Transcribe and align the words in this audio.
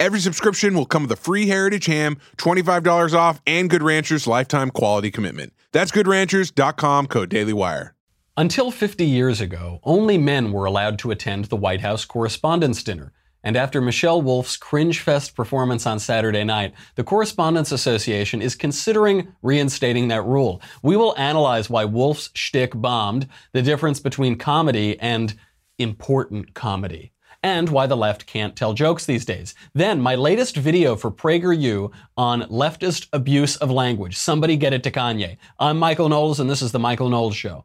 Every 0.00 0.20
subscription 0.20 0.74
will 0.74 0.86
come 0.86 1.02
with 1.02 1.12
a 1.12 1.16
free 1.16 1.48
Heritage 1.48 1.86
ham, 1.86 2.18
$25 2.36 3.14
off, 3.14 3.40
and 3.46 3.68
Good 3.68 3.82
Ranchers 3.82 4.28
lifetime 4.28 4.70
quality 4.70 5.10
commitment. 5.10 5.52
That's 5.72 5.90
goodranchers.com, 5.90 7.08
code 7.08 7.30
DailyWire. 7.30 7.90
Until 8.36 8.70
50 8.70 9.04
years 9.04 9.40
ago, 9.40 9.80
only 9.82 10.16
men 10.16 10.52
were 10.52 10.66
allowed 10.66 11.00
to 11.00 11.10
attend 11.10 11.46
the 11.46 11.56
White 11.56 11.80
House 11.80 12.04
Correspondents' 12.04 12.84
Dinner. 12.84 13.12
And 13.42 13.56
after 13.56 13.80
Michelle 13.80 14.22
Wolf's 14.22 14.56
cringe 14.56 15.00
fest 15.00 15.34
performance 15.34 15.84
on 15.84 15.98
Saturday 15.98 16.44
night, 16.44 16.74
the 16.94 17.02
Correspondents 17.02 17.72
Association 17.72 18.40
is 18.40 18.54
considering 18.54 19.32
reinstating 19.42 20.06
that 20.08 20.24
rule. 20.24 20.62
We 20.82 20.96
will 20.96 21.18
analyze 21.18 21.68
why 21.68 21.84
Wolf's 21.84 22.30
shtick 22.34 22.72
bombed, 22.76 23.26
the 23.52 23.62
difference 23.62 23.98
between 23.98 24.38
comedy 24.38 24.96
and 25.00 25.34
important 25.78 26.54
comedy, 26.54 27.10
and 27.42 27.68
why 27.68 27.86
the 27.86 27.96
left 27.96 28.26
can't 28.26 28.56
tell 28.56 28.74
jokes 28.74 29.06
these 29.06 29.24
days. 29.24 29.54
Then, 29.74 30.00
my 30.00 30.14
latest 30.14 30.56
video 30.56 30.96
for 30.96 31.10
PragerU 31.10 31.92
on 32.16 32.42
leftist 32.42 33.08
abuse 33.12 33.56
of 33.56 33.70
language. 33.70 34.16
Somebody 34.16 34.56
get 34.56 34.72
it 34.72 34.82
to 34.84 34.90
Kanye. 34.90 35.36
I'm 35.58 35.78
Michael 35.78 36.08
Knowles, 36.08 36.40
and 36.40 36.50
this 36.50 36.62
is 36.62 36.72
The 36.72 36.78
Michael 36.78 37.08
Knowles 37.08 37.36
Show. 37.36 37.64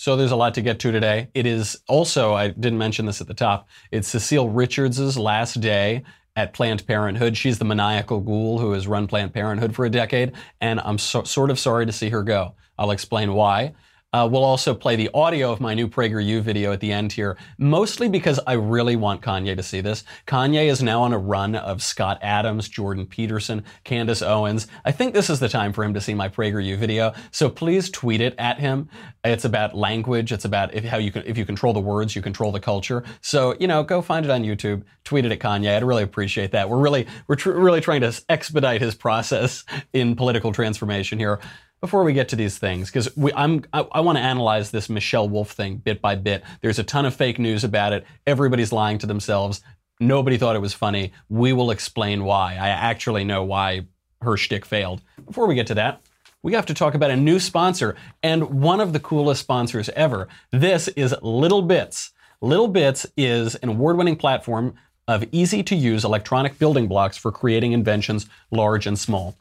So 0.00 0.16
there's 0.16 0.30
a 0.30 0.36
lot 0.36 0.54
to 0.54 0.62
get 0.62 0.78
to 0.80 0.90
today. 0.90 1.28
It 1.34 1.44
is 1.44 1.82
also, 1.86 2.32
I 2.32 2.48
didn't 2.48 2.78
mention 2.78 3.04
this 3.04 3.20
at 3.20 3.26
the 3.26 3.34
top, 3.34 3.68
it's 3.90 4.08
Cecile 4.08 4.48
Richards' 4.48 5.18
last 5.18 5.60
day 5.60 6.02
at 6.38 6.52
Planned 6.52 6.86
Parenthood. 6.86 7.36
She's 7.36 7.58
the 7.58 7.64
maniacal 7.64 8.20
ghoul 8.20 8.60
who 8.60 8.70
has 8.70 8.86
run 8.86 9.08
Planned 9.08 9.34
Parenthood 9.34 9.74
for 9.74 9.84
a 9.84 9.90
decade, 9.90 10.34
and 10.60 10.78
I'm 10.78 10.96
so, 10.96 11.24
sort 11.24 11.50
of 11.50 11.58
sorry 11.58 11.84
to 11.84 11.90
see 11.90 12.10
her 12.10 12.22
go. 12.22 12.54
I'll 12.78 12.92
explain 12.92 13.34
why. 13.34 13.74
Uh, 14.10 14.26
we'll 14.30 14.44
also 14.44 14.72
play 14.72 14.96
the 14.96 15.10
audio 15.12 15.52
of 15.52 15.60
my 15.60 15.74
new 15.74 15.86
PragerU 15.86 16.40
video 16.40 16.72
at 16.72 16.80
the 16.80 16.90
end 16.90 17.12
here, 17.12 17.36
mostly 17.58 18.08
because 18.08 18.40
I 18.46 18.54
really 18.54 18.96
want 18.96 19.20
Kanye 19.20 19.54
to 19.54 19.62
see 19.62 19.82
this. 19.82 20.02
Kanye 20.26 20.70
is 20.70 20.82
now 20.82 21.02
on 21.02 21.12
a 21.12 21.18
run 21.18 21.54
of 21.54 21.82
Scott 21.82 22.18
Adams, 22.22 22.70
Jordan 22.70 23.04
Peterson, 23.04 23.62
Candace 23.84 24.22
Owens. 24.22 24.66
I 24.86 24.92
think 24.92 25.12
this 25.12 25.28
is 25.28 25.40
the 25.40 25.48
time 25.48 25.74
for 25.74 25.84
him 25.84 25.92
to 25.92 26.00
see 26.00 26.14
my 26.14 26.26
PragerU 26.26 26.78
video, 26.78 27.12
so 27.32 27.50
please 27.50 27.90
tweet 27.90 28.22
it 28.22 28.34
at 28.38 28.58
him. 28.58 28.88
It's 29.24 29.44
about 29.44 29.76
language. 29.76 30.32
It's 30.32 30.46
about 30.46 30.72
if, 30.72 30.84
how 30.84 30.96
you 30.96 31.12
can, 31.12 31.24
if 31.26 31.36
you 31.36 31.44
control 31.44 31.74
the 31.74 31.80
words, 31.80 32.16
you 32.16 32.22
control 32.22 32.50
the 32.50 32.60
culture. 32.60 33.04
So 33.20 33.56
you 33.60 33.66
know, 33.66 33.82
go 33.82 34.00
find 34.00 34.24
it 34.24 34.30
on 34.30 34.42
YouTube, 34.42 34.84
tweet 35.04 35.26
it 35.26 35.32
at 35.32 35.38
Kanye. 35.38 35.76
I'd 35.76 35.84
really 35.84 36.02
appreciate 36.02 36.52
that. 36.52 36.70
We're 36.70 36.78
really 36.78 37.06
we're 37.26 37.36
tr- 37.36 37.52
really 37.52 37.82
trying 37.82 38.00
to 38.00 38.22
expedite 38.30 38.80
his 38.80 38.94
process 38.94 39.64
in 39.92 40.16
political 40.16 40.50
transformation 40.50 41.18
here 41.18 41.40
before 41.80 42.04
we 42.04 42.12
get 42.12 42.28
to 42.30 42.36
these 42.36 42.58
things, 42.58 42.90
because 42.90 43.08
I'm 43.36 43.64
I, 43.72 43.86
I 43.92 44.00
want 44.00 44.18
to 44.18 44.22
analyze 44.22 44.70
this 44.70 44.88
Michelle 44.88 45.28
Wolf 45.28 45.52
thing 45.52 45.76
bit 45.76 46.00
by 46.00 46.16
bit. 46.16 46.42
There's 46.60 46.78
a 46.78 46.84
ton 46.84 47.06
of 47.06 47.14
fake 47.14 47.38
news 47.38 47.64
about 47.64 47.92
it. 47.92 48.04
Everybody's 48.26 48.72
lying 48.72 48.98
to 48.98 49.06
themselves. 49.06 49.62
Nobody 50.00 50.38
thought 50.38 50.56
it 50.56 50.60
was 50.60 50.74
funny. 50.74 51.12
We 51.28 51.52
will 51.52 51.70
explain 51.70 52.24
why. 52.24 52.54
I 52.54 52.68
actually 52.68 53.24
know 53.24 53.44
why 53.44 53.86
her 54.22 54.36
shtick 54.36 54.64
failed. 54.64 55.02
Before 55.24 55.46
we 55.46 55.54
get 55.54 55.66
to 55.68 55.74
that, 55.74 56.00
we 56.42 56.52
have 56.52 56.66
to 56.66 56.74
talk 56.74 56.94
about 56.94 57.10
a 57.10 57.16
new 57.16 57.40
sponsor 57.40 57.96
and 58.22 58.62
one 58.62 58.80
of 58.80 58.92
the 58.92 59.00
coolest 59.00 59.40
sponsors 59.40 59.88
ever. 59.90 60.28
This 60.52 60.88
is 60.88 61.14
Little 61.20 61.62
Bits. 61.62 62.12
Little 62.40 62.68
Bits 62.68 63.06
is 63.16 63.56
an 63.56 63.70
award-winning 63.70 64.16
platform 64.16 64.74
of 65.08 65.24
easy 65.32 65.62
to 65.64 65.74
use 65.74 66.04
electronic 66.04 66.58
building 66.58 66.86
blocks 66.86 67.16
for 67.16 67.32
creating 67.32 67.72
inventions 67.72 68.26
large 68.50 68.86
and 68.86 68.98
small. 68.98 69.36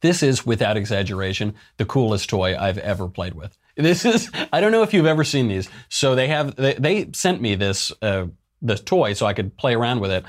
This 0.00 0.22
is, 0.22 0.46
without 0.46 0.76
exaggeration, 0.76 1.54
the 1.76 1.84
coolest 1.84 2.30
toy 2.30 2.56
I've 2.56 2.78
ever 2.78 3.08
played 3.08 3.34
with. 3.34 3.56
This 3.76 4.04
is, 4.04 4.30
I 4.52 4.60
don't 4.60 4.72
know 4.72 4.82
if 4.82 4.92
you've 4.94 5.06
ever 5.06 5.24
seen 5.24 5.48
these. 5.48 5.68
So 5.88 6.14
they 6.14 6.28
have, 6.28 6.56
they, 6.56 6.74
they 6.74 7.10
sent 7.12 7.40
me 7.40 7.54
this, 7.54 7.92
uh, 8.02 8.26
this 8.62 8.80
toy 8.80 9.12
so 9.12 9.26
I 9.26 9.32
could 9.32 9.56
play 9.56 9.74
around 9.74 10.00
with 10.00 10.10
it. 10.10 10.24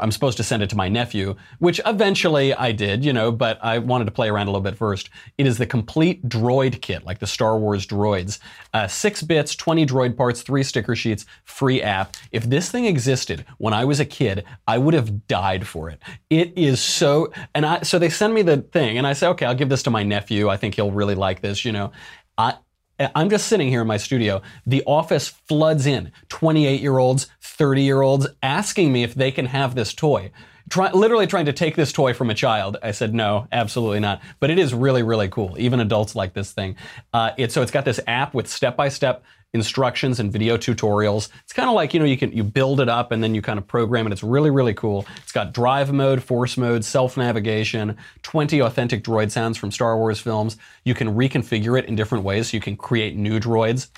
I'm 0.00 0.10
supposed 0.10 0.36
to 0.38 0.42
send 0.42 0.62
it 0.62 0.70
to 0.70 0.76
my 0.76 0.88
nephew, 0.88 1.36
which 1.58 1.80
eventually 1.84 2.54
I 2.54 2.72
did, 2.72 3.04
you 3.04 3.12
know, 3.12 3.30
but 3.30 3.58
I 3.62 3.78
wanted 3.78 4.06
to 4.06 4.10
play 4.10 4.28
around 4.28 4.46
a 4.46 4.50
little 4.50 4.62
bit 4.62 4.76
first. 4.76 5.10
It 5.36 5.46
is 5.46 5.58
the 5.58 5.66
complete 5.66 6.26
droid 6.28 6.80
kit, 6.80 7.04
like 7.04 7.18
the 7.18 7.26
Star 7.26 7.58
Wars 7.58 7.86
droids. 7.86 8.38
Uh, 8.72 8.86
six 8.86 9.22
bits, 9.22 9.54
20 9.54 9.84
droid 9.86 10.16
parts, 10.16 10.42
three 10.42 10.62
sticker 10.62 10.96
sheets, 10.96 11.26
free 11.44 11.82
app. 11.82 12.16
If 12.32 12.44
this 12.44 12.70
thing 12.70 12.86
existed 12.86 13.44
when 13.58 13.74
I 13.74 13.84
was 13.84 14.00
a 14.00 14.06
kid, 14.06 14.44
I 14.66 14.78
would 14.78 14.94
have 14.94 15.26
died 15.26 15.66
for 15.66 15.90
it. 15.90 16.00
It 16.30 16.56
is 16.56 16.80
so, 16.80 17.32
and 17.54 17.66
I, 17.66 17.82
so 17.82 17.98
they 17.98 18.08
send 18.08 18.34
me 18.34 18.42
the 18.42 18.58
thing, 18.58 18.96
and 18.98 19.06
I 19.06 19.12
say, 19.12 19.28
okay, 19.28 19.46
I'll 19.46 19.54
give 19.54 19.68
this 19.68 19.82
to 19.84 19.90
my 19.90 20.02
nephew. 20.02 20.48
I 20.48 20.56
think 20.56 20.74
he'll 20.74 20.92
really 20.92 21.14
like 21.14 21.42
this, 21.42 21.64
you 21.64 21.72
know. 21.72 21.92
I, 22.36 22.54
Uh, 22.98 23.08
I'm 23.14 23.30
just 23.30 23.46
sitting 23.46 23.68
here 23.68 23.82
in 23.82 23.86
my 23.86 23.96
studio. 23.96 24.42
The 24.66 24.82
office 24.86 25.28
floods 25.28 25.86
in 25.86 26.12
28 26.28 26.80
year 26.80 26.98
olds, 26.98 27.26
30 27.40 27.82
year 27.82 28.02
olds 28.02 28.26
asking 28.42 28.92
me 28.92 29.02
if 29.02 29.14
they 29.14 29.30
can 29.30 29.46
have 29.46 29.74
this 29.74 29.92
toy. 29.92 30.30
Try, 30.70 30.90
literally 30.92 31.26
trying 31.26 31.46
to 31.46 31.52
take 31.52 31.76
this 31.76 31.92
toy 31.92 32.14
from 32.14 32.30
a 32.30 32.34
child. 32.34 32.78
I 32.82 32.92
said, 32.92 33.14
no, 33.14 33.46
absolutely 33.52 34.00
not. 34.00 34.22
But 34.40 34.50
it 34.50 34.58
is 34.58 34.72
really, 34.72 35.02
really 35.02 35.28
cool. 35.28 35.56
Even 35.58 35.80
adults 35.80 36.16
like 36.16 36.32
this 36.32 36.52
thing. 36.52 36.76
Uh, 37.12 37.32
it, 37.36 37.52
so 37.52 37.60
it's 37.62 37.70
got 37.70 37.84
this 37.84 38.00
app 38.06 38.34
with 38.34 38.48
step 38.48 38.76
by 38.76 38.88
step 38.88 39.24
instructions 39.54 40.20
and 40.20 40.32
video 40.32 40.56
tutorials. 40.56 41.28
It's 41.44 41.52
kind 41.52 41.68
of 41.68 41.74
like, 41.74 41.94
you 41.94 42.00
know, 42.00 42.06
you 42.06 42.18
can 42.18 42.32
you 42.32 42.42
build 42.42 42.80
it 42.80 42.88
up 42.88 43.12
and 43.12 43.22
then 43.22 43.34
you 43.34 43.40
kind 43.40 43.58
of 43.58 43.66
program 43.66 44.06
it. 44.06 44.12
It's 44.12 44.22
really, 44.22 44.50
really 44.50 44.74
cool. 44.74 45.06
It's 45.22 45.32
got 45.32 45.54
drive 45.54 45.92
mode, 45.92 46.22
force 46.22 46.56
mode, 46.58 46.84
self-navigation, 46.84 47.96
20 48.22 48.60
authentic 48.60 49.04
droid 49.04 49.30
sounds 49.30 49.56
from 49.56 49.70
Star 49.70 49.96
Wars 49.96 50.20
films. 50.20 50.56
You 50.84 50.94
can 50.94 51.14
reconfigure 51.14 51.78
it 51.78 51.86
in 51.86 51.94
different 51.94 52.24
ways. 52.24 52.50
So 52.50 52.56
you 52.56 52.60
can 52.60 52.76
create 52.76 53.16
new 53.16 53.38
droids. 53.38 53.88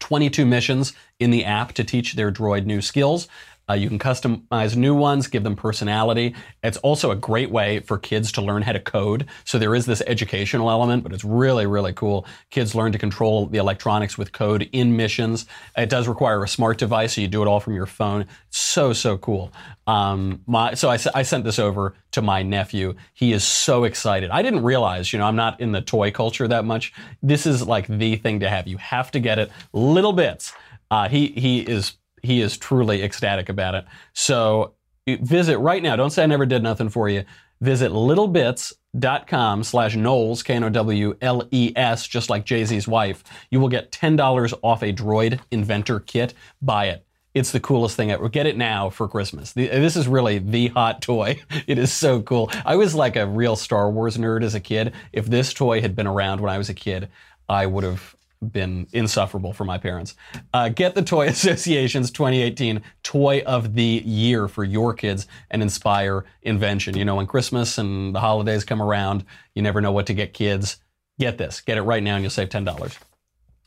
22 0.00 0.44
missions 0.44 0.92
in 1.20 1.30
the 1.30 1.44
app 1.44 1.72
to 1.74 1.84
teach 1.84 2.14
their 2.14 2.32
droid 2.32 2.64
new 2.64 2.80
skills. 2.80 3.28
Uh, 3.70 3.74
you 3.74 3.88
can 3.88 4.00
customize 4.00 4.74
new 4.74 4.94
ones, 4.94 5.28
give 5.28 5.44
them 5.44 5.54
personality. 5.54 6.34
It's 6.64 6.76
also 6.78 7.12
a 7.12 7.16
great 7.16 7.52
way 7.52 7.78
for 7.78 7.98
kids 7.98 8.32
to 8.32 8.42
learn 8.42 8.62
how 8.62 8.72
to 8.72 8.80
code. 8.80 9.26
So 9.44 9.58
there 9.58 9.76
is 9.76 9.86
this 9.86 10.02
educational 10.08 10.70
element, 10.70 11.04
but 11.04 11.12
it's 11.12 11.22
really, 11.22 11.66
really 11.66 11.92
cool. 11.92 12.26
Kids 12.50 12.74
learn 12.74 12.90
to 12.90 12.98
control 12.98 13.46
the 13.46 13.58
electronics 13.58 14.18
with 14.18 14.32
code 14.32 14.68
in 14.72 14.96
missions. 14.96 15.46
It 15.76 15.88
does 15.88 16.08
require 16.08 16.42
a 16.42 16.48
smart 16.48 16.78
device, 16.78 17.14
so 17.14 17.20
you 17.20 17.28
do 17.28 17.42
it 17.42 17.46
all 17.46 17.60
from 17.60 17.74
your 17.74 17.86
phone. 17.86 18.26
So, 18.50 18.92
so 18.92 19.16
cool. 19.18 19.52
Um, 19.86 20.42
my, 20.46 20.74
so 20.74 20.90
I, 20.90 20.98
I 21.14 21.22
sent 21.22 21.44
this 21.44 21.60
over 21.60 21.94
to 22.10 22.22
my 22.22 22.42
nephew. 22.42 22.96
He 23.14 23.32
is 23.32 23.44
so 23.44 23.84
excited. 23.84 24.30
I 24.30 24.42
didn't 24.42 24.64
realize, 24.64 25.12
you 25.12 25.20
know, 25.20 25.26
I'm 25.26 25.36
not 25.36 25.60
in 25.60 25.70
the 25.70 25.80
toy 25.80 26.10
culture 26.10 26.48
that 26.48 26.64
much. 26.64 26.92
This 27.22 27.46
is 27.46 27.64
like 27.66 27.86
the 27.86 28.16
thing 28.16 28.40
to 28.40 28.48
have. 28.48 28.66
You 28.66 28.78
have 28.78 29.12
to 29.12 29.20
get 29.20 29.38
it 29.38 29.52
little 29.72 30.12
bits. 30.12 30.52
Uh, 30.90 31.08
he 31.08 31.28
he 31.28 31.60
is 31.60 31.92
he 32.22 32.40
is 32.40 32.56
truly 32.56 33.02
ecstatic 33.02 33.48
about 33.48 33.74
it. 33.74 33.84
So 34.12 34.74
visit 35.06 35.58
right 35.58 35.82
now. 35.82 35.96
Don't 35.96 36.10
say 36.10 36.22
I 36.22 36.26
never 36.26 36.46
did 36.46 36.62
nothing 36.62 36.88
for 36.88 37.08
you. 37.08 37.24
Visit 37.60 37.92
littlebits.com 37.92 39.64
slash 39.64 39.94
Knowles, 39.94 40.42
K-N-O-W-L-E-S, 40.42 42.06
just 42.06 42.30
like 42.30 42.44
Jay-Z's 42.46 42.88
wife. 42.88 43.22
You 43.50 43.60
will 43.60 43.68
get 43.68 43.92
$10 43.92 44.54
off 44.62 44.82
a 44.82 44.92
Droid 44.92 45.40
Inventor 45.50 46.00
Kit. 46.00 46.32
Buy 46.62 46.86
it. 46.86 47.04
It's 47.32 47.52
the 47.52 47.60
coolest 47.60 47.96
thing 47.96 48.10
ever. 48.10 48.28
Get 48.28 48.46
it 48.46 48.56
now 48.56 48.90
for 48.90 49.06
Christmas. 49.06 49.52
This 49.52 49.94
is 49.94 50.08
really 50.08 50.38
the 50.38 50.68
hot 50.68 51.00
toy. 51.00 51.40
It 51.66 51.78
is 51.78 51.92
so 51.92 52.22
cool. 52.22 52.50
I 52.64 52.74
was 52.76 52.94
like 52.94 53.14
a 53.14 53.26
real 53.26 53.54
Star 53.54 53.90
Wars 53.90 54.16
nerd 54.16 54.42
as 54.42 54.54
a 54.54 54.60
kid. 54.60 54.94
If 55.12 55.26
this 55.26 55.52
toy 55.52 55.80
had 55.80 55.94
been 55.94 56.06
around 56.08 56.40
when 56.40 56.52
I 56.52 56.58
was 56.58 56.68
a 56.68 56.74
kid, 56.74 57.08
I 57.48 57.66
would 57.66 57.84
have 57.84 58.16
been 58.40 58.86
insufferable 58.92 59.52
for 59.52 59.64
my 59.64 59.78
parents. 59.78 60.14
Uh, 60.52 60.68
get 60.68 60.94
the 60.94 61.02
Toy 61.02 61.26
Association's 61.28 62.10
2018 62.10 62.82
Toy 63.02 63.42
of 63.46 63.74
the 63.74 64.02
Year 64.04 64.48
for 64.48 64.64
your 64.64 64.94
kids 64.94 65.26
and 65.50 65.62
inspire 65.62 66.24
invention. 66.42 66.96
You 66.96 67.04
know, 67.04 67.16
when 67.16 67.26
Christmas 67.26 67.78
and 67.78 68.14
the 68.14 68.20
holidays 68.20 68.64
come 68.64 68.82
around, 68.82 69.24
you 69.54 69.62
never 69.62 69.80
know 69.80 69.92
what 69.92 70.06
to 70.06 70.14
get 70.14 70.32
kids. 70.32 70.78
Get 71.18 71.38
this. 71.38 71.60
Get 71.60 71.76
it 71.76 71.82
right 71.82 72.02
now 72.02 72.14
and 72.14 72.24
you'll 72.24 72.30
save 72.30 72.48
$10 72.48 72.98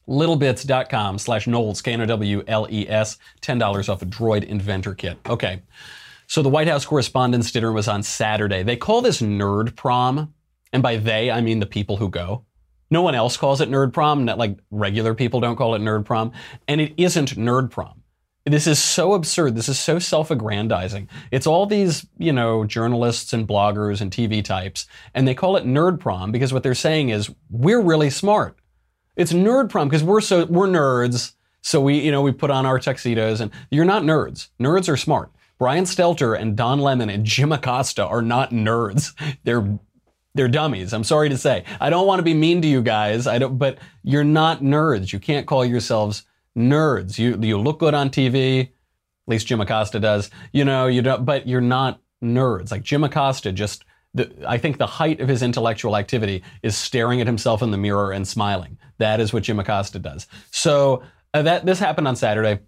littlebits.com 0.08 1.18
slash 1.18 1.48
Knowles, 1.48 1.82
K-N-O-W-L-E-S, 1.82 3.18
$10 3.42 3.90
off 3.90 4.02
a 4.02 4.06
Droid 4.06 4.44
Inventor 4.44 4.96
Kit. 4.96 5.18
Okay. 5.30 5.62
So 6.28 6.42
the 6.42 6.50
White 6.50 6.68
House 6.68 6.86
Correspondents' 6.86 7.52
Dinner 7.52 7.72
was 7.72 7.88
on 7.88 8.04
Saturday. 8.04 8.64
They 8.64 8.76
call 8.76 9.02
this 9.02 9.22
Nerd 9.22 9.76
Prom. 9.76 10.34
And 10.72 10.82
by 10.82 10.98
they, 10.98 11.30
I 11.30 11.42
mean 11.42 11.60
the 11.60 11.66
people 11.66 11.98
who 11.98 12.10
go. 12.10 12.46
No 12.94 13.02
one 13.02 13.16
else 13.16 13.38
calls 13.38 13.60
it 13.60 13.72
Nerd 13.72 13.92
Prom. 13.92 14.24
Not 14.24 14.38
like 14.38 14.60
regular 14.70 15.16
people 15.16 15.40
don't 15.40 15.56
call 15.56 15.74
it 15.74 15.80
Nerd 15.80 16.06
Prom. 16.06 16.32
And 16.68 16.80
it 16.80 16.94
isn't 16.96 17.36
Nerd 17.36 17.72
Prom. 17.72 18.04
This 18.46 18.68
is 18.68 18.78
so 18.78 19.14
absurd. 19.14 19.56
This 19.56 19.68
is 19.68 19.80
so 19.80 19.98
self-aggrandizing. 19.98 21.10
It's 21.32 21.48
all 21.48 21.66
these, 21.66 22.06
you 22.20 22.32
know, 22.32 22.66
journalists 22.66 23.34
and 23.34 23.48
bloggers 23.48 24.00
and 24.00 24.12
TV 24.12 24.44
types, 24.44 24.86
and 25.16 25.28
they 25.28 25.34
call 25.34 25.58
it 25.58 25.66
Nerd 25.66 26.00
Prom 26.00 26.32
because 26.32 26.54
what 26.54 26.62
they're 26.62 26.76
saying 26.76 27.10
is 27.10 27.34
we're 27.50 27.82
really 27.82 28.12
smart. 28.12 28.60
It's 29.16 29.34
nerd 29.34 29.70
prom 29.70 29.88
because 29.88 30.04
we're 30.04 30.22
so 30.22 30.46
we're 30.46 30.68
nerds. 30.68 31.34
So 31.62 31.82
we, 31.82 32.00
you 32.00 32.12
know, 32.12 32.22
we 32.22 32.32
put 32.32 32.52
on 32.52 32.66
our 32.66 32.80
tuxedos 32.80 33.42
and 33.42 33.52
you're 33.72 33.86
not 33.86 34.04
nerds. 34.04 34.50
Nerds 34.60 34.90
are 34.90 34.98
smart. 34.98 35.32
Brian 35.58 35.86
Stelter 35.86 36.38
and 36.38 36.56
Don 36.56 36.80
Lemon 36.80 37.10
and 37.10 37.26
Jim 37.26 37.52
Acosta 37.52 38.06
are 38.06 38.22
not 38.22 38.52
nerds. 38.52 39.14
They're 39.44 39.80
they're 40.36 40.48
dummies. 40.48 40.94
I'm 40.94 41.04
sorry 41.04 41.30
to 41.30 41.38
say. 41.38 41.64
I 41.80 41.90
don't 41.90 42.08
want 42.08 42.20
to 42.20 42.24
be 42.24 42.34
mean 42.34 42.62
to 42.62 42.68
you 42.68 42.82
guys. 42.82 43.28
I 43.28 43.38
don't 43.38 43.58
but 43.58 43.78
you're 44.04 44.24
not 44.24 44.62
nerds. 44.62 45.14
You 45.14 45.20
can't 45.20 45.48
call 45.48 45.64
yourselves 45.64 46.24
nerds. 46.58 47.18
You 47.18 47.38
you 47.42 47.58
look 47.60 47.80
good 47.80 47.94
on 47.94 48.10
TV. 48.10 48.62
At 48.62 48.70
least 49.28 49.48
Jim 49.48 49.62
Acosta 49.62 50.00
does. 50.00 50.30
You 50.52 50.66
know, 50.66 50.88
you 50.88 51.02
don't 51.02 51.26
but 51.26 51.48
you're 51.48 51.62
not 51.62 52.02
nerds. 52.24 52.72
Like 52.72 52.84
Jim 52.84 53.04
Acosta 53.04 53.52
just 53.52 53.86
the, 54.16 54.32
I 54.48 54.58
think 54.58 54.78
the 54.78 54.88
height 54.88 55.22
of 55.22 55.28
his 55.28 55.42
intellectual 55.42 55.98
activity 55.98 56.44
is 56.62 56.78
staring 56.78 57.20
at 57.20 57.28
himself 57.28 57.62
in 57.62 57.72
the 57.72 57.78
mirror 57.78 58.12
and 58.12 58.28
smiling. 58.28 58.78
That 59.00 59.20
is 59.20 59.34
what 59.34 59.44
Jim 59.44 59.60
Acosta 59.60 60.00
does. 60.00 60.28
So 60.52 61.04
uh, 61.34 61.42
that 61.42 61.66
this 61.66 61.80
happened 61.80 62.08
on 62.08 62.16
Saturday. 62.16 62.60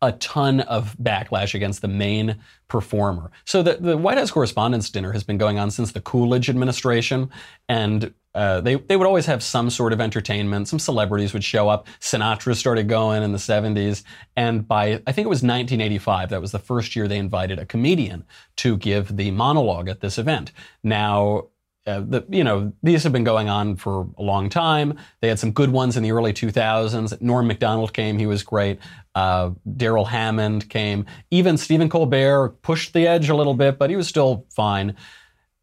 A 0.00 0.12
ton 0.12 0.60
of 0.60 0.96
backlash 1.02 1.54
against 1.54 1.82
the 1.82 1.88
main 1.88 2.36
performer. 2.68 3.30
So 3.44 3.62
the, 3.62 3.78
the 3.80 3.96
White 3.96 4.18
House 4.18 4.30
Correspondents' 4.30 4.90
Dinner 4.90 5.12
has 5.12 5.24
been 5.24 5.38
going 5.38 5.58
on 5.58 5.70
since 5.70 5.92
the 5.92 6.00
Coolidge 6.00 6.48
administration, 6.48 7.30
and 7.68 8.14
uh, 8.34 8.60
they 8.60 8.76
they 8.76 8.96
would 8.96 9.06
always 9.06 9.26
have 9.26 9.42
some 9.42 9.68
sort 9.70 9.92
of 9.92 10.00
entertainment. 10.00 10.68
Some 10.68 10.78
celebrities 10.78 11.32
would 11.32 11.42
show 11.42 11.68
up. 11.68 11.88
Sinatra 11.98 12.54
started 12.54 12.88
going 12.88 13.22
in 13.22 13.32
the 13.32 13.38
70s, 13.38 14.04
and 14.36 14.68
by 14.68 15.02
I 15.06 15.12
think 15.12 15.24
it 15.24 15.30
was 15.30 15.42
1985, 15.42 16.30
that 16.30 16.40
was 16.40 16.52
the 16.52 16.60
first 16.60 16.94
year 16.94 17.08
they 17.08 17.18
invited 17.18 17.58
a 17.58 17.66
comedian 17.66 18.24
to 18.56 18.76
give 18.76 19.16
the 19.16 19.32
monologue 19.32 19.88
at 19.88 20.00
this 20.00 20.18
event. 20.18 20.52
Now. 20.82 21.48
Uh, 21.86 22.00
the, 22.00 22.22
you 22.28 22.44
know, 22.44 22.70
these 22.82 23.02
have 23.02 23.14
been 23.14 23.24
going 23.24 23.48
on 23.48 23.74
for 23.74 24.06
a 24.18 24.22
long 24.22 24.50
time. 24.50 24.98
They 25.22 25.28
had 25.28 25.38
some 25.38 25.52
good 25.52 25.70
ones 25.70 25.96
in 25.96 26.02
the 26.02 26.12
early 26.12 26.34
2000s. 26.34 27.18
Norm 27.22 27.46
Macdonald 27.46 27.94
came; 27.94 28.18
he 28.18 28.26
was 28.26 28.42
great. 28.42 28.78
Uh, 29.18 29.50
Darrell 29.76 30.04
Hammond 30.04 30.68
came. 30.68 31.04
Even 31.32 31.56
Stephen 31.56 31.88
Colbert 31.88 32.50
pushed 32.62 32.92
the 32.92 33.08
edge 33.08 33.28
a 33.28 33.34
little 33.34 33.54
bit, 33.54 33.76
but 33.76 33.90
he 33.90 33.96
was 33.96 34.06
still 34.06 34.46
fine. 34.54 34.94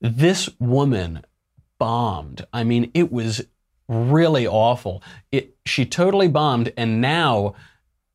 This 0.01 0.49
woman 0.59 1.23
bombed. 1.79 2.45
I 2.51 2.65
mean, 2.65 2.91
it 2.93 3.13
was 3.13 3.45
really 3.87 4.45
awful. 4.45 5.01
It, 5.31 5.55
she 5.65 5.85
totally 5.85 6.27
bombed, 6.27 6.73
and 6.75 6.99
now 6.99 7.55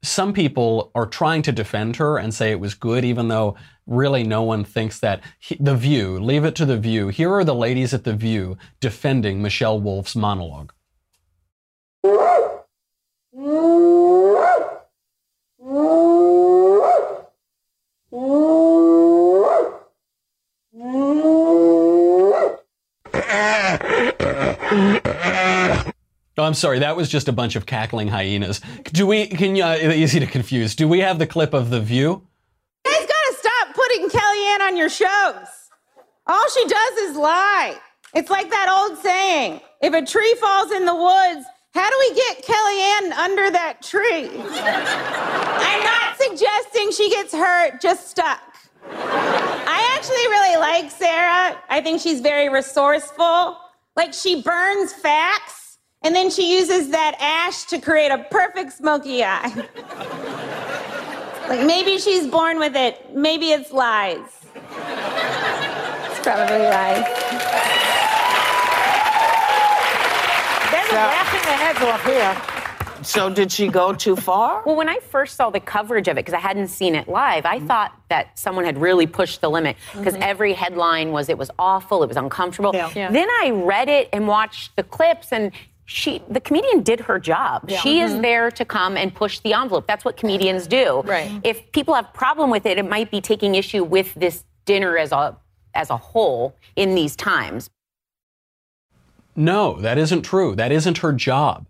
some 0.03 0.35
people 0.35 0.91
are 0.95 1.07
trying 1.07 1.41
to 1.45 1.53
defend 1.53 1.97
her 1.97 2.19
and 2.19 2.35
say 2.35 2.51
it 2.51 2.61
was 2.61 2.75
good, 2.75 3.03
even 3.03 3.29
though 3.29 3.57
really 3.87 4.25
no 4.25 4.43
one 4.43 4.63
thinks 4.63 5.01
that. 5.01 5.23
He, 5.39 5.57
the 5.59 5.75
View, 5.75 6.19
leave 6.21 6.45
it 6.45 6.55
to 6.57 6.67
The 6.67 6.77
View. 6.77 7.09
Here 7.09 7.33
are 7.33 7.45
the 7.45 7.55
ladies 7.55 7.95
at 7.95 8.05
The 8.05 8.13
View 8.15 8.59
defending 8.79 9.41
Michelle 9.41 9.81
Wolf's 9.81 10.15
monologue. 10.15 10.75
Oh, 26.41 26.45
I'm 26.45 26.55
sorry. 26.55 26.79
That 26.79 26.97
was 26.97 27.11
just 27.11 27.29
a 27.29 27.33
bunch 27.33 27.55
of 27.55 27.67
cackling 27.67 28.09
hyenas. 28.09 28.63
Do 28.85 29.07
we? 29.07 29.27
Can 29.27 29.57
you? 29.57 29.63
Uh, 29.63 29.77
easy 29.77 30.19
to 30.21 30.27
confuse. 30.27 30.75
Do 30.75 30.89
we 30.89 31.01
have 31.01 31.19
the 31.19 31.27
clip 31.27 31.53
of 31.53 31.69
the 31.69 31.83
view? 31.83 32.27
You 32.87 32.91
guys 32.91 33.07
gotta 33.07 33.37
stop 33.39 33.75
putting 33.75 34.09
Kellyanne 34.09 34.61
on 34.63 34.75
your 34.75 34.89
shows. 34.89 35.49
All 36.27 36.49
she 36.49 36.65
does 36.67 36.95
is 37.11 37.17
lie. 37.19 37.77
It's 38.15 38.31
like 38.31 38.49
that 38.49 38.69
old 38.71 38.99
saying: 39.01 39.61
if 39.83 39.93
a 39.93 40.03
tree 40.03 40.35
falls 40.41 40.73
in 40.73 40.87
the 40.87 40.95
woods, 40.95 41.47
how 41.75 41.91
do 41.91 41.97
we 42.09 42.15
get 42.15 42.43
Kellyanne 42.43 43.13
under 43.19 43.51
that 43.51 43.83
tree? 43.83 44.31
I'm 44.31 45.85
not 45.85 46.17
suggesting 46.17 46.91
she 46.93 47.11
gets 47.11 47.35
hurt, 47.35 47.83
just 47.83 48.09
stuck. 48.09 48.41
I 48.91 49.95
actually 49.95 50.27
really 50.29 50.57
like 50.57 50.91
Sarah. 50.91 51.63
I 51.69 51.83
think 51.83 52.01
she's 52.01 52.23
very 52.23 52.49
resourceful. 52.49 53.59
Like 53.95 54.15
she 54.15 54.41
burns 54.41 54.95
facts 54.95 55.60
and 56.03 56.15
then 56.15 56.31
she 56.31 56.57
uses 56.57 56.89
that 56.89 57.17
ash 57.21 57.65
to 57.65 57.79
create 57.79 58.11
a 58.11 58.25
perfect 58.31 58.73
smoky 58.73 59.23
eye. 59.23 59.53
like 61.49 61.67
maybe 61.67 61.99
she's 61.99 62.27
born 62.27 62.59
with 62.59 62.75
it, 62.75 63.15
maybe 63.15 63.51
it's 63.51 63.73
lies. 63.73 64.19
It's 64.55 66.21
probably 66.21 66.59
lies. 66.59 67.05
They're 70.71 70.89
so, 70.89 70.97
laughing 70.97 71.43
their 71.45 71.59
heads 71.59 71.83
off 71.83 72.05
here. 72.05 72.61
So 73.03 73.31
did 73.31 73.51
she 73.51 73.69
go 73.69 73.95
too 73.95 74.17
far? 74.17 74.63
Well, 74.65 74.77
when 74.77 74.89
I 74.89 74.99
first 74.99 75.37
saw 75.37 75.51
the 75.51 75.61
coverage 75.61 76.09
of 76.09 76.17
it, 76.19 76.25
because 76.25 76.35
I 76.35 76.41
hadn't 76.41 76.69
seen 76.69 76.95
it 76.95 77.09
live, 77.09 77.47
I 77.47 77.57
mm-hmm. 77.57 77.67
thought 77.67 77.93
that 78.09 78.39
someone 78.39 78.65
had 78.65 78.79
really 78.79 79.07
pushed 79.07 79.41
the 79.41 79.51
limit 79.51 79.77
because 79.95 80.15
mm-hmm. 80.15 80.23
every 80.23 80.53
headline 80.53 81.11
was 81.11 81.29
it 81.29 81.39
was 81.39 81.51
awful, 81.59 82.03
it 82.03 82.09
was 82.09 82.17
uncomfortable. 82.17 82.73
Yeah. 82.75 82.91
Yeah. 82.95 83.11
Then 83.11 83.29
I 83.29 83.51
read 83.51 83.89
it 83.89 84.09
and 84.13 84.29
watched 84.29 84.77
the 84.77 84.83
clips, 84.83 85.33
and 85.33 85.53
she 85.91 86.23
the 86.29 86.41
comedian 86.41 86.83
did 86.83 87.01
her 87.01 87.19
job. 87.19 87.65
Yeah. 87.67 87.81
She 87.81 87.97
mm-hmm. 87.97 88.15
is 88.15 88.23
there 88.23 88.51
to 88.53 88.65
come 88.65 88.97
and 88.97 89.13
push 89.13 89.41
the 89.41 89.55
envelope. 89.55 89.89
That's 89.89 90.05
what 90.05 90.17
comedians 90.17 90.69
do. 90.69 91.03
Right. 91.05 91.41
If 91.43 91.73
people 91.73 91.95
have 91.95 92.15
problem 92.15 92.49
with 92.49 92.65
it, 92.65 92.79
it 92.79 92.89
might 92.89 93.11
be 93.11 93.21
taking 93.21 93.57
issue 93.57 93.83
with 93.83 94.15
this 94.15 94.45
dinner 94.67 94.97
as 94.97 95.11
a 95.11 95.37
as 95.75 95.91
a 95.91 95.97
whole 95.97 96.55
in 96.77 96.95
these 96.95 97.17
times. 97.17 97.71
No, 99.35 99.81
that 99.81 99.99
isn't 99.99 100.23
true. 100.23 100.55
That 100.55 100.71
isn't 100.71 100.99
her 100.99 101.13
job. 101.13 101.67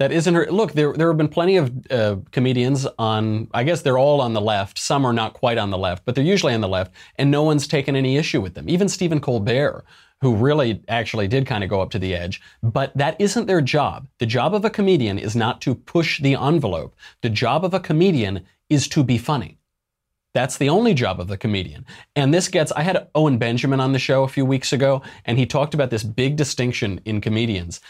That 0.00 0.10
isn't 0.10 0.34
her. 0.34 0.46
Look, 0.50 0.72
there 0.72 0.92
there 0.92 1.08
have 1.08 1.16
been 1.16 1.28
plenty 1.28 1.56
of 1.56 1.72
uh, 1.88 2.16
comedians 2.32 2.84
on. 2.98 3.48
I 3.54 3.62
guess 3.62 3.82
they're 3.82 3.98
all 3.98 4.20
on 4.20 4.32
the 4.32 4.40
left. 4.40 4.78
Some 4.78 5.04
are 5.04 5.12
not 5.12 5.34
quite 5.34 5.56
on 5.56 5.70
the 5.70 5.78
left, 5.78 6.04
but 6.04 6.14
they're 6.14 6.24
usually 6.24 6.52
on 6.52 6.60
the 6.60 6.68
left, 6.68 6.92
and 7.16 7.30
no 7.30 7.44
one's 7.44 7.68
taken 7.68 7.94
any 7.94 8.16
issue 8.16 8.40
with 8.40 8.54
them. 8.54 8.68
Even 8.68 8.88
Stephen 8.88 9.20
Colbert, 9.20 9.84
who 10.20 10.34
really 10.34 10.82
actually 10.88 11.28
did 11.28 11.46
kind 11.46 11.62
of 11.62 11.70
go 11.70 11.80
up 11.80 11.90
to 11.90 11.98
the 11.98 12.14
edge. 12.14 12.42
But 12.62 12.96
that 12.96 13.20
isn't 13.20 13.46
their 13.46 13.60
job. 13.60 14.08
The 14.18 14.26
job 14.26 14.54
of 14.54 14.64
a 14.64 14.70
comedian 14.70 15.18
is 15.18 15.36
not 15.36 15.60
to 15.60 15.74
push 15.74 16.20
the 16.20 16.34
envelope. 16.34 16.96
The 17.22 17.30
job 17.30 17.64
of 17.64 17.72
a 17.72 17.80
comedian 17.80 18.44
is 18.68 18.88
to 18.88 19.04
be 19.04 19.18
funny. 19.18 19.58
That's 20.32 20.56
the 20.56 20.68
only 20.68 20.94
job 20.94 21.20
of 21.20 21.28
the 21.28 21.36
comedian. 21.36 21.86
And 22.16 22.34
this 22.34 22.48
gets, 22.48 22.72
I 22.72 22.82
had 22.82 23.06
Owen 23.14 23.38
Benjamin 23.38 23.78
on 23.78 23.92
the 23.92 24.00
show 24.00 24.24
a 24.24 24.28
few 24.28 24.44
weeks 24.44 24.72
ago, 24.72 25.00
and 25.24 25.38
he 25.38 25.46
talked 25.46 25.74
about 25.74 25.90
this 25.90 26.02
big 26.02 26.34
distinction 26.34 27.00
in 27.04 27.20
comedians 27.20 27.80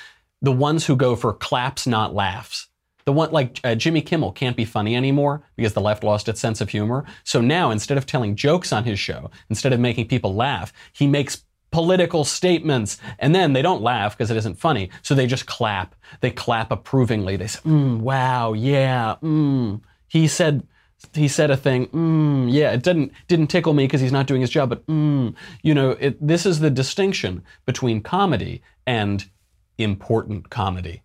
the 0.43 0.53
ones 0.53 0.87
who 0.87 0.97
go 0.97 1.17
for 1.17 1.33
claps, 1.33 1.87
not 1.87 2.14
laughs. 2.14 2.69
The 3.05 3.12
one 3.12 3.33
like 3.33 3.61
uh, 3.62 3.75
Jimmy 3.75 4.00
Kimmel 4.00 4.33
can't 4.33 4.57
be 4.57 4.64
funny 4.64 4.97
anymore 4.97 5.43
because 5.57 5.75
the 5.75 5.81
left 5.81 6.03
lost 6.03 6.29
its 6.29 6.41
sense 6.41 6.61
of 6.61 6.71
humor. 6.71 7.05
So 7.23 7.41
now 7.41 7.71
instead 7.71 7.99
of 7.99 8.07
telling 8.07 8.35
jokes 8.35 8.73
on 8.73 8.85
his 8.85 8.99
show, 8.99 9.31
instead 9.50 9.75
of 9.75 9.81
making 9.81 10.09
people 10.09 10.35
laugh, 10.35 10.73
he 10.93 11.07
makes 11.07 11.45
political 11.71 12.25
statements. 12.25 12.99
And 13.19 13.35
then 13.35 13.53
they 13.53 13.61
don't 13.61 13.83
laugh 13.83 14.17
because 14.17 14.31
it 14.31 14.37
isn't 14.38 14.59
funny. 14.59 14.91
So 15.03 15.14
they 15.14 15.26
just 15.26 15.47
clap. 15.47 15.95
They 16.21 16.31
clap 16.31 16.71
approvingly. 16.71 17.37
They 17.37 17.49
say, 17.49 17.61
mm, 17.61 17.99
wow, 17.99 18.53
yeah, 18.53 19.17
mm. 19.23 19.83
He 20.09 20.29
said, 20.29 20.67
he 21.12 21.29
said 21.29 21.50
a 21.50 21.57
thing, 21.57 21.88
mm, 21.88 22.50
yeah, 22.50 22.71
it 22.71 22.83
didn't, 22.83 23.12
didn't 23.29 23.49
tickle 23.49 23.75
me 23.75 23.85
because 23.85 24.00
he's 24.00 24.12
not 24.12 24.29
doing 24.29 24.41
his 24.41 24.50
job, 24.50 24.69
but 24.69 24.87
mm. 24.87 25.35
you 25.62 25.75
know, 25.75 25.91
it, 25.91 26.25
this 26.26 26.47
is 26.47 26.61
the 26.61 26.71
distinction 26.71 27.43
between 27.67 28.00
comedy 28.00 28.62
and 28.87 29.29
important 29.78 30.50
comedy. 30.50 31.02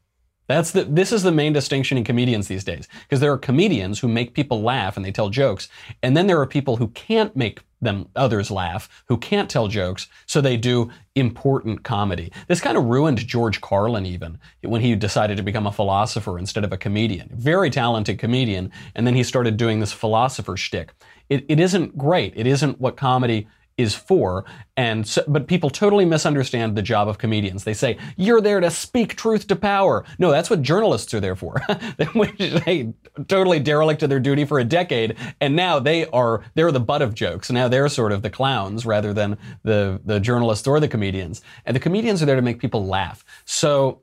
That's 0.50 0.72
the 0.72 0.84
this 0.84 1.12
is 1.12 1.22
the 1.22 1.32
main 1.32 1.54
distinction 1.54 1.96
in 2.00 2.04
comedians 2.04 2.48
these 2.48 2.64
days 2.64 2.88
because 3.04 3.20
there 3.20 3.32
are 3.32 3.38
comedians 3.38 4.00
who 4.00 4.08
make 4.08 4.34
people 4.34 4.64
laugh 4.64 4.98
and 4.98 5.06
they 5.06 5.12
tell 5.12 5.30
jokes 5.30 5.70
and 6.02 6.18
then 6.18 6.26
there 6.26 6.42
are 6.42 6.48
people 6.48 6.78
who 6.78 6.88
can't 6.88 7.36
make 7.36 7.62
them 7.80 8.10
others 8.16 8.50
laugh 8.50 8.90
who 9.08 9.16
can't 9.16 9.48
tell 9.48 9.68
jokes 9.68 10.08
so 10.26 10.42
they 10.42 10.58
do 10.58 10.90
important 11.14 11.84
comedy. 11.84 12.32
This 12.48 12.62
kind 12.62 12.80
of 12.80 12.86
ruined 12.86 13.20
George 13.20 13.62
Carlin 13.62 14.08
even 14.08 14.40
when 14.64 14.82
he 14.82 14.96
decided 14.96 15.38
to 15.38 15.44
become 15.44 15.68
a 15.68 15.72
philosopher 15.72 16.40
instead 16.40 16.64
of 16.64 16.74
a 16.74 16.78
comedian. 16.78 17.30
Very 17.32 17.70
talented 17.70 18.18
comedian 18.18 18.72
and 18.96 19.06
then 19.06 19.14
he 19.14 19.24
started 19.24 19.56
doing 19.56 19.80
this 19.80 19.94
philosopher 19.94 20.58
shtick. 20.58 20.94
It, 21.30 21.46
it 21.48 21.60
isn't 21.60 21.96
great. 21.96 22.34
It 22.36 22.48
isn't 22.48 22.82
what 22.82 22.98
comedy 22.98 23.48
is 23.80 23.96
for. 23.96 24.44
And 24.76 25.08
so, 25.08 25.24
but 25.26 25.48
people 25.48 25.70
totally 25.70 26.04
misunderstand 26.04 26.76
the 26.76 26.82
job 26.82 27.08
of 27.08 27.18
comedians. 27.18 27.64
They 27.64 27.74
say 27.74 27.98
you're 28.18 28.42
there 28.42 28.60
to 28.60 28.70
speak 28.70 29.16
truth 29.16 29.48
to 29.48 29.56
power. 29.56 30.04
No, 30.20 30.32
that's 30.32 30.50
what 30.50 30.62
journalists 30.62 31.14
are 31.14 31.22
there 31.22 31.38
for. 31.38 31.62
they 31.98 32.94
totally 33.30 33.60
derelict 33.60 34.04
of 34.04 34.10
their 34.10 34.20
duty 34.20 34.44
for 34.44 34.60
a 34.60 34.66
decade, 34.66 35.16
and 35.40 35.56
now 35.56 35.80
they 35.80 36.08
are 36.08 36.44
they're 36.56 36.74
the 36.74 36.82
butt 36.82 37.02
of 37.02 37.16
jokes. 37.16 37.50
Now 37.50 37.70
they're 37.70 37.88
sort 37.88 38.12
of 38.12 38.22
the 38.22 38.30
clowns 38.30 38.86
rather 38.86 39.14
than 39.14 39.38
the 39.64 40.02
the 40.04 40.20
journalists 40.20 40.68
or 40.68 40.82
the 40.82 40.90
comedians. 40.90 41.42
And 41.66 41.74
the 41.74 41.80
comedians 41.80 42.22
are 42.22 42.26
there 42.26 42.36
to 42.36 42.42
make 42.42 42.60
people 42.60 42.86
laugh. 42.86 43.24
So 43.46 44.02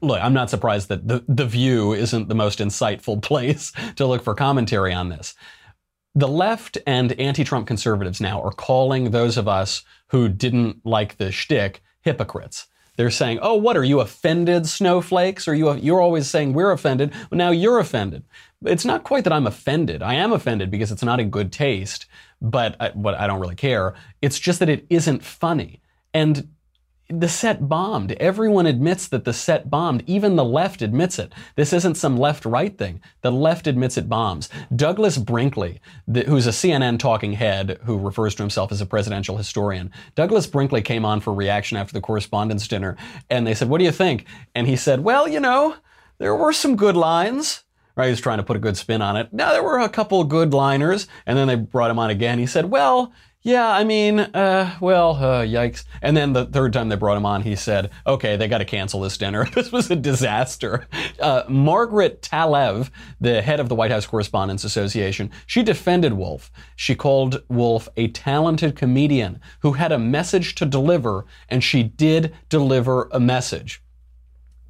look, 0.00 0.20
I'm 0.20 0.34
not 0.34 0.50
surprised 0.50 0.88
that 0.88 1.06
the, 1.06 1.24
the 1.28 1.46
View 1.46 1.92
isn't 1.92 2.28
the 2.28 2.34
most 2.34 2.58
insightful 2.58 3.22
place 3.30 3.72
to 3.94 4.06
look 4.06 4.24
for 4.24 4.34
commentary 4.34 4.92
on 4.92 5.08
this. 5.08 5.34
The 6.14 6.28
left 6.28 6.78
and 6.86 7.12
anti-Trump 7.12 7.66
conservatives 7.66 8.20
now 8.20 8.40
are 8.42 8.52
calling 8.52 9.10
those 9.10 9.36
of 9.36 9.48
us 9.48 9.82
who 10.08 10.28
didn't 10.28 10.84
like 10.84 11.16
the 11.16 11.32
shtick 11.32 11.82
hypocrites. 12.02 12.66
They're 12.96 13.10
saying, 13.10 13.40
"Oh, 13.42 13.54
what 13.56 13.76
are 13.76 13.82
you 13.82 13.98
offended, 13.98 14.68
snowflakes? 14.68 15.48
Are 15.48 15.54
you? 15.54 15.74
You're 15.74 16.00
always 16.00 16.30
saying 16.30 16.52
we're 16.52 16.70
offended. 16.70 17.12
Well, 17.30 17.38
now 17.38 17.50
you're 17.50 17.80
offended." 17.80 18.22
It's 18.64 18.84
not 18.84 19.02
quite 19.02 19.24
that 19.24 19.32
I'm 19.32 19.48
offended. 19.48 20.02
I 20.02 20.14
am 20.14 20.32
offended 20.32 20.70
because 20.70 20.92
it's 20.92 21.02
not 21.02 21.18
in 21.18 21.30
good 21.30 21.50
taste, 21.50 22.06
but 22.40 22.76
I, 22.78 22.90
but 22.90 23.14
I 23.14 23.26
don't 23.26 23.40
really 23.40 23.56
care. 23.56 23.94
It's 24.22 24.38
just 24.38 24.60
that 24.60 24.68
it 24.68 24.86
isn't 24.88 25.24
funny. 25.24 25.80
And 26.12 26.48
the 27.08 27.28
set 27.28 27.68
bombed. 27.68 28.12
Everyone 28.12 28.66
admits 28.66 29.08
that 29.08 29.24
the 29.24 29.32
set 29.32 29.68
bombed. 29.68 30.02
Even 30.06 30.36
the 30.36 30.44
left 30.44 30.80
admits 30.80 31.18
it. 31.18 31.32
This 31.54 31.72
isn't 31.72 31.96
some 31.96 32.16
left 32.16 32.44
right 32.44 32.76
thing. 32.76 33.02
The 33.20 33.30
left 33.30 33.66
admits 33.66 33.98
it 33.98 34.08
bombs. 34.08 34.48
Douglas 34.74 35.18
Brinkley, 35.18 35.80
the, 36.08 36.22
who's 36.22 36.46
a 36.46 36.50
CNN 36.50 36.98
talking 36.98 37.34
head 37.34 37.78
who 37.84 37.98
refers 37.98 38.34
to 38.36 38.42
himself 38.42 38.72
as 38.72 38.80
a 38.80 38.86
presidential 38.86 39.36
historian, 39.36 39.92
Douglas 40.14 40.46
Brinkley 40.46 40.82
came 40.82 41.04
on 41.04 41.20
for 41.20 41.34
reaction 41.34 41.76
after 41.76 41.92
the 41.92 42.00
correspondents' 42.00 42.68
dinner 42.68 42.96
and 43.28 43.46
they 43.46 43.54
said, 43.54 43.68
What 43.68 43.78
do 43.78 43.84
you 43.84 43.92
think? 43.92 44.26
And 44.54 44.66
he 44.66 44.76
said, 44.76 45.00
Well, 45.00 45.28
you 45.28 45.40
know, 45.40 45.76
there 46.18 46.34
were 46.34 46.52
some 46.52 46.76
good 46.76 46.96
lines. 46.96 47.64
Right, 47.96 48.06
he 48.06 48.10
was 48.10 48.20
trying 48.20 48.38
to 48.38 48.44
put 48.44 48.56
a 48.56 48.60
good 48.60 48.76
spin 48.76 49.02
on 49.02 49.16
it. 49.16 49.32
Now 49.32 49.52
there 49.52 49.62
were 49.62 49.78
a 49.78 49.88
couple 49.88 50.24
good 50.24 50.52
liners, 50.52 51.06
and 51.26 51.38
then 51.38 51.46
they 51.46 51.54
brought 51.54 51.92
him 51.92 51.98
on 52.00 52.10
again. 52.10 52.40
He 52.40 52.46
said, 52.46 52.64
"Well, 52.64 53.12
yeah, 53.44 53.68
I 53.68 53.84
mean, 53.84 54.20
uh, 54.20 54.74
well, 54.80 55.16
uh, 55.16 55.42
yikes. 55.42 55.84
And 56.00 56.16
then 56.16 56.32
the 56.32 56.46
third 56.46 56.72
time 56.72 56.88
they 56.88 56.96
brought 56.96 57.18
him 57.18 57.26
on, 57.26 57.42
he 57.42 57.56
said, 57.56 57.90
okay, 58.06 58.36
they 58.36 58.48
got 58.48 58.58
to 58.58 58.64
cancel 58.64 59.02
this 59.02 59.18
dinner. 59.18 59.44
this 59.54 59.70
was 59.70 59.90
a 59.90 59.96
disaster. 59.96 60.88
Uh, 61.20 61.42
Margaret 61.46 62.22
Talev, 62.22 62.90
the 63.20 63.42
head 63.42 63.60
of 63.60 63.68
the 63.68 63.74
White 63.74 63.90
House 63.90 64.06
Correspondents 64.06 64.64
Association, 64.64 65.30
she 65.44 65.62
defended 65.62 66.14
Wolf. 66.14 66.50
She 66.74 66.94
called 66.94 67.42
Wolf 67.48 67.86
a 67.98 68.08
talented 68.08 68.76
comedian 68.76 69.42
who 69.60 69.74
had 69.74 69.92
a 69.92 69.98
message 69.98 70.54
to 70.54 70.64
deliver, 70.64 71.26
and 71.50 71.62
she 71.62 71.82
did 71.82 72.34
deliver 72.48 73.10
a 73.12 73.20
message 73.20 73.83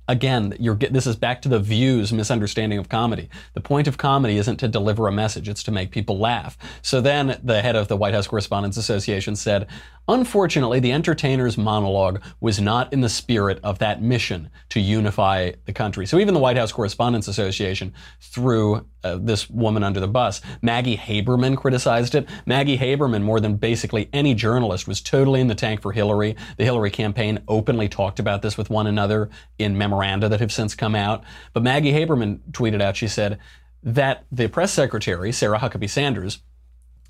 again, 0.09 0.55
you're 0.59 0.75
this 0.75 1.07
is 1.07 1.17
back 1.17 1.43
to 1.43 1.49
the 1.49 1.59
views 1.59 2.13
misunderstanding 2.13 2.79
of 2.79 2.89
comedy. 2.89 3.29
The 3.55 3.61
point 3.61 3.89
of 3.89 3.99
comedy 3.99 4.37
isn't 4.37 4.59
to 4.59 4.69
deliver 4.69 5.07
a 5.09 5.13
message; 5.13 5.49
it's 5.49 5.63
to 5.65 5.71
make 5.71 5.91
people 5.91 6.19
laugh. 6.19 6.57
So 6.83 7.01
then, 7.01 7.41
the 7.43 7.63
head 7.63 7.77
of 7.77 7.89
the 7.89 7.97
White 7.97 8.15
House 8.15 8.27
Correspondents 8.27 8.77
Association 8.77 9.37
said, 9.37 9.69
Unfortunately, 10.07 10.81
the 10.81 10.93
entertainer's 10.93 11.57
monologue 11.57 12.23
was 12.41 12.61
not 12.61 12.93
in 12.93 13.01
the 13.01 13.09
spirit 13.09 13.59
of 13.63 13.79
that 13.79 14.03
mission 14.03 14.51
to 14.69 14.81
unify 14.81 15.53
the 15.65 15.73
country. 15.73 16.05
So 16.05 16.19
even 16.19 16.35
the 16.35 16.41
White 16.41 16.59
House 16.59 16.73
Correspondents 16.73 17.27
Association 17.27 17.95
threw 18.21 18.87
uh, 19.03 19.17
this 19.21 19.49
woman 19.49 19.83
under 19.83 20.01
the 20.01 20.09
bus. 20.09 20.43
Maggie 20.61 20.97
Haberman 20.97 21.57
criticized 21.57 22.15
it. 22.15 22.29
Maggie 22.45 22.77
Haberman, 22.77 23.23
more 23.23 23.41
than 23.41 23.57
basically 23.57 24.11
any 24.13 24.35
journalist, 24.35 24.87
was 24.87 25.01
totally 25.01 25.41
in 25.41 25.47
the 25.47 25.55
tank 25.55 25.81
for 25.81 25.93
Hillary. 25.93 26.37
The 26.59 26.65
Hillary 26.65 26.91
campaign 26.91 27.43
openly 27.49 27.89
talked 27.89 28.19
about 28.19 28.43
this 28.43 28.59
with 28.59 28.69
one 28.69 28.87
another 28.87 29.31
in 29.59 29.77
memoranda 29.95 30.29
that 30.29 30.41
have 30.41 30.53
since 30.53 30.75
come 30.75 30.95
out. 30.95 31.25
But 31.53 31.63
Maggie 31.63 31.93
Haberman 31.93 32.41
tweeted 32.51 32.83
out, 32.83 32.97
she 32.97 33.09
said, 33.09 33.39
that 33.83 34.25
the 34.33 34.49
press 34.49 34.73
secretary, 34.73 35.31
Sarah 35.33 35.59
Huckabee 35.59 35.91
Sanders, 35.91 36.41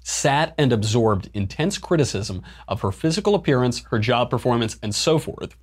sat 0.02 0.54
and 0.58 0.72
absorbed 0.72 1.30
intense 1.32 1.78
criticism 1.78 2.42
of 2.68 2.82
her 2.82 2.92
physical 2.92 3.34
appearance, 3.34 3.84
her 3.90 3.98
job 3.98 4.28
performance, 4.28 4.76
and 4.82 4.94
so 4.94 5.18
forth, 5.18 5.56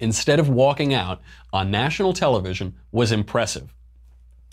instead 0.00 0.40
of 0.40 0.48
walking 0.48 0.92
out 0.92 1.20
on 1.52 1.70
national 1.70 2.12
television 2.12 2.74
was 2.90 3.12
impressive. 3.12 3.72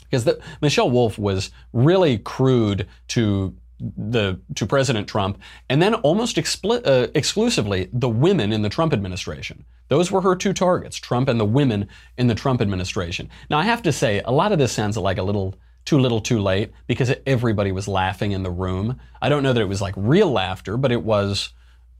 Because 0.03 0.25
the, 0.25 0.39
Michelle 0.61 0.91
Wolf 0.91 1.17
was 1.17 1.51
really 1.73 2.17
crude 2.17 2.87
to 3.09 3.55
the 3.79 4.39
to 4.55 4.65
President 4.65 5.07
Trump, 5.07 5.39
and 5.69 5.81
then 5.81 5.95
almost 5.95 6.35
expli- 6.35 6.85
uh, 6.85 7.07
exclusively 7.15 7.89
the 7.93 8.09
women 8.09 8.51
in 8.51 8.61
the 8.61 8.69
Trump 8.69 8.93
administration. 8.93 9.65
Those 9.87 10.11
were 10.11 10.21
her 10.21 10.35
two 10.35 10.53
targets: 10.53 10.97
Trump 10.97 11.29
and 11.29 11.39
the 11.39 11.45
women 11.45 11.87
in 12.17 12.27
the 12.27 12.35
Trump 12.35 12.61
administration. 12.61 13.29
Now, 13.49 13.59
I 13.59 13.63
have 13.63 13.81
to 13.83 13.91
say, 13.91 14.21
a 14.25 14.31
lot 14.31 14.51
of 14.51 14.59
this 14.59 14.71
sounds 14.71 14.97
like 14.97 15.17
a 15.17 15.23
little 15.23 15.55
too 15.85 15.99
Little 15.99 16.21
Too 16.21 16.39
Late 16.39 16.71
because 16.87 17.13
everybody 17.25 17.71
was 17.71 17.87
laughing 17.87 18.31
in 18.31 18.43
the 18.43 18.51
room. 18.51 18.99
I 19.21 19.29
don't 19.29 19.43
know 19.43 19.53
that 19.53 19.61
it 19.61 19.65
was 19.65 19.81
like 19.81 19.95
real 19.97 20.31
laughter, 20.31 20.77
but 20.77 20.91
it 20.91 21.03
was 21.03 21.53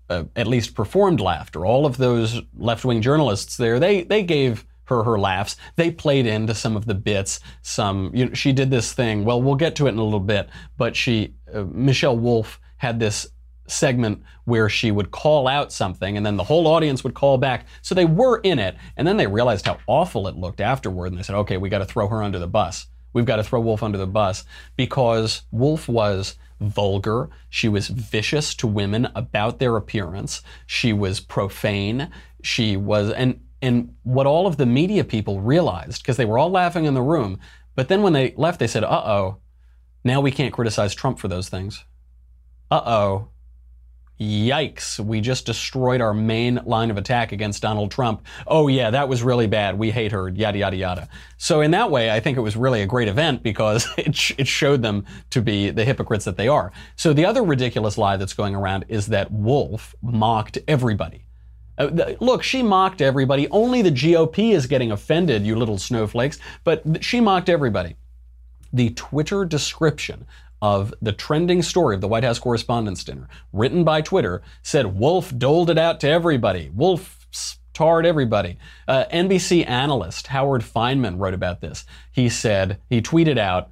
uh, 0.10 0.26
at 0.36 0.48
least 0.48 0.76
performed 0.76 1.20
laughter. 1.20 1.66
All 1.66 1.86
of 1.86 1.98
those 1.98 2.42
left 2.58 2.86
wing 2.86 3.02
journalists 3.02 3.58
there, 3.58 3.80
they, 3.80 4.04
they 4.04 4.24
gave 4.24 4.66
her 4.90 5.04
her 5.04 5.18
laughs. 5.18 5.56
They 5.76 5.92
played 5.92 6.26
into 6.26 6.54
some 6.54 6.76
of 6.76 6.86
the 6.86 6.96
bits. 6.96 7.40
Some, 7.62 8.12
you 8.14 8.26
know, 8.26 8.34
she 8.34 8.52
did 8.52 8.70
this 8.70 8.94
thing. 8.94 9.26
Well, 9.26 9.42
we'll 9.42 9.56
get 9.56 9.76
to 9.78 9.88
it 9.88 9.90
in 9.90 9.98
a 9.98 10.04
little 10.04 10.20
bit, 10.20 10.50
but 10.78 10.96
she, 10.96 11.34
uh, 11.54 11.64
Michelle 11.72 12.18
Wolf 12.18 12.60
had 12.78 13.00
this 13.00 13.28
segment 13.68 14.24
where 14.46 14.68
she 14.68 14.92
would 14.92 15.12
call 15.12 15.48
out 15.48 15.72
something 15.72 16.18
and 16.18 16.26
then 16.26 16.38
the 16.38 16.44
whole 16.44 16.68
audience 16.68 17.04
would 17.04 17.14
call 17.14 17.38
back. 17.38 17.68
So 17.82 17.94
they 17.94 18.06
were 18.06 18.40
in 18.40 18.60
it. 18.60 18.76
And 18.98 19.08
then 19.08 19.18
they 19.18 19.28
realized 19.28 19.66
how 19.66 19.78
awful 19.88 20.28
it 20.28 20.36
looked 20.36 20.60
afterward. 20.60 21.08
And 21.08 21.18
they 21.18 21.24
said, 21.24 21.36
okay, 21.36 21.58
we 21.58 21.70
got 21.70 21.80
to 21.80 21.86
throw 21.86 22.08
her 22.08 22.24
under 22.24 22.40
the 22.40 22.48
bus. 22.48 22.88
We've 23.14 23.26
got 23.26 23.38
to 23.38 23.44
throw 23.44 23.60
Wolf 23.60 23.84
under 23.84 23.98
the 23.98 24.08
bus 24.08 24.44
because 24.76 25.44
Wolf 25.52 25.88
was 25.88 26.36
vulgar. 26.60 27.30
She 27.50 27.70
was 27.70 27.88
vicious 27.88 28.54
to 28.56 28.68
women 28.68 29.08
about 29.16 29.60
their 29.60 29.76
appearance. 29.76 30.42
She 30.66 30.94
was 30.94 31.20
profane. 31.20 32.12
She 32.44 32.78
was, 32.78 33.12
and, 33.12 33.42
and 33.62 33.96
what 34.04 34.26
all 34.26 34.48
of 34.48 34.58
the 34.58 34.66
media 34.66 35.04
people 35.04 35.42
realized, 35.42 36.02
because 36.02 36.18
they 36.18 36.26
were 36.26 36.38
all 36.38 36.50
laughing 36.50 36.86
in 36.86 36.94
the 36.94 37.02
room, 37.02 37.40
but 37.76 37.88
then 37.88 38.02
when 38.02 38.14
they 38.14 38.34
left, 38.38 38.60
they 38.60 38.68
said, 38.68 38.84
uh 38.84 39.04
oh, 39.06 39.38
now 40.04 40.22
we 40.22 40.32
can't 40.32 40.54
criticize 40.54 40.96
Trump 40.96 41.20
for 41.20 41.28
those 41.28 41.50
things. 41.50 41.84
Uh 42.72 42.82
oh, 42.86 43.30
Yikes, 44.20 45.00
we 45.00 45.22
just 45.22 45.46
destroyed 45.46 46.02
our 46.02 46.14
main 46.14 46.60
line 46.66 46.92
of 46.92 46.98
attack 46.98 47.32
against 47.32 47.62
Donald 47.62 47.90
Trump. 47.90 48.26
Oh, 48.48 48.68
yeah, 48.68 48.92
that 48.92 49.08
was 49.08 49.24
really 49.24 49.48
bad. 49.48 49.80
We 49.80 49.92
hate 49.92 50.12
her, 50.12 50.28
yada, 50.28 50.58
yada, 50.58 50.76
yada. 50.76 51.10
So, 51.38 51.62
in 51.62 51.72
that 51.72 51.90
way, 51.90 52.12
I 52.12 52.20
think 52.20 52.38
it 52.38 52.42
was 52.42 52.58
really 52.58 52.82
a 52.82 52.86
great 52.86 53.08
event 53.08 53.44
because 53.44 53.88
it, 53.98 54.14
sh- 54.14 54.34
it 54.38 54.48
showed 54.48 54.82
them 54.82 55.06
to 55.30 55.42
be 55.42 55.70
the 55.70 55.86
hypocrites 55.86 56.26
that 56.26 56.36
they 56.36 56.50
are. 56.50 56.74
So, 56.98 57.14
the 57.14 57.26
other 57.26 57.44
ridiculous 57.44 57.98
lie 57.98 58.18
that's 58.18 58.34
going 58.34 58.56
around 58.56 58.86
is 58.90 59.08
that 59.08 59.32
Wolf 59.32 59.96
mocked 60.02 60.58
everybody. 60.68 61.24
Uh, 61.80 62.14
look, 62.20 62.44
she 62.44 62.62
mocked 62.62 63.02
everybody. 63.02 63.48
Only 63.50 63.82
the 63.82 63.92
GOP 63.92 64.52
is 64.52 64.68
getting 64.68 64.92
offended, 64.92 65.46
you 65.46 65.56
little 65.56 65.78
snowflakes, 65.78 66.38
but 66.64 67.04
she 67.04 67.22
mocked 67.22 67.50
everybody. 67.50 67.96
The 68.72 68.92
Twitter 68.92 69.46
description 69.46 70.28
of 70.62 70.94
the 71.02 71.14
trending 71.14 71.62
story 71.62 71.96
of 71.96 72.02
the 72.02 72.08
White 72.08 72.26
House 72.26 72.38
Correspondents' 72.38 73.04
Dinner, 73.04 73.30
written 73.54 73.84
by 73.84 74.02
Twitter, 74.02 74.42
said 74.62 75.00
Wolf 75.00 75.36
doled 75.38 75.70
it 75.70 75.78
out 75.78 76.02
to 76.02 76.10
everybody. 76.10 76.70
Wolf 76.74 77.28
tarred 77.74 78.06
everybody. 78.06 78.58
Uh, 78.90 79.06
NBC 79.06 79.68
analyst 79.68 80.28
Howard 80.28 80.62
Fineman 80.64 81.18
wrote 81.18 81.34
about 81.34 81.62
this. 81.62 81.86
He 82.12 82.28
said, 82.28 82.78
he 82.90 83.02
tweeted 83.02 83.38
out, 83.38 83.72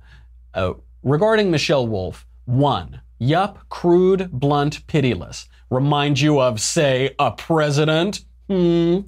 uh, 0.54 0.76
regarding 1.04 1.52
Michelle 1.52 1.86
Wolf, 1.86 2.26
one, 2.46 3.02
yup, 3.20 3.68
crude, 3.68 4.32
blunt, 4.32 4.88
pitiless. 4.88 5.50
Remind 5.70 6.20
you 6.20 6.40
of, 6.40 6.62
say, 6.62 7.14
a 7.20 7.32
president? 7.32 8.24
Hmm. 8.48 9.00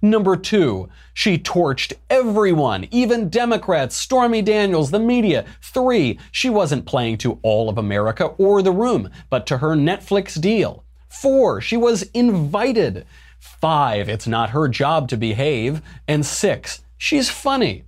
Number 0.00 0.36
two, 0.36 0.88
she 1.12 1.36
torched 1.36 1.92
everyone, 2.08 2.88
even 2.90 3.28
Democrats, 3.28 3.94
Stormy 3.94 4.40
Daniels, 4.40 4.90
the 4.90 4.98
media. 4.98 5.44
Three, 5.60 6.18
she 6.32 6.48
wasn't 6.48 6.86
playing 6.86 7.18
to 7.18 7.38
all 7.42 7.68
of 7.68 7.76
America 7.76 8.26
or 8.38 8.62
the 8.62 8.72
room, 8.72 9.10
but 9.28 9.46
to 9.48 9.58
her 9.58 9.76
Netflix 9.76 10.40
deal. 10.40 10.84
Four, 11.08 11.60
she 11.60 11.76
was 11.76 12.04
invited. 12.14 13.04
Five, 13.38 14.08
it's 14.08 14.26
not 14.26 14.50
her 14.50 14.68
job 14.68 15.08
to 15.10 15.16
behave. 15.18 15.82
And 16.08 16.24
six, 16.24 16.82
she's 16.96 17.28
funny. 17.28 17.84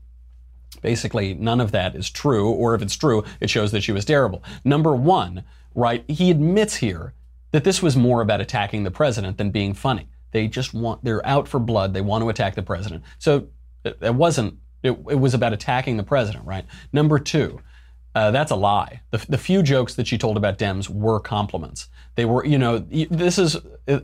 Basically, 0.82 1.32
none 1.32 1.60
of 1.60 1.72
that 1.72 1.96
is 1.96 2.10
true, 2.10 2.50
or 2.50 2.74
if 2.74 2.82
it's 2.82 2.96
true, 2.96 3.24
it 3.40 3.48
shows 3.48 3.72
that 3.72 3.82
she 3.82 3.92
was 3.92 4.04
terrible. 4.04 4.44
Number 4.64 4.94
one, 4.94 5.44
right, 5.74 6.04
he 6.06 6.30
admits 6.30 6.76
here 6.76 7.14
that 7.52 7.64
this 7.64 7.82
was 7.82 7.96
more 7.96 8.20
about 8.20 8.40
attacking 8.40 8.84
the 8.84 8.90
president 8.90 9.38
than 9.38 9.50
being 9.50 9.74
funny. 9.74 10.08
They 10.32 10.46
just 10.48 10.74
want, 10.74 11.02
they're 11.04 11.26
out 11.26 11.48
for 11.48 11.58
blood. 11.58 11.94
They 11.94 12.00
want 12.00 12.22
to 12.22 12.28
attack 12.28 12.54
the 12.54 12.62
president. 12.62 13.02
So 13.18 13.48
it, 13.84 13.98
it 14.02 14.14
wasn't, 14.14 14.58
it, 14.82 14.90
it 14.90 15.18
was 15.18 15.34
about 15.34 15.52
attacking 15.52 15.96
the 15.96 16.02
president, 16.02 16.44
right? 16.44 16.64
Number 16.92 17.18
two, 17.18 17.60
uh, 18.18 18.32
that's 18.32 18.50
a 18.50 18.56
lie. 18.56 19.00
The, 19.12 19.24
the 19.28 19.38
few 19.38 19.62
jokes 19.62 19.94
that 19.94 20.08
she 20.08 20.18
told 20.18 20.36
about 20.36 20.58
Dems 20.58 20.88
were 20.88 21.20
compliments. 21.20 21.88
They 22.16 22.24
were, 22.24 22.44
you 22.44 22.58
know, 22.58 22.78
this 22.80 23.38
is, 23.38 23.56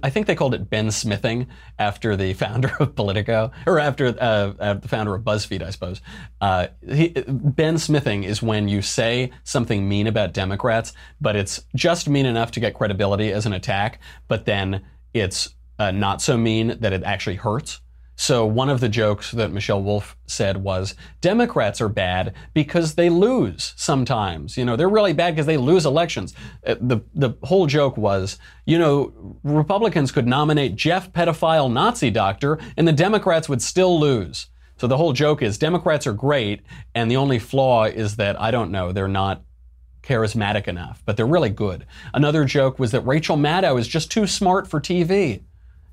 I 0.05 0.09
think 0.09 0.29
they 0.29 0.37
called 0.37 0.55
it 0.55 0.71
Ben 0.71 0.93
Smithing 0.93 1.49
after 1.81 2.15
the 2.15 2.33
founder 2.45 2.71
of 2.79 2.95
Politico, 2.95 3.51
or 3.67 3.81
after 3.81 4.07
uh, 4.07 4.53
uh, 4.61 4.75
the 4.75 4.87
founder 4.87 5.17
of 5.17 5.23
BuzzFeed, 5.23 5.65
I 5.65 5.71
suppose. 5.71 6.01
Uh, 6.41 6.69
he, 6.89 7.09
ben 7.27 7.77
Smithing 7.77 8.23
is 8.23 8.41
when 8.41 8.69
you 8.69 8.83
say 8.83 9.33
something 9.43 9.89
mean 9.89 10.07
about 10.07 10.33
Democrats, 10.33 10.93
but 11.21 11.35
it's 11.35 11.65
just 11.75 12.09
mean 12.09 12.25
enough 12.25 12.53
to 12.53 12.61
get 12.61 12.75
credibility 12.75 13.33
as 13.33 13.47
an 13.47 13.53
attack, 13.53 13.99
but 14.29 14.45
then 14.45 14.85
it's 15.13 15.57
uh, 15.81 15.91
not 15.91 16.23
so 16.23 16.37
mean 16.37 16.77
that 16.79 16.93
it 16.93 17.03
actually 17.03 17.35
hurts. 17.35 17.81
So 18.17 18.47
one 18.47 18.71
of 18.71 18.81
the 18.81 18.89
jokes 18.89 19.33
that 19.33 19.53
Michelle 19.53 19.83
Wolf 19.83 20.17
said 20.27 20.59
was 20.59 20.95
Democrats 21.21 21.81
are 21.81 21.89
bad 21.89 22.35
because 22.53 22.95
they 22.95 23.11
lose 23.11 23.75
sometimes. 23.77 24.57
You 24.57 24.65
know, 24.65 24.77
they're 24.77 24.89
really 24.89 25.13
bad 25.13 25.35
because 25.35 25.47
they 25.47 25.57
lose 25.57 25.85
elections. 25.85 26.35
Uh, 26.65 26.77
the 26.81 27.01
the 27.15 27.31
whole 27.43 27.67
joke 27.67 27.97
was, 27.97 28.39
you 28.67 28.79
know, 28.79 29.13
Republicans 29.43 30.13
could 30.13 30.27
nominate 30.27 30.77
Jeff 30.77 31.13
pedophile 31.13 31.73
Nazi 31.73 32.11
doctor 32.11 32.59
and 32.77 32.87
the 32.87 32.93
Democrats 32.93 33.49
would 33.49 33.63
still 33.63 33.99
lose. 33.99 34.47
So 34.77 34.87
the 34.87 34.97
whole 34.97 35.13
joke 35.13 35.43
is 35.43 35.59
Democrats 35.59 36.07
are 36.07 36.13
great 36.13 36.63
and 36.95 37.11
the 37.11 37.17
only 37.17 37.39
flaw 37.39 37.85
is 37.85 38.17
that 38.17 38.41
I 38.41 38.51
don't 38.51 38.71
know, 38.71 38.93
they're 38.93 39.09
not 39.09 39.43
charismatic 40.03 40.69
enough, 40.69 41.03
but 41.05 41.17
they're 41.17 41.27
really 41.27 41.51
good. 41.51 41.87
Another 42.13 42.45
joke 42.45 42.79
was 42.79 42.93
that 42.93 43.01
Rachel 43.01 43.37
Maddow 43.37 43.79
is 43.79 43.89
just 43.89 44.11
too 44.11 44.27
smart 44.27 44.69
for 44.69 44.81
TV. 44.81 45.43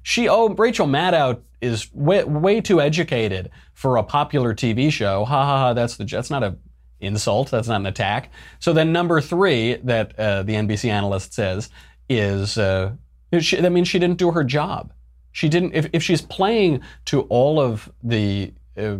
She, 0.03 0.27
oh, 0.27 0.49
Rachel 0.49 0.87
Maddow 0.87 1.41
is 1.61 1.93
way, 1.93 2.23
way 2.23 2.61
too 2.61 2.81
educated 2.81 3.51
for 3.73 3.97
a 3.97 4.03
popular 4.03 4.53
TV 4.53 4.91
show. 4.91 5.25
Ha 5.25 5.45
ha 5.45 5.57
ha, 5.57 5.73
that's 5.73 5.97
the, 5.97 6.05
that's 6.05 6.29
not 6.29 6.43
a 6.43 6.57
insult. 7.01 7.51
That's 7.51 7.67
not 7.67 7.81
an 7.81 7.85
attack. 7.85 8.31
So 8.59 8.73
then 8.73 8.91
number 8.91 9.19
three 9.21 9.75
that 9.75 10.17
uh, 10.17 10.43
the 10.43 10.53
NBC 10.53 10.89
analyst 10.89 11.33
says 11.33 11.69
is, 12.09 12.57
uh, 12.57 12.93
she, 13.39 13.57
that 13.57 13.71
means 13.71 13.87
she 13.87 13.99
didn't 13.99 14.17
do 14.17 14.31
her 14.31 14.43
job. 14.43 14.93
She 15.31 15.49
didn't, 15.49 15.73
if, 15.73 15.89
if 15.93 16.03
she's 16.03 16.21
playing 16.21 16.81
to 17.05 17.21
all 17.23 17.59
of 17.59 17.91
the 18.03 18.53
uh, 18.77 18.97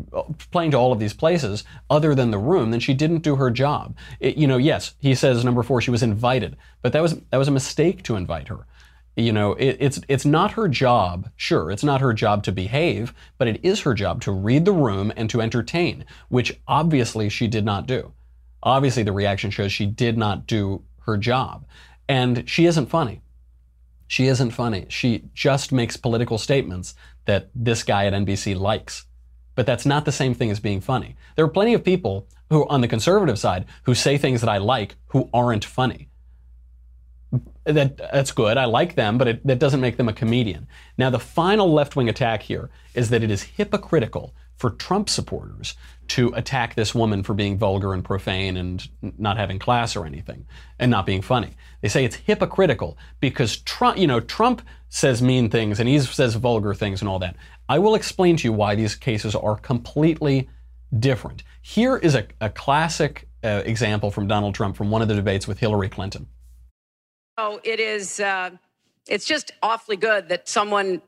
playing 0.52 0.72
to 0.72 0.78
all 0.78 0.92
of 0.92 1.00
these 1.00 1.14
places 1.14 1.64
other 1.90 2.14
than 2.14 2.32
the 2.32 2.38
room, 2.38 2.72
then 2.72 2.80
she 2.82 2.94
didn't 2.94 3.20
do 3.20 3.38
her 3.38 3.50
job. 3.50 3.96
It, 4.20 4.36
you 4.36 4.46
know, 4.46 4.58
yes, 4.58 4.96
he 5.00 5.16
says 5.16 5.46
number 5.46 5.64
four, 5.64 5.80
she 5.82 5.92
was 5.92 6.04
invited, 6.04 6.58
but 6.82 6.92
that 6.92 7.02
was 7.02 7.16
that 7.30 7.38
was 7.38 7.48
a 7.48 7.52
mistake 7.52 8.04
to 8.04 8.18
invite 8.18 8.50
her 8.50 8.66
you 9.16 9.34
know, 9.34 9.54
it, 9.54 9.78
it's 9.80 10.00
it's 10.08 10.26
not 10.26 10.54
her 10.54 10.68
job. 10.68 11.30
Sure, 11.36 11.70
it's 11.70 11.84
not 11.84 12.02
her 12.02 12.14
job 12.14 12.44
to 12.44 12.52
behave, 12.52 13.14
but 13.38 13.48
it 13.48 13.60
is 13.64 13.82
her 13.82 13.94
job 13.94 14.22
to 14.22 14.32
read 14.32 14.66
the 14.66 14.72
room 14.72 15.12
and 15.16 15.30
to 15.30 15.42
entertain, 15.42 16.06
which 16.30 16.60
obviously 16.68 17.28
she 17.30 17.48
did 17.48 17.66
not 17.66 17.88
do. 17.88 18.14
Obviously, 18.64 19.04
the 19.04 19.12
reaction 19.12 19.52
shows 19.52 19.72
she 19.72 19.86
did 19.86 20.18
not 20.18 20.48
do 20.48 20.84
her 21.02 21.18
job, 21.18 21.66
and 22.08 22.48
she 22.50 22.66
isn't 22.66 22.88
funny. 22.88 23.22
She 24.08 24.28
isn't 24.28 24.52
funny. 24.52 24.86
She 24.90 25.26
just 25.34 25.72
makes 25.72 25.98
political 25.98 26.38
statements 26.38 26.96
that 27.26 27.50
this 27.56 27.84
guy 27.84 28.06
at 28.06 28.14
NBC 28.14 28.60
likes. 28.60 29.06
But 29.56 29.66
that's 29.66 29.86
not 29.86 30.06
the 30.06 30.12
same 30.12 30.34
thing 30.34 30.52
as 30.52 30.60
being 30.60 30.82
funny. 30.82 31.16
There 31.36 31.46
are 31.46 31.50
plenty 31.50 31.74
of 31.74 31.84
people 31.84 32.28
who, 32.50 32.68
on 32.68 32.82
the 32.82 32.88
conservative 32.88 33.40
side, 33.40 33.66
who 33.84 33.96
say 33.96 34.18
things 34.18 34.42
that 34.42 34.50
I 34.50 34.58
like 34.58 34.96
who 35.08 35.30
aren't 35.34 35.66
funny 35.66 36.10
that 37.64 37.98
that's 37.98 38.32
good. 38.32 38.58
I 38.58 38.66
like 38.66 38.96
them, 38.96 39.18
but 39.18 39.28
it, 39.28 39.48
that 39.48 39.60
doesn't 39.60 39.82
make 39.82 39.98
them 39.98 40.10
a 40.10 40.14
comedian. 40.14 40.68
Now, 40.98 41.10
the 41.10 41.20
final 41.20 41.72
left 41.72 41.96
wing 41.96 42.10
attack 42.10 42.44
here 42.44 42.70
is 42.94 43.10
that 43.10 43.24
it 43.24 43.32
is 43.32 43.44
hypocritical 43.44 44.34
for 44.58 44.70
Trump 44.70 45.10
supporters 45.10 45.76
to 46.08 46.32
attack 46.36 46.76
this 46.76 46.94
woman 46.94 47.24
for 47.24 47.34
being 47.34 47.58
vulgar 47.58 47.94
and 47.94 48.04
profane 48.04 48.58
and 48.58 48.88
not 49.18 49.38
having 49.38 49.58
class 49.58 49.96
or 49.96 50.06
anything 50.06 50.46
and 50.78 50.92
not 50.92 51.06
being 51.06 51.22
funny. 51.22 51.56
They 51.82 51.88
say 51.88 52.06
it's 52.06 52.16
hypocritical 52.16 52.98
because 53.20 53.58
Trump, 53.58 53.98
you 53.98 54.06
know, 54.06 54.20
Trump 54.20 54.62
says 54.90 55.22
mean 55.22 55.50
things 55.50 55.80
and 55.80 55.90
he 55.90 56.00
says 56.00 56.36
vulgar 56.36 56.76
things 56.76 57.02
and 57.02 57.10
all 57.10 57.18
that. 57.20 57.36
I 57.70 57.80
will 57.80 57.96
explain 57.96 58.38
to 58.38 58.44
you 58.48 58.54
why 58.54 58.76
these 58.76 58.96
cases 58.96 59.36
are 59.36 59.56
completely 59.56 60.50
different. 61.00 61.44
Here 61.62 61.98
is 61.98 62.14
a, 62.14 62.28
a 62.40 62.50
classic 62.50 63.28
uh, 63.44 63.64
example 63.66 64.12
from 64.12 64.28
Donald 64.28 64.54
Trump 64.54 64.76
from 64.76 64.92
one 64.92 65.02
of 65.02 65.08
the 65.08 65.16
debates 65.16 65.48
with 65.48 65.60
Hillary 65.60 65.90
Clinton. 65.90 66.28
Oh, 67.44 67.60
it 67.64 67.80
is. 67.80 68.20
Uh, 68.20 68.52
it's 69.08 69.26
just 69.26 69.52
awfully 69.64 69.98
good 69.98 70.30
that 70.30 70.48
someone 70.48 71.02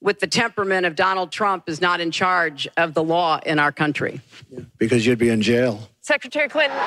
with 0.00 0.20
the 0.20 0.26
temperament 0.28 0.86
of 0.86 0.94
Donald 0.94 1.32
Trump 1.32 1.68
is 1.68 1.80
not 1.80 2.00
in 2.00 2.12
charge 2.12 2.68
of 2.76 2.94
the 2.94 3.02
law 3.02 3.40
in 3.44 3.58
our 3.58 3.72
country. 3.72 4.20
Yeah, 4.50 4.60
because 4.78 5.04
you'd 5.04 5.18
be 5.18 5.30
in 5.30 5.42
jail. 5.42 5.88
Secretary 6.00 6.48
Clinton. 6.48 6.78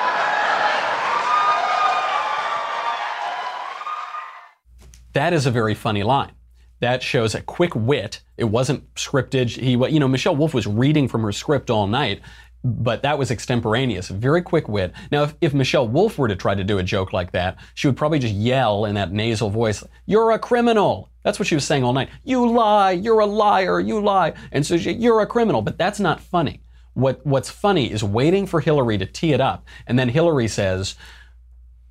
That 5.12 5.34
is 5.34 5.44
a 5.44 5.50
very 5.50 5.74
funny 5.74 6.02
line. 6.02 6.32
That 6.80 7.02
shows 7.02 7.34
a 7.34 7.42
quick 7.42 7.74
wit. 7.74 8.20
It 8.38 8.44
wasn't 8.44 8.92
scripted. 8.94 9.50
He, 9.50 9.72
you 9.72 10.00
know, 10.00 10.08
Michelle 10.08 10.34
Wolf 10.34 10.54
was 10.54 10.66
reading 10.66 11.08
from 11.08 11.22
her 11.24 11.32
script 11.32 11.68
all 11.68 11.86
night, 11.86 12.22
but 12.64 13.02
that 13.02 13.18
was 13.18 13.30
extemporaneous, 13.30 14.08
very 14.08 14.40
quick 14.40 14.68
wit. 14.68 14.94
Now, 15.12 15.24
if, 15.24 15.34
if 15.42 15.52
Michelle 15.54 15.86
Wolf 15.86 16.16
were 16.16 16.28
to 16.28 16.34
try 16.34 16.54
to 16.54 16.64
do 16.64 16.78
a 16.78 16.82
joke 16.82 17.12
like 17.12 17.32
that, 17.32 17.58
she 17.74 17.86
would 17.86 17.96
probably 17.96 18.18
just 18.18 18.34
yell 18.34 18.86
in 18.86 18.94
that 18.94 19.12
nasal 19.12 19.50
voice, 19.50 19.84
You're 20.06 20.30
a 20.30 20.38
criminal. 20.38 21.10
That's 21.22 21.38
what 21.38 21.46
she 21.46 21.54
was 21.54 21.64
saying 21.64 21.84
all 21.84 21.92
night. 21.92 22.08
You 22.24 22.50
lie, 22.50 22.92
you're 22.92 23.20
a 23.20 23.26
liar, 23.26 23.80
you 23.80 24.00
lie. 24.00 24.32
And 24.50 24.64
so 24.64 24.78
she, 24.78 24.92
you're 24.92 25.20
a 25.20 25.26
criminal, 25.26 25.60
but 25.60 25.76
that's 25.76 26.00
not 26.00 26.20
funny. 26.20 26.62
What, 26.94 27.24
what's 27.26 27.50
funny 27.50 27.90
is 27.90 28.02
waiting 28.02 28.46
for 28.46 28.60
Hillary 28.60 28.96
to 28.98 29.06
tee 29.06 29.32
it 29.32 29.40
up. 29.40 29.66
And 29.86 29.98
then 29.98 30.08
Hillary 30.08 30.48
says, 30.48 30.96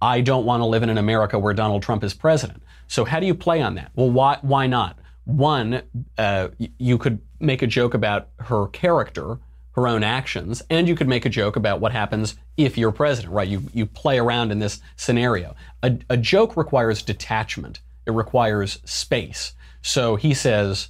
I 0.02 0.22
don't 0.22 0.46
want 0.46 0.62
to 0.62 0.66
live 0.66 0.84
in 0.84 0.90
an 0.90 0.98
America 0.98 1.38
where 1.38 1.54
Donald 1.54 1.84
Trump 1.84 2.04
is 2.04 2.14
president. 2.14 2.64
So 2.88 3.06
how 3.06 3.20
do 3.20 3.26
you 3.26 3.36
play 3.36 3.62
on 3.62 3.76
that? 3.76 3.92
Well, 3.96 4.10
why, 4.10 4.40
why 4.42 4.68
not? 4.68 4.98
One, 5.26 5.84
uh, 6.18 6.50
you 6.78 6.98
could 6.98 7.20
make 7.40 7.62
a 7.62 7.68
joke 7.68 7.94
about 7.94 8.30
her 8.40 8.68
character, 8.68 9.40
her 9.74 9.88
own 9.88 10.04
actions, 10.04 10.62
and 10.70 10.88
you 10.88 10.96
could 10.96 11.08
make 11.08 11.26
a 11.26 11.30
joke 11.30 11.56
about 11.56 11.80
what 11.80 11.92
happens 11.92 12.36
if 12.58 12.78
you're 12.78 12.92
president, 12.92 13.34
right? 13.34 13.48
You, 13.48 13.64
you 13.74 13.86
play 13.86 14.20
around 14.20 14.52
in 14.52 14.60
this 14.60 14.80
scenario. 14.96 15.56
A, 15.82 15.98
a 16.10 16.18
joke 16.18 16.56
requires 16.56 17.02
detachment. 17.02 17.80
It 18.06 18.12
requires 18.12 18.80
space. 18.86 19.54
So 19.82 20.16
he 20.16 20.34
says, 20.34 20.90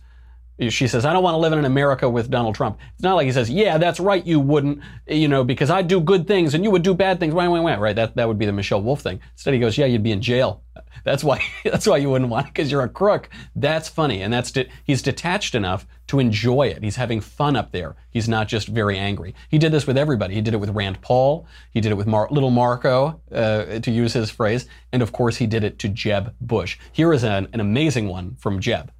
she 0.69 0.87
says, 0.87 1.05
I 1.05 1.13
don't 1.13 1.23
want 1.23 1.33
to 1.33 1.39
live 1.39 1.53
in 1.53 1.59
an 1.59 1.65
America 1.65 2.09
with 2.09 2.29
Donald 2.29 2.55
Trump. 2.55 2.79
It's 2.93 3.03
not 3.03 3.15
like 3.15 3.25
he 3.25 3.31
says, 3.31 3.49
yeah, 3.49 3.77
that's 3.77 3.99
right, 3.99 4.25
you 4.25 4.39
wouldn't, 4.39 4.79
you 5.07 5.27
know, 5.27 5.43
because 5.43 5.69
I 5.69 5.81
do 5.81 5.99
good 5.99 6.27
things 6.27 6.53
and 6.53 6.63
you 6.63 6.71
would 6.71 6.83
do 6.83 6.93
bad 6.93 7.19
things. 7.19 7.33
Wah, 7.33 7.49
wah, 7.49 7.61
wah, 7.61 7.75
right? 7.75 7.95
That, 7.95 8.15
that 8.15 8.27
would 8.27 8.37
be 8.37 8.45
the 8.45 8.53
Michelle 8.53 8.81
Wolf 8.81 9.01
thing. 9.01 9.19
Instead, 9.33 9.53
he 9.53 9.59
goes, 9.59 9.77
yeah, 9.77 9.85
you'd 9.85 10.03
be 10.03 10.11
in 10.11 10.21
jail. 10.21 10.63
That's 11.03 11.23
why, 11.23 11.41
that's 11.63 11.87
why 11.87 11.97
you 11.97 12.09
wouldn't 12.09 12.29
want 12.29 12.47
it, 12.47 12.53
because 12.53 12.71
you're 12.71 12.83
a 12.83 12.89
crook. 12.89 13.29
That's 13.55 13.89
funny. 13.89 14.21
And 14.21 14.33
that's, 14.33 14.51
de- 14.51 14.69
he's 14.83 15.01
detached 15.01 15.55
enough 15.55 15.85
to 16.07 16.19
enjoy 16.19 16.67
it. 16.67 16.83
He's 16.83 16.95
having 16.95 17.21
fun 17.21 17.55
up 17.55 17.71
there. 17.71 17.95
He's 18.11 18.27
not 18.27 18.47
just 18.47 18.67
very 18.67 18.97
angry. 18.97 19.33
He 19.49 19.57
did 19.57 19.71
this 19.71 19.87
with 19.87 19.97
everybody. 19.97 20.35
He 20.35 20.41
did 20.41 20.53
it 20.53 20.57
with 20.57 20.69
Rand 20.69 21.01
Paul. 21.01 21.47
He 21.71 21.81
did 21.81 21.91
it 21.91 21.95
with 21.95 22.07
Mar- 22.07 22.27
little 22.31 22.51
Marco, 22.51 23.21
uh, 23.31 23.79
to 23.79 23.91
use 23.91 24.13
his 24.13 24.29
phrase. 24.29 24.67
And 24.91 25.01
of 25.01 25.11
course, 25.11 25.37
he 25.37 25.47
did 25.47 25.63
it 25.63 25.79
to 25.79 25.89
Jeb 25.89 26.33
Bush. 26.41 26.77
Here 26.91 27.13
is 27.13 27.23
an, 27.23 27.47
an 27.53 27.59
amazing 27.59 28.09
one 28.09 28.35
from 28.35 28.59
Jeb. 28.59 28.91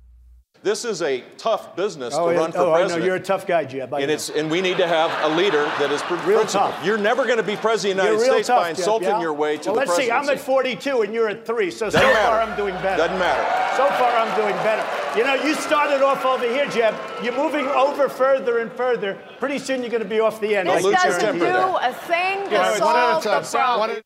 This 0.64 0.86
is 0.86 1.02
a 1.02 1.22
tough 1.38 1.76
business 1.76 2.14
oh, 2.18 2.32
to 2.32 2.38
run 2.38 2.52
yeah. 2.52 2.56
for 2.56 2.60
oh, 2.64 2.72
president. 2.72 2.92
I 2.94 3.00
know 3.00 3.06
you're 3.06 3.16
a 3.18 3.20
tough 3.20 3.46
guy, 3.46 3.66
Jeb. 3.66 3.94
I 3.94 4.00
and 4.00 4.08
know. 4.08 4.14
it's 4.14 4.30
and 4.30 4.50
we 4.50 4.62
need 4.62 4.78
to 4.78 4.88
have 4.88 5.12
a 5.30 5.36
leader 5.36 5.66
that 5.78 5.92
is 5.92 6.02
pr- 6.04 6.14
real 6.14 6.40
principled. 6.40 6.72
tough. 6.72 6.86
You're 6.86 6.98
never 6.98 7.26
going 7.26 7.38
to 7.38 7.44
be 7.44 7.58
president 7.58 8.00
of 8.00 8.06
the 8.06 8.12
United 8.14 8.32
States 8.32 8.48
tough, 8.48 8.62
by 8.62 8.70
insulting 8.70 9.10
Jeb, 9.10 9.18
yeah? 9.18 9.22
your 9.22 9.34
way 9.34 9.58
to 9.58 9.70
well, 9.70 9.76
the 9.76 9.80
let's 9.80 9.96
presidency. 9.96 10.26
see. 10.26 10.32
I'm 10.32 10.38
at 10.38 10.40
42 10.40 11.02
and 11.02 11.14
you're 11.14 11.28
at 11.28 11.46
three, 11.46 11.70
so 11.70 11.88
Doesn't 11.88 12.00
so 12.00 12.08
matter. 12.08 12.28
far 12.28 12.42
I'm 12.42 12.56
doing 12.56 12.76
better. 12.76 12.96
Doesn't 12.96 13.20
matter. 13.20 13.76
So 13.76 13.88
far 13.98 14.12
I'm 14.16 14.34
doing 14.40 14.56
better. 14.64 15.20
You 15.20 15.26
know, 15.26 15.34
you 15.36 15.54
started 15.56 16.02
off 16.02 16.24
over 16.24 16.48
here, 16.48 16.66
Jeb. 16.68 16.96
You're 17.22 17.36
moving 17.36 17.68
over 17.68 18.08
further 18.08 18.60
and 18.60 18.72
further. 18.72 19.20
Pretty 19.40 19.60
soon 19.60 19.82
you're 19.82 19.92
going 19.92 20.02
to 20.02 20.08
be 20.08 20.22
off 20.22 20.40
the 20.40 20.56
end. 20.56 20.70
This 20.70 20.82
lose 20.82 20.94
your 21.04 21.14
doesn't 21.14 21.34
do 21.34 21.40
there. 21.40 21.76
a 21.82 21.94
thing 21.94 22.46
to 22.46 22.52
Yeah, 22.52 22.60
one 22.62 22.70
at 22.70 22.76
a 22.76 22.78
solve 22.78 23.24
the 23.24 23.30
time. 23.30 23.44
problem. 23.44 24.04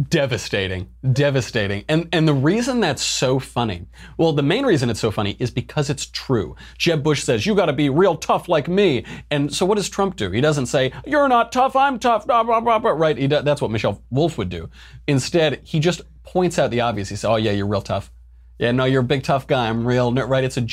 Devastating, 0.00 0.90
devastating. 1.12 1.84
And 1.88 2.08
and 2.12 2.28
the 2.28 2.34
reason 2.34 2.78
that's 2.78 3.02
so 3.02 3.40
funny, 3.40 3.86
well, 4.16 4.32
the 4.32 4.44
main 4.44 4.64
reason 4.64 4.90
it's 4.90 5.00
so 5.00 5.10
funny 5.10 5.36
is 5.40 5.50
because 5.50 5.90
it's 5.90 6.06
true. 6.06 6.54
Jeb 6.76 7.02
Bush 7.02 7.24
says, 7.24 7.44
you 7.44 7.56
gotta 7.56 7.72
be 7.72 7.88
real 7.88 8.14
tough 8.14 8.48
like 8.48 8.68
me. 8.68 9.04
And 9.28 9.52
so 9.52 9.66
what 9.66 9.74
does 9.74 9.88
Trump 9.88 10.14
do? 10.14 10.30
He 10.30 10.40
doesn't 10.40 10.66
say, 10.66 10.92
you're 11.04 11.28
not 11.28 11.50
tough, 11.50 11.74
I'm 11.74 11.98
tough, 11.98 12.28
blah, 12.28 12.44
blah, 12.44 12.60
blah, 12.60 12.78
blah, 12.78 12.92
right? 12.92 13.18
He 13.18 13.26
do, 13.26 13.42
that's 13.42 13.60
what 13.60 13.72
Michelle 13.72 14.00
Wolf 14.10 14.38
would 14.38 14.50
do. 14.50 14.70
Instead, 15.08 15.62
he 15.64 15.80
just 15.80 16.02
points 16.22 16.60
out 16.60 16.70
the 16.70 16.80
obvious. 16.80 17.08
He 17.08 17.16
says, 17.16 17.24
oh 17.24 17.36
yeah, 17.36 17.50
you're 17.50 17.66
real 17.66 17.82
tough. 17.82 18.12
Yeah, 18.60 18.70
no, 18.70 18.84
you're 18.84 19.00
a 19.00 19.04
big 19.04 19.24
tough 19.24 19.48
guy. 19.48 19.68
I'm 19.68 19.84
real, 19.84 20.12
right? 20.12 20.44
It's 20.44 20.56
a 20.56 20.66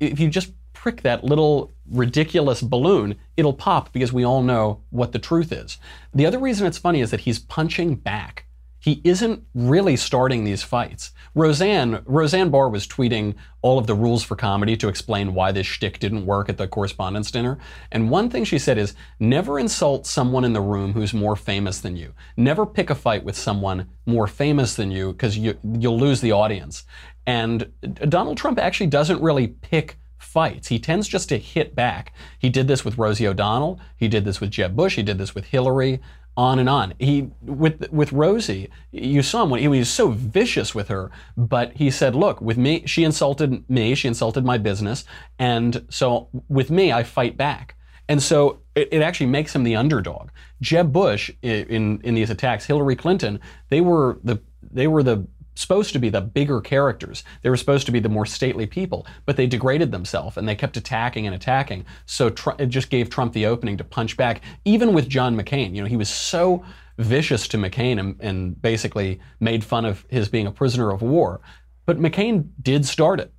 if 0.00 0.20
you 0.20 0.28
just 0.28 0.52
prick 0.74 1.00
that 1.02 1.24
little 1.24 1.72
ridiculous 1.90 2.60
balloon, 2.60 3.16
it'll 3.36 3.54
pop 3.54 3.92
because 3.92 4.12
we 4.12 4.24
all 4.24 4.42
know 4.42 4.82
what 4.90 5.12
the 5.12 5.18
truth 5.18 5.50
is. 5.50 5.78
The 6.14 6.26
other 6.26 6.38
reason 6.38 6.66
it's 6.66 6.78
funny 6.78 7.00
is 7.00 7.10
that 7.10 7.20
he's 7.20 7.38
punching 7.38 7.96
back 7.96 8.45
he 8.86 9.00
isn't 9.02 9.42
really 9.52 9.96
starting 9.96 10.44
these 10.44 10.62
fights. 10.62 11.10
Roseanne, 11.34 12.02
Roseanne 12.04 12.50
Barr 12.50 12.68
was 12.68 12.86
tweeting 12.86 13.34
all 13.60 13.80
of 13.80 13.88
the 13.88 13.96
rules 13.96 14.22
for 14.22 14.36
comedy 14.36 14.76
to 14.76 14.86
explain 14.86 15.34
why 15.34 15.50
this 15.50 15.66
shtick 15.66 15.98
didn't 15.98 16.24
work 16.24 16.48
at 16.48 16.56
the 16.56 16.68
correspondents' 16.68 17.32
dinner. 17.32 17.58
And 17.90 18.10
one 18.10 18.30
thing 18.30 18.44
she 18.44 18.60
said 18.60 18.78
is 18.78 18.94
never 19.18 19.58
insult 19.58 20.06
someone 20.06 20.44
in 20.44 20.52
the 20.52 20.60
room 20.60 20.92
who's 20.92 21.12
more 21.12 21.34
famous 21.34 21.80
than 21.80 21.96
you. 21.96 22.14
Never 22.36 22.64
pick 22.64 22.88
a 22.88 22.94
fight 22.94 23.24
with 23.24 23.36
someone 23.36 23.88
more 24.06 24.28
famous 24.28 24.76
than 24.76 24.92
you 24.92 25.10
because 25.10 25.36
you, 25.36 25.58
you'll 25.64 25.98
lose 25.98 26.20
the 26.20 26.30
audience. 26.30 26.84
And 27.26 27.72
Donald 28.08 28.38
Trump 28.38 28.56
actually 28.60 28.86
doesn't 28.86 29.20
really 29.20 29.48
pick 29.48 29.98
fights. 30.16 30.68
He 30.68 30.78
tends 30.78 31.08
just 31.08 31.28
to 31.30 31.38
hit 31.38 31.74
back. 31.74 32.12
He 32.38 32.50
did 32.50 32.68
this 32.68 32.84
with 32.84 32.98
Rosie 32.98 33.26
O'Donnell. 33.26 33.80
He 33.96 34.06
did 34.06 34.24
this 34.24 34.40
with 34.40 34.52
Jeb 34.52 34.76
Bush. 34.76 34.94
He 34.94 35.02
did 35.02 35.18
this 35.18 35.34
with 35.34 35.46
Hillary 35.46 36.00
on 36.36 36.58
and 36.58 36.68
on. 36.68 36.94
He 36.98 37.30
with 37.42 37.90
with 37.90 38.12
Rosie, 38.12 38.70
you 38.92 39.22
saw 39.22 39.44
him 39.44 39.50
when 39.50 39.60
he 39.60 39.68
was 39.68 39.88
so 39.88 40.10
vicious 40.10 40.74
with 40.74 40.88
her, 40.88 41.10
but 41.36 41.72
he 41.74 41.90
said, 41.90 42.14
"Look, 42.14 42.40
with 42.40 42.58
me, 42.58 42.84
she 42.86 43.04
insulted 43.04 43.68
me, 43.70 43.94
she 43.94 44.08
insulted 44.08 44.44
my 44.44 44.58
business, 44.58 45.04
and 45.38 45.86
so 45.88 46.28
with 46.48 46.70
me, 46.70 46.92
I 46.92 47.02
fight 47.02 47.36
back." 47.36 47.76
And 48.08 48.22
so 48.22 48.60
it, 48.74 48.88
it 48.92 49.02
actually 49.02 49.26
makes 49.26 49.54
him 49.54 49.64
the 49.64 49.76
underdog. 49.76 50.30
Jeb 50.60 50.92
Bush 50.92 51.30
in 51.42 52.00
in 52.02 52.14
these 52.14 52.30
attacks, 52.30 52.66
Hillary 52.66 52.96
Clinton, 52.96 53.40
they 53.68 53.80
were 53.80 54.18
the 54.22 54.40
they 54.62 54.86
were 54.86 55.02
the 55.02 55.26
supposed 55.56 55.92
to 55.92 55.98
be 55.98 56.08
the 56.08 56.20
bigger 56.20 56.60
characters. 56.60 57.24
They 57.42 57.50
were 57.50 57.56
supposed 57.56 57.86
to 57.86 57.92
be 57.92 57.98
the 57.98 58.08
more 58.08 58.26
stately 58.26 58.66
people, 58.66 59.06
but 59.24 59.36
they 59.36 59.46
degraded 59.46 59.90
themselves 59.90 60.36
and 60.36 60.46
they 60.46 60.54
kept 60.54 60.76
attacking 60.76 61.26
and 61.26 61.34
attacking. 61.34 61.84
So 62.04 62.30
Tr- 62.30 62.50
it 62.58 62.66
just 62.66 62.90
gave 62.90 63.10
Trump 63.10 63.32
the 63.32 63.46
opening 63.46 63.76
to 63.78 63.84
punch 63.84 64.16
back, 64.16 64.42
even 64.64 64.92
with 64.92 65.08
John 65.08 65.36
McCain. 65.36 65.74
You 65.74 65.82
know, 65.82 65.88
he 65.88 65.96
was 65.96 66.08
so 66.08 66.64
vicious 66.98 67.48
to 67.48 67.58
McCain 67.58 67.98
and, 67.98 68.16
and 68.20 68.60
basically 68.60 69.20
made 69.40 69.64
fun 69.64 69.84
of 69.84 70.04
his 70.08 70.28
being 70.28 70.46
a 70.46 70.52
prisoner 70.52 70.90
of 70.90 71.02
war. 71.02 71.40
But 71.84 71.98
McCain 71.98 72.50
did 72.62 72.84
start 72.84 73.20
it. 73.20 73.32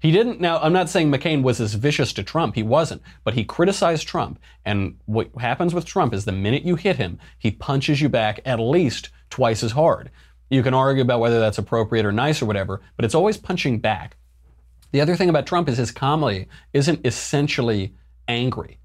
He 0.00 0.10
didn't. 0.10 0.40
Now, 0.40 0.58
I'm 0.58 0.72
not 0.72 0.90
saying 0.90 1.12
McCain 1.12 1.44
was 1.44 1.60
as 1.60 1.74
vicious 1.74 2.12
to 2.14 2.24
Trump. 2.24 2.56
He 2.56 2.64
wasn't. 2.64 3.02
But 3.22 3.34
he 3.34 3.44
criticized 3.44 4.08
Trump. 4.08 4.40
And 4.64 4.98
what 5.04 5.30
happens 5.38 5.74
with 5.74 5.84
Trump 5.84 6.12
is 6.12 6.24
the 6.24 6.32
minute 6.32 6.64
you 6.64 6.74
hit 6.74 6.96
him, 6.96 7.20
he 7.38 7.52
punches 7.52 8.00
you 8.00 8.08
back 8.08 8.40
at 8.44 8.58
least 8.58 9.10
twice 9.30 9.62
as 9.62 9.70
hard. 9.70 10.10
You 10.52 10.62
can 10.62 10.74
argue 10.74 11.00
about 11.00 11.20
whether 11.20 11.40
that's 11.40 11.56
appropriate 11.56 12.04
or 12.04 12.12
nice 12.12 12.42
or 12.42 12.46
whatever, 12.46 12.82
but 12.96 13.06
it's 13.06 13.14
always 13.14 13.38
punching 13.38 13.78
back. 13.78 14.18
The 14.90 15.00
other 15.00 15.16
thing 15.16 15.30
about 15.30 15.46
Trump 15.46 15.66
is 15.66 15.78
his 15.78 15.90
comedy 15.90 16.46
isn't 16.74 17.06
essentially 17.06 17.94
angry. 18.28 18.78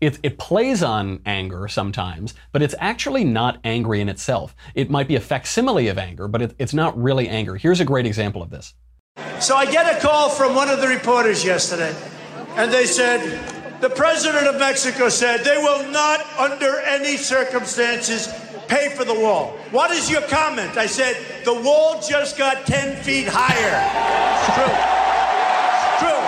It, 0.00 0.18
it, 0.22 0.38
plays 0.38 0.82
on 0.82 1.20
anger 1.26 1.68
sometimes, 1.68 2.32
but 2.52 2.62
it's 2.62 2.74
actually 2.78 3.24
not 3.24 3.58
angry 3.64 4.00
in 4.00 4.08
itself. 4.08 4.56
It 4.74 4.88
might 4.88 5.08
be 5.08 5.16
a 5.16 5.20
facsimile 5.20 5.88
of 5.88 5.98
anger, 5.98 6.26
but 6.26 6.40
it, 6.40 6.54
it's 6.58 6.72
not 6.72 6.98
really 6.98 7.28
anger. 7.28 7.56
Here's 7.56 7.80
a 7.80 7.84
great 7.84 8.06
example 8.06 8.42
of 8.42 8.48
this. 8.48 8.72
So 9.40 9.56
I 9.56 9.70
get 9.70 9.94
a 9.94 10.00
call 10.00 10.30
from 10.30 10.54
one 10.54 10.70
of 10.70 10.80
the 10.80 10.88
reporters 10.88 11.44
yesterday, 11.44 11.94
and 12.56 12.72
they 12.72 12.86
said, 12.86 13.20
The 13.82 13.90
president 13.90 14.46
of 14.46 14.58
Mexico 14.58 15.10
said 15.10 15.44
they 15.44 15.58
will 15.58 15.86
not, 15.90 16.26
under 16.38 16.80
any 16.80 17.18
circumstances, 17.18 18.26
pay 18.70 18.88
for 18.88 19.04
the 19.04 19.14
wall. 19.14 19.48
What 19.72 19.90
is 19.90 20.08
your 20.08 20.22
comment? 20.22 20.76
I 20.76 20.86
said, 20.86 21.16
the 21.44 21.52
wall 21.52 22.00
just 22.00 22.38
got 22.38 22.66
10 22.66 23.02
feet 23.02 23.26
higher. 23.28 23.82
It's 24.38 24.54
true. 24.54 24.74
It's 25.74 25.98
true. 26.00 26.20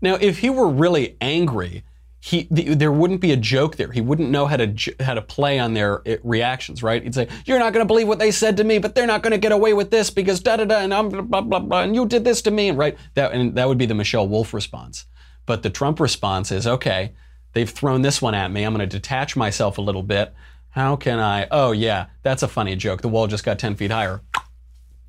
Now, 0.00 0.14
if 0.14 0.38
he 0.38 0.48
were 0.48 0.68
really 0.68 1.16
angry, 1.20 1.84
he 2.20 2.48
the, 2.50 2.74
there 2.74 2.90
wouldn't 2.90 3.20
be 3.20 3.30
a 3.30 3.36
joke 3.36 3.76
there. 3.76 3.92
He 3.92 4.00
wouldn't 4.00 4.30
know 4.30 4.46
how 4.46 4.56
to 4.56 4.74
how 5.00 5.14
to 5.14 5.22
play 5.22 5.58
on 5.60 5.74
their 5.74 6.02
it, 6.04 6.20
reactions, 6.24 6.82
right? 6.82 7.00
He'd 7.02 7.14
say, 7.14 7.28
"You're 7.46 7.60
not 7.60 7.72
going 7.72 7.84
to 7.84 7.86
believe 7.86 8.08
what 8.08 8.18
they 8.18 8.32
said 8.32 8.56
to 8.56 8.64
me, 8.64 8.78
but 8.78 8.96
they're 8.96 9.06
not 9.06 9.22
going 9.22 9.30
to 9.30 9.38
get 9.38 9.52
away 9.52 9.72
with 9.72 9.92
this 9.92 10.10
because 10.10 10.40
da 10.40 10.56
da 10.56 10.64
da 10.64 10.78
and 10.78 10.92
I'm 10.92 11.08
blah 11.10 11.42
blah 11.42 11.60
blah 11.60 11.82
and 11.82 11.94
you 11.94 12.06
did 12.06 12.24
this 12.24 12.42
to 12.42 12.50
me," 12.50 12.72
right? 12.72 12.98
That 13.14 13.32
and 13.32 13.54
that 13.54 13.68
would 13.68 13.78
be 13.78 13.86
the 13.86 13.94
Michelle 13.94 14.26
Wolf 14.26 14.52
response. 14.52 15.06
But 15.46 15.62
the 15.62 15.70
Trump 15.70 16.00
response 16.00 16.50
is, 16.50 16.66
"Okay, 16.66 17.12
They've 17.52 17.68
thrown 17.68 18.02
this 18.02 18.20
one 18.20 18.34
at 18.34 18.50
me. 18.50 18.64
I'm 18.64 18.74
going 18.74 18.88
to 18.88 18.96
detach 18.96 19.36
myself 19.36 19.78
a 19.78 19.82
little 19.82 20.02
bit. 20.02 20.34
How 20.70 20.96
can 20.96 21.18
I? 21.18 21.46
Oh, 21.50 21.72
yeah, 21.72 22.06
that's 22.22 22.42
a 22.42 22.48
funny 22.48 22.76
joke. 22.76 23.00
The 23.00 23.08
wall 23.08 23.26
just 23.26 23.44
got 23.44 23.58
10 23.58 23.76
feet 23.76 23.90
higher. 23.90 24.20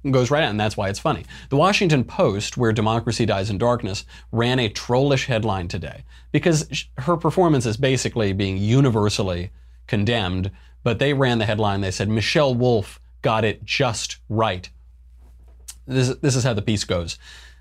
goes 0.09 0.31
right 0.31 0.43
out, 0.43 0.49
and 0.49 0.59
that's 0.59 0.77
why 0.77 0.89
it's 0.89 0.99
funny. 0.99 1.25
The 1.49 1.57
Washington 1.57 2.03
Post, 2.03 2.57
where 2.57 2.71
democracy 2.71 3.25
dies 3.25 3.49
in 3.49 3.57
darkness, 3.57 4.05
ran 4.31 4.59
a 4.59 4.69
trollish 4.69 5.25
headline 5.25 5.67
today 5.67 6.05
because 6.31 6.85
her 6.99 7.17
performance 7.17 7.65
is 7.65 7.77
basically 7.77 8.33
being 8.33 8.57
universally 8.57 9.51
condemned. 9.87 10.51
But 10.81 10.99
they 10.99 11.13
ran 11.13 11.39
the 11.39 11.45
headline. 11.45 11.81
They 11.81 11.91
said, 11.91 12.07
Michelle 12.07 12.55
Wolf 12.55 13.01
got 13.21 13.43
it 13.43 13.65
just 13.65 14.17
right. 14.29 14.69
This, 15.85 16.15
this 16.17 16.35
is 16.35 16.43
how 16.45 16.53
the 16.53 16.61
piece 16.61 16.85
goes 16.85 17.17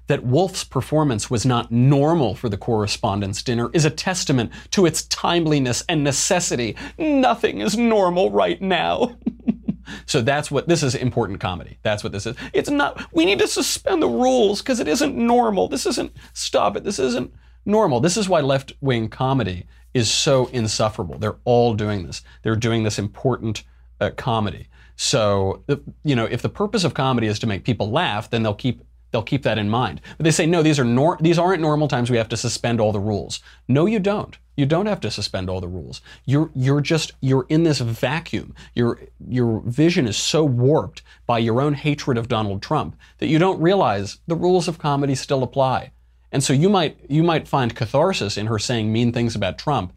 that 0.09 0.25
Wolf's 0.25 0.65
performance 0.65 1.31
was 1.31 1.47
not 1.47 1.71
normal 1.71 2.35
for 2.35 2.49
the 2.49 2.57
correspondents' 2.57 3.43
dinner 3.43 3.71
is 3.73 3.85
a 3.85 3.91
testament 3.91 4.51
to 4.73 4.85
its 4.85 5.05
timeliness 5.05 5.85
and 5.89 6.03
necessity. 6.03 6.77
Nothing 6.99 7.61
is 7.61 7.79
normal 7.79 8.31
right 8.31 8.61
now. 8.61 9.17
so 10.07 10.21
that's 10.21 10.51
what 10.51 10.67
this 10.67 10.83
is 10.83 10.95
important 10.95 11.41
comedy. 11.41 11.79
That's 11.83 12.03
what 12.03 12.13
this 12.13 12.27
is. 12.27 12.37
It's 12.53 12.71
not, 12.71 13.07
we 13.13 13.25
need 13.25 13.39
to 13.39 13.49
suspend 13.49 14.03
the 14.03 14.09
rules 14.09 14.61
because 14.61 14.81
it 14.81 14.89
isn't 14.89 15.15
normal. 15.15 15.69
This 15.69 15.87
isn't, 15.87 16.13
stop 16.33 16.77
it, 16.77 16.85
this 16.85 16.99
isn't 16.99 17.33
normal. 17.65 18.01
This 18.01 18.17
is 18.17 18.29
why 18.29 18.41
left 18.41 18.73
wing 18.81 19.09
comedy 19.09 19.67
is 19.95 20.11
so 20.11 20.47
insufferable. 20.47 21.19
They're 21.19 21.39
all 21.45 21.75
doing 21.75 22.07
this. 22.07 22.23
They're 22.43 22.57
doing 22.57 22.83
this 22.83 22.99
important 22.99 23.65
uh, 24.01 24.11
comedy. 24.17 24.69
So, 24.97 25.63
you 26.03 26.17
know, 26.17 26.25
if 26.25 26.43
the 26.43 26.49
purpose 26.49 26.83
of 26.83 26.95
comedy 26.95 27.29
is 27.29 27.39
to 27.41 27.47
make 27.47 27.65
people 27.65 27.91
laugh, 27.91 28.31
then 28.31 28.43
they'll 28.43 28.55
keep 28.55 28.83
they'll 29.11 29.23
keep 29.23 29.43
that 29.43 29.59
in 29.59 29.69
mind. 29.69 30.01
But 30.17 30.25
they 30.25 30.31
say, 30.31 30.47
no, 30.47 30.63
these 30.63 30.79
are 30.79 30.85
nor- 30.85 31.19
these 31.21 31.39
aren't 31.39 31.63
normal 31.63 31.89
times. 31.89 32.11
We 32.11 32.17
have 32.17 32.29
to 32.29 32.37
suspend 32.37 32.81
all 32.81 32.93
the 32.93 33.01
rules. 33.01 33.41
No, 33.67 33.87
you 33.87 33.99
don't. 33.99 34.37
You 34.57 34.67
don't 34.67 34.87
have 34.87 35.01
to 35.01 35.11
suspend 35.11 35.49
all 35.49 35.61
the 35.61 35.69
rules. 35.69 36.01
You're 36.25 36.51
you're 36.55 36.81
just 36.81 37.13
you're 37.21 37.47
in 37.49 37.63
this 37.63 37.79
vacuum. 37.79 38.55
Your 38.75 39.01
your 39.29 39.61
vision 39.61 40.09
is 40.09 40.17
so 40.17 40.45
warped 40.45 41.03
by 41.27 41.39
your 41.39 41.61
own 41.61 41.75
hatred 41.75 42.19
of 42.19 42.29
Donald 42.29 42.61
Trump 42.61 42.97
that 43.19 43.29
you 43.29 43.39
don't 43.39 43.61
realize 43.61 44.19
the 44.27 44.35
rules 44.35 44.67
of 44.67 44.79
comedy 44.79 45.15
still 45.15 45.45
apply. 45.45 45.93
And 46.33 46.43
so 46.43 46.53
you 46.53 46.69
might 46.69 46.99
you 47.09 47.23
might 47.23 47.47
find 47.47 47.77
catharsis 47.77 48.37
in 48.37 48.49
her 48.49 48.59
saying 48.59 48.93
mean 48.93 49.13
things 49.13 49.37
about 49.37 49.59
Trump. 49.59 49.93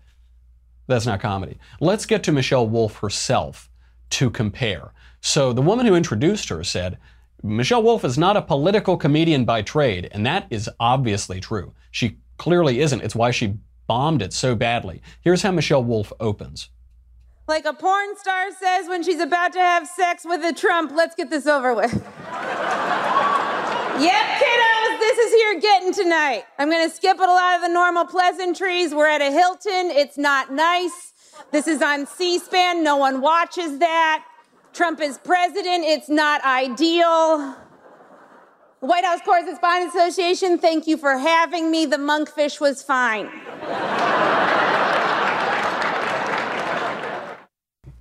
That's 0.88 1.06
not 1.06 1.22
comedy. 1.22 1.58
Let's 1.80 2.06
get 2.06 2.24
to 2.24 2.32
Michelle 2.32 2.68
Wolf 2.68 3.00
herself 3.00 3.70
to 4.12 4.30
compare. 4.30 4.94
So 5.22 5.54
the 5.54 5.62
woman 5.62 5.86
who 5.86 5.96
introduced 5.96 6.50
her 6.50 6.64
said, 6.64 6.98
Michelle 7.44 7.82
Wolf 7.82 8.06
is 8.06 8.18
not 8.18 8.38
a 8.38 8.42
political 8.42 8.98
comedian 8.98 9.46
by 9.46 9.62
trade, 9.62 10.10
and 10.12 10.26
that 10.26 10.48
is 10.50 10.70
obviously 10.80 11.40
true. 11.40 11.74
She 11.90 12.18
clearly 12.38 12.82
isn't. 12.82 13.02
It's 13.02 13.16
why 13.16 13.32
she 13.32 13.58
bombed 13.88 14.22
it 14.22 14.32
so 14.34 14.56
badly. 14.56 15.02
Here's 15.22 15.42
how 15.42 15.52
Michelle 15.52 15.84
Wolf 15.84 16.14
opens. 16.20 16.70
Like 17.48 17.66
a 17.66 17.74
porn 17.74 18.16
star 18.18 18.52
says 18.52 18.88
when 18.88 19.04
she's 19.04 19.20
about 19.20 19.54
to 19.54 19.60
have 19.60 19.88
sex 19.88 20.24
with 20.24 20.44
a 20.46 20.54
Trump, 20.54 20.92
let's 20.94 21.16
get 21.16 21.30
this 21.30 21.48
over 21.48 21.74
with. 21.74 21.92
yep, 21.92 22.02
kiddos, 24.00 25.00
this 25.00 25.18
is 25.18 25.34
here 25.34 25.60
getting 25.60 25.94
tonight. 25.94 26.44
I'm 26.60 26.70
gonna 26.70 26.90
skip 26.90 27.18
a 27.20 27.24
lot 27.24 27.56
of 27.56 27.62
the 27.62 27.70
normal 27.70 28.06
pleasantries. 28.06 28.94
We're 28.94 29.10
at 29.10 29.22
a 29.22 29.32
Hilton, 29.32 29.92
it's 29.92 30.18
not 30.18 30.54
nice. 30.54 31.14
This 31.52 31.68
is 31.68 31.82
on 31.82 32.06
C 32.06 32.40
SPAN, 32.40 32.84
no 32.84 32.98
one 32.98 33.20
watches 33.20 33.80
that. 33.80 34.24
Trump 34.74 35.02
is 35.02 35.18
president. 35.18 35.84
It's 35.84 36.10
not 36.10 36.44
ideal. 36.46 37.56
White 38.80 39.06
House 39.06 39.20
Correspondents 39.24 39.96
Association, 39.96 40.58
thank 40.58 40.88
you 40.88 40.98
for 40.98 41.18
having 41.18 41.70
me. 41.70 41.86
The 41.86 41.98
monkfish 41.98 42.60
was 42.60 42.82
fine. 42.82 43.30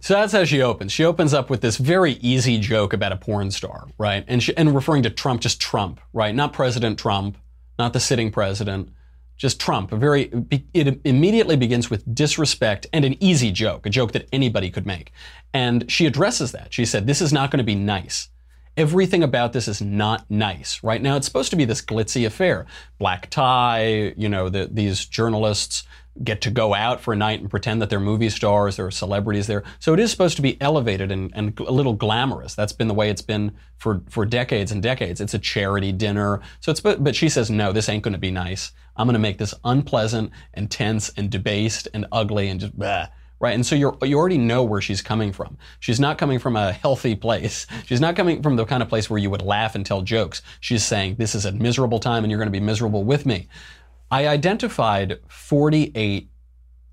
So 0.03 0.15
that's 0.15 0.33
how 0.33 0.45
she 0.45 0.63
opens. 0.63 0.93
She 0.93 1.05
opens 1.05 1.35
up 1.35 1.51
with 1.51 1.61
this 1.61 1.77
very 1.77 2.13
easy 2.15 2.59
joke 2.59 2.93
about 2.93 3.13
a 3.13 3.17
porn 3.17 3.51
star, 3.51 3.87
right? 3.99 4.25
And, 4.27 4.43
she, 4.43 4.57
and 4.57 4.75
referring 4.75 5.03
to 5.03 5.11
Trump, 5.11 5.43
just 5.43 5.61
Trump, 5.61 6.01
right? 6.13 6.35
Not 6.35 6.53
President 6.53 6.99
Trump, 6.99 7.37
not 7.79 7.93
the 7.93 8.01
sitting 8.01 8.31
president, 8.31 8.89
just 9.41 9.59
Trump. 9.59 9.91
A 9.91 9.97
very, 9.97 10.31
it 10.75 11.01
immediately 11.03 11.57
begins 11.57 11.89
with 11.89 12.15
disrespect 12.15 12.87
and 12.93 13.07
an 13.07 13.17
easy 13.21 13.51
joke, 13.51 13.87
a 13.87 13.91
joke 13.91 14.13
that 14.13 14.29
anybody 14.35 14.71
could 14.71 14.85
make. 14.85 15.13
And 15.55 15.91
she 15.91 16.05
addresses 16.05 16.53
that. 16.53 16.75
She 16.75 16.85
said, 16.85 17.07
This 17.07 17.23
is 17.23 17.33
not 17.33 17.51
going 17.51 17.57
to 17.59 17.65
be 17.65 17.75
nice. 17.75 18.29
Everything 18.77 19.23
about 19.23 19.55
this 19.55 19.67
is 19.67 19.81
not 19.81 20.31
nice. 20.31 20.83
Right 20.83 21.01
now, 21.01 21.17
it's 21.17 21.27
supposed 21.27 21.49
to 21.51 21.57
be 21.57 21.65
this 21.65 21.81
glitzy 21.81 22.27
affair. 22.27 22.67
Black 22.99 23.31
tie, 23.31 24.13
you 24.15 24.29
know, 24.29 24.51
the, 24.51 24.69
these 24.71 25.07
journalists 25.07 25.85
get 26.23 26.41
to 26.43 26.51
go 26.51 26.75
out 26.75 27.01
for 27.01 27.13
a 27.13 27.17
night 27.17 27.41
and 27.41 27.51
pretend 27.51 27.81
that 27.81 27.91
they're 27.91 28.01
movie 28.01 28.29
stars, 28.29 28.79
are 28.79 28.91
celebrities 28.91 29.47
there. 29.47 29.63
So 29.79 29.95
it 29.95 30.01
is 30.01 30.11
supposed 30.11 30.37
to 30.37 30.43
be 30.43 30.61
elevated 30.61 31.11
and, 31.11 31.33
and 31.35 31.59
a 31.61 31.73
little 31.73 31.95
glamorous. 31.95 32.55
That's 32.55 32.73
been 32.73 32.89
the 32.89 32.95
way 32.95 33.11
it's 33.11 33.23
been 33.23 33.53
for, 33.77 34.03
for 34.09 34.27
decades 34.27 34.73
and 34.73 34.83
decades. 34.83 35.21
It's 35.21 35.35
a 35.35 35.39
charity 35.39 35.93
dinner. 35.93 36.41
So 36.61 36.71
it's, 36.71 36.81
but, 36.81 37.03
but 37.03 37.17
she 37.17 37.29
says, 37.29 37.51
no, 37.51 37.73
this 37.73 37.89
ain't 37.89 38.03
going 38.03 38.13
to 38.13 38.19
be 38.19 38.31
nice. 38.31 38.73
I'm 38.97 39.07
going 39.07 39.15
to 39.15 39.21
make 39.21 39.39
this 39.39 39.55
unpleasant 39.65 40.33
and 40.55 40.71
tense 40.71 41.11
and 41.17 41.31
debased 41.31 41.89
and 41.95 42.07
ugly 42.13 42.49
and 42.49 42.61
just 42.61 42.79
blah 42.79 43.07
right? 43.41 43.55
And 43.55 43.67
so 43.67 43.75
you 43.75 43.97
you 44.03 44.19
already 44.19 44.39
know 44.39 44.63
where 44.63 44.81
she's 44.81 45.03
coming 45.03 45.33
from. 45.33 45.57
She's 45.81 45.99
not 45.99 46.19
coming 46.19 46.39
from 46.39 46.57
a 46.57 46.73
healthy 46.73 47.17
place. 47.17 47.67
She's 47.87 48.01
not 48.01 48.15
coming 48.15 48.43
from 48.43 48.57
the 48.57 48.65
kind 48.65 48.83
of 48.83 48.89
place 48.89 49.11
where 49.11 49.19
you 49.19 49.31
would 49.31 49.43
laugh 49.43 49.75
and 49.75 49.85
tell 49.85 50.03
jokes. 50.03 50.43
She's 50.61 50.85
saying, 50.85 51.17
this 51.17 51.35
is 51.35 51.47
a 51.47 51.53
miserable 51.53 51.99
time 51.99 52.23
and 52.23 52.31
you're 52.31 52.39
going 52.39 52.49
to 52.49 52.53
be 52.53 52.61
miserable 52.61 53.03
with 53.03 53.27
me. 53.27 53.49
I 54.11 54.27
identified 54.27 55.21
48 55.29 56.31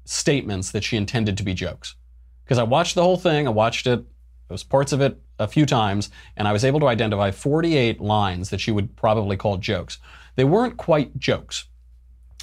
statements 0.06 0.72
that 0.72 0.84
she 0.84 0.98
intended 0.98 1.38
to 1.38 1.44
be 1.44 1.54
jokes. 1.54 1.96
Because 2.44 2.60
I 2.60 2.64
watched 2.64 2.96
the 2.96 3.04
whole 3.04 3.18
thing, 3.18 3.48
I 3.48 3.52
watched 3.52 3.88
it, 3.88 4.06
those 4.48 4.64
parts 4.64 4.94
of 4.94 5.02
it 5.02 5.20
a 5.40 5.48
few 5.48 5.66
times, 5.66 6.10
and 6.36 6.48
I 6.48 6.54
was 6.54 6.64
able 6.64 6.80
to 6.80 6.88
identify 6.88 7.32
48 7.32 8.00
lines 8.00 8.50
that 8.50 8.62
she 8.62 8.72
would 8.72 8.96
probably 8.96 9.36
call 9.36 9.58
jokes. 9.58 9.98
They 10.36 10.46
weren't 10.46 10.78
quite 10.78 11.18
jokes. 11.18 11.66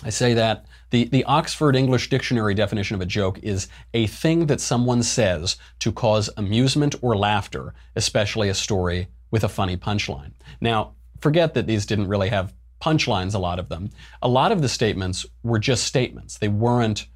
I 0.03 0.11
say 0.11 0.35
that 0.35 0.67
the, 0.91 1.05
the 1.05 1.25
Oxford 1.25 1.77
English 1.77 2.11
Dictionary 2.11 2.55
definition 2.55 2.95
of 2.95 3.01
a 3.01 3.07
joke 3.07 3.39
is 3.43 3.69
a 3.95 4.07
thing 4.09 4.47
that 4.47 4.61
someone 4.61 5.03
says 5.03 5.57
to 5.79 5.93
cause 5.93 6.29
amusement 6.37 6.97
or 7.01 7.17
laughter, 7.17 7.75
especially 7.97 8.49
a 8.49 8.55
story 8.55 9.09
with 9.31 9.45
a 9.45 9.49
funny 9.49 9.77
punchline. 9.77 10.33
Now, 10.61 10.95
forget 11.21 11.55
that 11.55 11.67
these 11.67 11.87
didn't 11.87 12.09
really 12.09 12.29
have 12.29 12.53
punchlines, 12.81 13.35
a 13.35 13.39
lot 13.39 13.59
of 13.59 13.69
them. 13.69 13.91
A 14.23 14.29
lot 14.29 14.53
of 14.53 14.63
the 14.63 14.69
statements 14.69 15.27
were 15.43 15.59
just 15.59 15.85
statements. 15.85 16.39
They 16.39 16.49
weren't 16.49 17.07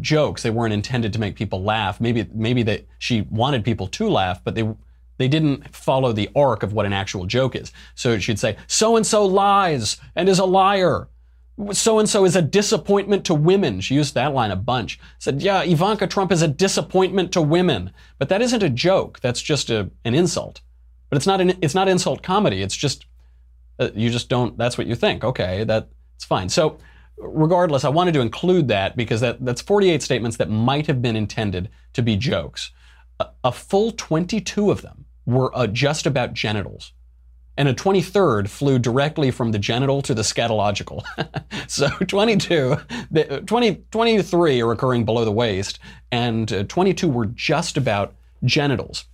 jokes. 0.00 0.42
They 0.42 0.50
weren't 0.50 0.74
intended 0.74 1.12
to 1.12 1.20
make 1.20 1.36
people 1.36 1.62
laugh. 1.62 2.00
Maybe 2.00 2.26
maybe 2.32 2.62
that 2.64 2.86
she 2.98 3.22
wanted 3.22 3.64
people 3.64 3.88
to 3.88 4.08
laugh, 4.08 4.42
but 4.44 4.54
they 4.54 4.68
they 5.18 5.28
didn't 5.28 5.74
follow 5.74 6.12
the 6.12 6.30
arc 6.34 6.62
of 6.62 6.72
what 6.72 6.86
an 6.86 6.92
actual 6.92 7.26
joke 7.26 7.54
is. 7.54 7.72
So 7.94 8.18
she'd 8.18 8.38
say, 8.38 8.56
so 8.66 8.96
and 8.96 9.06
so 9.06 9.26
lies 9.26 9.98
and 10.16 10.28
is 10.28 10.38
a 10.38 10.46
liar 10.46 11.08
so 11.72 11.98
and 11.98 12.08
so 12.08 12.24
is 12.24 12.36
a 12.36 12.42
disappointment 12.42 13.24
to 13.26 13.34
women. 13.34 13.80
She 13.80 13.94
used 13.94 14.14
that 14.14 14.32
line 14.32 14.50
a 14.50 14.56
bunch. 14.56 14.98
Said, 15.18 15.42
yeah, 15.42 15.62
Ivanka 15.62 16.06
Trump 16.06 16.32
is 16.32 16.42
a 16.42 16.48
disappointment 16.48 17.32
to 17.32 17.42
women. 17.42 17.92
But 18.18 18.28
that 18.30 18.42
isn't 18.42 18.62
a 18.62 18.70
joke. 18.70 19.20
That's 19.20 19.42
just 19.42 19.70
a, 19.70 19.90
an 20.04 20.14
insult. 20.14 20.62
But 21.08 21.16
it's 21.16 21.26
not 21.26 21.40
an, 21.40 21.58
it's 21.60 21.74
not 21.74 21.88
insult 21.88 22.22
comedy. 22.22 22.62
It's 22.62 22.76
just 22.76 23.04
you 23.94 24.10
just 24.10 24.28
don't. 24.28 24.56
That's 24.58 24.76
what 24.76 24.86
you 24.86 24.94
think. 24.94 25.24
Okay, 25.24 25.64
that's 25.64 25.86
fine. 26.24 26.48
So 26.48 26.78
regardless, 27.16 27.84
I 27.84 27.88
wanted 27.88 28.14
to 28.14 28.20
include 28.20 28.68
that 28.68 28.96
because 28.96 29.20
that, 29.20 29.44
that's 29.44 29.60
48 29.60 30.02
statements 30.02 30.36
that 30.38 30.50
might 30.50 30.86
have 30.86 31.02
been 31.02 31.16
intended 31.16 31.68
to 31.92 32.02
be 32.02 32.16
jokes. 32.16 32.70
A, 33.18 33.28
a 33.44 33.52
full 33.52 33.92
22 33.92 34.70
of 34.70 34.82
them 34.82 35.04
were 35.26 35.56
uh, 35.56 35.66
just 35.66 36.06
about 36.06 36.34
genitals 36.34 36.92
and 37.60 37.68
a 37.68 37.74
23rd 37.74 38.48
flew 38.48 38.78
directly 38.78 39.30
from 39.30 39.52
the 39.52 39.58
genital 39.58 40.00
to 40.00 40.14
the 40.14 40.22
scatological. 40.22 41.04
so 41.68 41.88
22, 41.90 42.76
20, 43.44 43.74
23 43.90 44.62
are 44.62 44.72
occurring 44.72 45.04
below 45.04 45.26
the 45.26 45.30
waist, 45.30 45.78
and 46.10 46.50
uh, 46.54 46.64
22 46.64 47.06
were 47.06 47.26
just 47.26 47.76
about 47.76 48.14
genitals. 48.44 49.04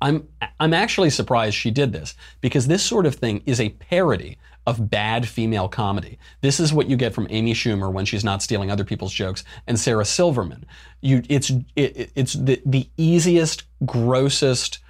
I'm, 0.00 0.28
I'm 0.60 0.74
actually 0.74 1.10
surprised 1.10 1.56
she 1.56 1.70
did 1.70 1.92
this 1.92 2.14
because 2.40 2.66
this 2.66 2.82
sort 2.82 3.06
of 3.06 3.14
thing 3.16 3.42
is 3.46 3.60
a 3.60 3.70
parody 3.70 4.38
of 4.66 4.90
bad 4.90 5.26
female 5.26 5.68
comedy. 5.68 6.18
This 6.40 6.60
is 6.60 6.72
what 6.72 6.88
you 6.88 6.96
get 6.96 7.14
from 7.14 7.26
Amy 7.30 7.54
Schumer 7.54 7.92
when 7.92 8.04
she's 8.04 8.24
not 8.24 8.42
stealing 8.42 8.70
other 8.70 8.84
people's 8.84 9.12
jokes 9.12 9.42
and 9.66 9.78
Sarah 9.78 10.04
Silverman. 10.04 10.66
You, 11.00 11.22
it's, 11.28 11.50
it, 11.74 12.12
it's 12.14 12.34
the, 12.34 12.60
the 12.64 12.88
easiest, 12.96 13.64
grossest, 13.84 14.80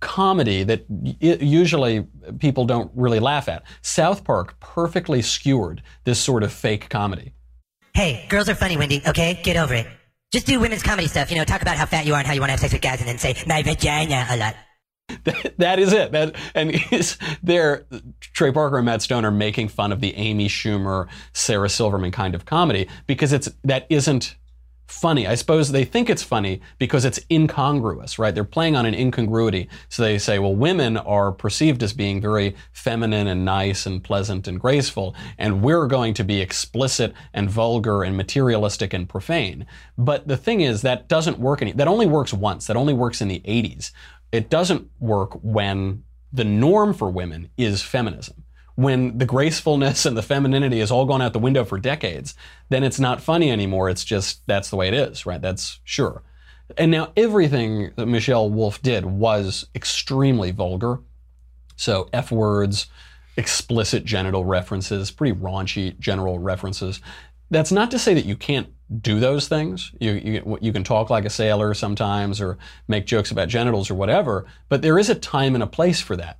comedy 0.00 0.62
that 0.64 0.84
usually 0.90 2.06
people 2.38 2.66
don't 2.66 2.90
really 2.94 3.20
laugh 3.20 3.48
at. 3.48 3.62
South 3.80 4.22
Park 4.22 4.60
perfectly 4.60 5.22
skewered 5.22 5.82
this 6.04 6.20
sort 6.20 6.42
of 6.42 6.52
fake 6.52 6.90
comedy. 6.90 7.32
Hey, 7.94 8.26
girls 8.28 8.48
are 8.50 8.54
funny, 8.54 8.76
Wendy, 8.76 9.00
okay? 9.06 9.40
Get 9.42 9.56
over 9.56 9.72
it. 9.72 9.86
Just 10.34 10.48
do 10.48 10.58
women's 10.58 10.82
comedy 10.82 11.06
stuff, 11.06 11.30
you 11.30 11.36
know, 11.36 11.44
talk 11.44 11.62
about 11.62 11.76
how 11.76 11.86
fat 11.86 12.06
you 12.06 12.14
are 12.14 12.18
and 12.18 12.26
how 12.26 12.32
you 12.32 12.40
want 12.40 12.48
to 12.48 12.54
have 12.54 12.58
sex 12.58 12.72
with 12.72 12.82
guys 12.82 12.98
and 12.98 13.08
then 13.08 13.18
say, 13.18 13.36
my 13.46 13.62
vagina 13.62 14.26
a 14.28 14.36
lot. 14.36 14.56
That, 15.22 15.54
that 15.58 15.78
is 15.78 15.92
it. 15.92 16.10
That 16.10 16.34
and 16.56 16.72
is 16.90 17.18
there. 17.40 17.86
Trey 18.20 18.50
Parker 18.50 18.78
and 18.78 18.84
Matt 18.84 19.00
Stone 19.00 19.24
are 19.24 19.30
making 19.30 19.68
fun 19.68 19.92
of 19.92 20.00
the 20.00 20.12
Amy 20.16 20.48
Schumer, 20.48 21.06
Sarah 21.34 21.68
Silverman 21.68 22.10
kind 22.10 22.34
of 22.34 22.46
comedy 22.46 22.88
because 23.06 23.32
it's 23.32 23.48
that 23.62 23.86
isn't 23.90 24.34
funny. 24.86 25.26
I 25.26 25.34
suppose 25.34 25.70
they 25.70 25.84
think 25.84 26.10
it's 26.10 26.22
funny 26.22 26.60
because 26.78 27.04
it's 27.04 27.20
incongruous, 27.30 28.18
right? 28.18 28.34
They're 28.34 28.44
playing 28.44 28.76
on 28.76 28.86
an 28.86 28.94
incongruity. 28.94 29.68
So 29.88 30.02
they 30.02 30.18
say, 30.18 30.38
well, 30.38 30.54
women 30.54 30.96
are 30.96 31.32
perceived 31.32 31.82
as 31.82 31.92
being 31.92 32.20
very 32.20 32.54
feminine 32.72 33.26
and 33.26 33.44
nice 33.44 33.86
and 33.86 34.02
pleasant 34.02 34.46
and 34.46 34.60
graceful, 34.60 35.14
and 35.38 35.62
we're 35.62 35.86
going 35.86 36.14
to 36.14 36.24
be 36.24 36.40
explicit 36.40 37.14
and 37.32 37.50
vulgar 37.50 38.02
and 38.02 38.16
materialistic 38.16 38.92
and 38.92 39.08
profane. 39.08 39.66
But 39.96 40.28
the 40.28 40.36
thing 40.36 40.60
is, 40.60 40.82
that 40.82 41.08
doesn't 41.08 41.38
work 41.38 41.62
any, 41.62 41.72
that 41.72 41.88
only 41.88 42.06
works 42.06 42.32
once. 42.32 42.66
That 42.66 42.76
only 42.76 42.94
works 42.94 43.20
in 43.20 43.28
the 43.28 43.40
80s. 43.40 43.90
It 44.32 44.50
doesn't 44.50 44.88
work 44.98 45.38
when 45.42 46.04
the 46.32 46.44
norm 46.44 46.92
for 46.92 47.10
women 47.10 47.50
is 47.56 47.82
feminism 47.82 48.43
when 48.76 49.18
the 49.18 49.26
gracefulness 49.26 50.04
and 50.04 50.16
the 50.16 50.22
femininity 50.22 50.80
has 50.80 50.90
all 50.90 51.04
gone 51.04 51.22
out 51.22 51.32
the 51.32 51.38
window 51.38 51.64
for 51.64 51.78
decades, 51.78 52.34
then 52.70 52.82
it's 52.82 52.98
not 52.98 53.20
funny 53.20 53.50
anymore. 53.50 53.88
It's 53.88 54.04
just 54.04 54.46
that's 54.46 54.70
the 54.70 54.76
way 54.76 54.88
it 54.88 54.94
is, 54.94 55.26
right? 55.26 55.40
That's 55.40 55.80
sure. 55.84 56.22
And 56.76 56.90
now 56.90 57.12
everything 57.16 57.92
that 57.96 58.06
Michelle 58.06 58.50
Wolf 58.50 58.82
did 58.82 59.04
was 59.04 59.66
extremely 59.74 60.50
vulgar. 60.50 61.00
So 61.76 62.08
F 62.12 62.32
words, 62.32 62.86
explicit 63.36 64.04
genital 64.04 64.44
references, 64.44 65.10
pretty 65.10 65.38
raunchy 65.38 65.98
general 65.98 66.38
references. 66.38 67.00
That's 67.50 67.72
not 67.72 67.90
to 67.92 67.98
say 67.98 68.14
that 68.14 68.24
you 68.24 68.36
can't 68.36 68.68
do 69.00 69.20
those 69.20 69.46
things. 69.46 69.92
You, 70.00 70.12
you, 70.12 70.58
you 70.60 70.72
can 70.72 70.84
talk 70.84 71.10
like 71.10 71.24
a 71.24 71.30
sailor 71.30 71.74
sometimes 71.74 72.40
or 72.40 72.58
make 72.88 73.06
jokes 73.06 73.30
about 73.30 73.48
genitals 73.48 73.90
or 73.90 73.94
whatever, 73.94 74.46
but 74.68 74.82
there 74.82 74.98
is 74.98 75.10
a 75.10 75.14
time 75.14 75.54
and 75.54 75.62
a 75.62 75.68
place 75.68 76.00
for 76.00 76.16
that 76.16 76.38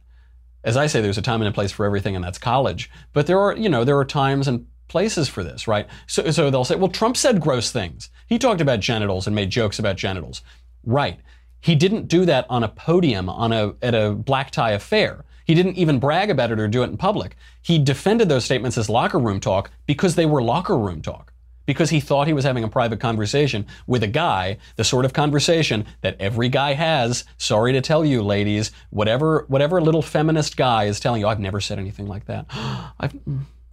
as 0.65 0.77
I 0.77 0.87
say, 0.87 1.01
there's 1.01 1.19
a 1.19 1.23
time 1.23 1.43
and 1.43 1.49
a 1.49 1.53
place 1.53 1.73
for 1.73 1.85
everything, 1.85 2.17
and 2.17 2.25
that's 2.25 2.39
college. 2.39 2.91
But 3.13 3.27
there 3.27 3.39
are, 3.39 3.57
you 3.57 3.69
know, 3.69 3.85
there 3.85 3.99
are 3.99 4.05
times 4.05 4.49
and 4.49 4.67
places 4.89 5.29
for 5.29 5.45
this, 5.45 5.69
right? 5.69 5.87
So, 6.07 6.31
so 6.31 6.51
they'll 6.51 6.65
say, 6.65 6.77
well, 6.77 6.89
Trump 6.89 7.17
said 7.17 7.41
gross 7.41 7.71
things. 7.71 8.11
He 8.27 8.39
talked 8.39 8.61
about 8.61 8.81
genitals 8.81 9.27
and 9.27 9.37
made 9.37 9.51
jokes 9.51 9.79
about 9.79 9.97
genitals. 9.97 10.43
Right. 10.85 11.21
He 11.61 11.75
didn't 11.75 12.09
do 12.09 12.25
that 12.27 12.47
on 12.49 12.63
a 12.63 12.69
podium 12.69 13.29
on 13.29 13.53
a, 13.53 13.75
at 13.83 13.95
a 13.95 14.13
black 14.13 14.51
tie 14.51 14.73
affair. 14.73 15.25
He 15.45 15.55
didn't 15.55 15.77
even 15.77 15.99
brag 15.99 16.31
about 16.31 16.51
it 16.51 16.61
or 16.61 16.69
do 16.69 16.83
it 16.83 16.91
in 16.91 16.97
public. 16.97 17.37
He 17.61 17.79
defended 17.79 18.29
those 18.29 18.45
statements 18.45 18.79
as 18.79 18.89
locker 18.89 19.19
room 19.19 19.41
talk 19.41 19.71
because 19.87 20.15
they 20.15 20.27
were 20.27 20.43
locker 20.43 20.79
room 20.79 21.03
talk 21.03 21.34
because 21.67 21.91
he 21.91 22.01
thought 22.01 22.27
he 22.27 22.33
was 22.33 22.45
having 22.45 22.65
a 22.65 22.69
private 22.69 23.01
conversation 23.01 23.67
with 23.87 24.03
a 24.03 24.09
guy, 24.09 24.59
the 24.77 24.85
sort 24.85 25.05
of 25.05 25.13
conversation 25.13 25.87
that 26.03 26.17
every 26.21 26.49
guy 26.49 26.75
has. 26.75 27.25
Sorry 27.37 27.73
to 27.73 27.81
tell 27.81 28.05
you, 28.05 28.23
ladies, 28.23 28.71
whatever 28.91 29.45
whatever 29.49 29.81
little 29.81 30.03
feminist 30.03 30.57
guy 30.57 30.85
is 30.85 31.01
telling 31.01 31.21
you, 31.21 31.29
I've 31.29 31.41
never 31.41 31.61
said 31.61 31.79
anything 31.79 32.07
like 32.07 32.27
that. 32.27 32.47
I've 33.01 33.15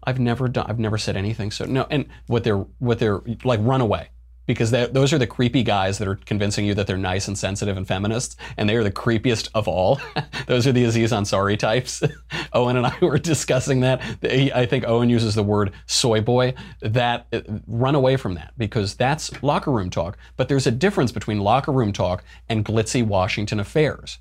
I've 0.04 0.19
never 0.19 0.47
done 0.47 0.65
I've 0.67 0.80
never 0.80 0.97
said 0.97 1.15
anything 1.15 1.51
so 1.51 1.65
no 1.65 1.86
and 1.89 2.08
what 2.27 2.43
they're 2.43 2.58
what 2.80 2.99
they're 2.99 3.21
like 3.43 3.60
run 3.62 3.82
away 3.82 4.10
because 4.51 4.71
those 4.71 5.13
are 5.13 5.17
the 5.17 5.27
creepy 5.27 5.63
guys 5.63 5.97
that 5.97 6.07
are 6.07 6.15
convincing 6.15 6.65
you 6.65 6.73
that 6.73 6.87
they're 6.87 6.97
nice 6.97 7.27
and 7.27 7.37
sensitive 7.37 7.77
and 7.77 7.87
feminists, 7.87 8.35
and 8.57 8.69
they 8.69 8.75
are 8.75 8.83
the 8.83 8.91
creepiest 8.91 9.49
of 9.53 9.67
all. 9.67 9.99
those 10.47 10.67
are 10.67 10.71
the 10.71 10.83
Aziz 10.83 11.11
Ansari 11.11 11.57
types. 11.57 12.03
Owen 12.53 12.77
and 12.77 12.85
I 12.85 12.97
were 13.01 13.17
discussing 13.17 13.81
that. 13.81 14.01
I 14.23 14.65
think 14.65 14.87
Owen 14.87 15.09
uses 15.09 15.35
the 15.35 15.43
word 15.43 15.71
soy 15.85 16.21
boy. 16.21 16.53
That 16.81 17.27
run 17.67 17.95
away 17.95 18.17
from 18.17 18.35
that 18.35 18.53
because 18.57 18.95
that's 18.95 19.41
locker 19.43 19.71
room 19.71 19.89
talk. 19.89 20.17
But 20.37 20.47
there's 20.47 20.67
a 20.67 20.71
difference 20.71 21.11
between 21.11 21.39
locker 21.39 21.71
room 21.71 21.93
talk 21.93 22.23
and 22.49 22.65
glitzy 22.65 23.05
Washington 23.05 23.59
affairs. 23.59 24.19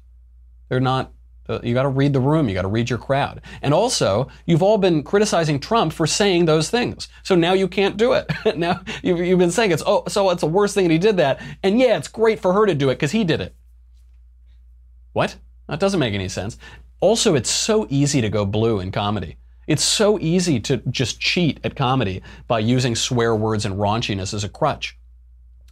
They're 0.69 0.81
not 0.81 1.13
Uh, 1.51 1.59
you 1.65 1.75
got 1.75 1.83
to 1.83 1.89
read 1.89 2.13
the 2.13 2.21
room. 2.21 2.49
You 2.49 2.55
got 2.55 2.63
to 2.63 2.69
read 2.69 2.89
your 2.89 2.99
crowd. 2.99 3.41
And 3.61 3.75
also, 3.75 4.29
you've 4.47 4.63
all 4.63 4.79
been 4.79 5.03
criticizing 5.03 5.59
Trump 5.59 5.93
for 5.93 6.07
saying 6.07 6.45
those 6.45 6.71
things. 6.71 7.09
So 7.25 7.35
now 7.35 7.55
you 7.55 7.67
can't 7.67 7.97
do 7.97 8.13
it. 8.13 8.31
now 8.57 8.83
you've, 9.03 9.19
you've 9.19 9.41
been 9.41 9.51
saying 9.51 9.73
it's 9.73 9.83
oh, 9.85 10.05
so 10.07 10.31
it's 10.31 10.43
the 10.43 10.47
worst 10.47 10.75
thing 10.75 10.85
that 10.85 10.93
he 10.93 10.99
did 10.99 11.17
that. 11.17 11.43
And 11.65 11.81
yeah, 11.81 11.97
it's 11.97 12.07
great 12.07 12.39
for 12.39 12.53
her 12.53 12.67
to 12.67 12.75
do 12.75 12.89
it 12.91 12.95
because 12.95 13.11
he 13.11 13.25
did 13.25 13.41
it. 13.41 13.57
What? 15.13 15.37
That 15.67 15.81
doesn't 15.81 15.99
make 15.99 16.15
any 16.15 16.29
sense. 16.29 16.57
Also, 17.01 17.35
it's 17.35 17.51
so 17.51 17.87
easy 17.91 18.21
to 18.21 18.29
go 18.29 18.45
blue 18.45 18.79
in 18.79 18.93
comedy. 18.93 19.37
It's 19.67 19.85
so 19.85 20.19
easy 20.21 20.61
to 20.61 20.77
just 20.91 21.21
cheat 21.21 21.59
at 21.65 21.75
comedy 21.75 22.23
by 22.47 22.61
using 22.61 22.95
swear 22.95 23.35
words 23.35 23.65
and 23.65 23.75
raunchiness 23.75 24.35
as 24.35 24.45
a 24.45 24.49
crutch. 24.49 24.97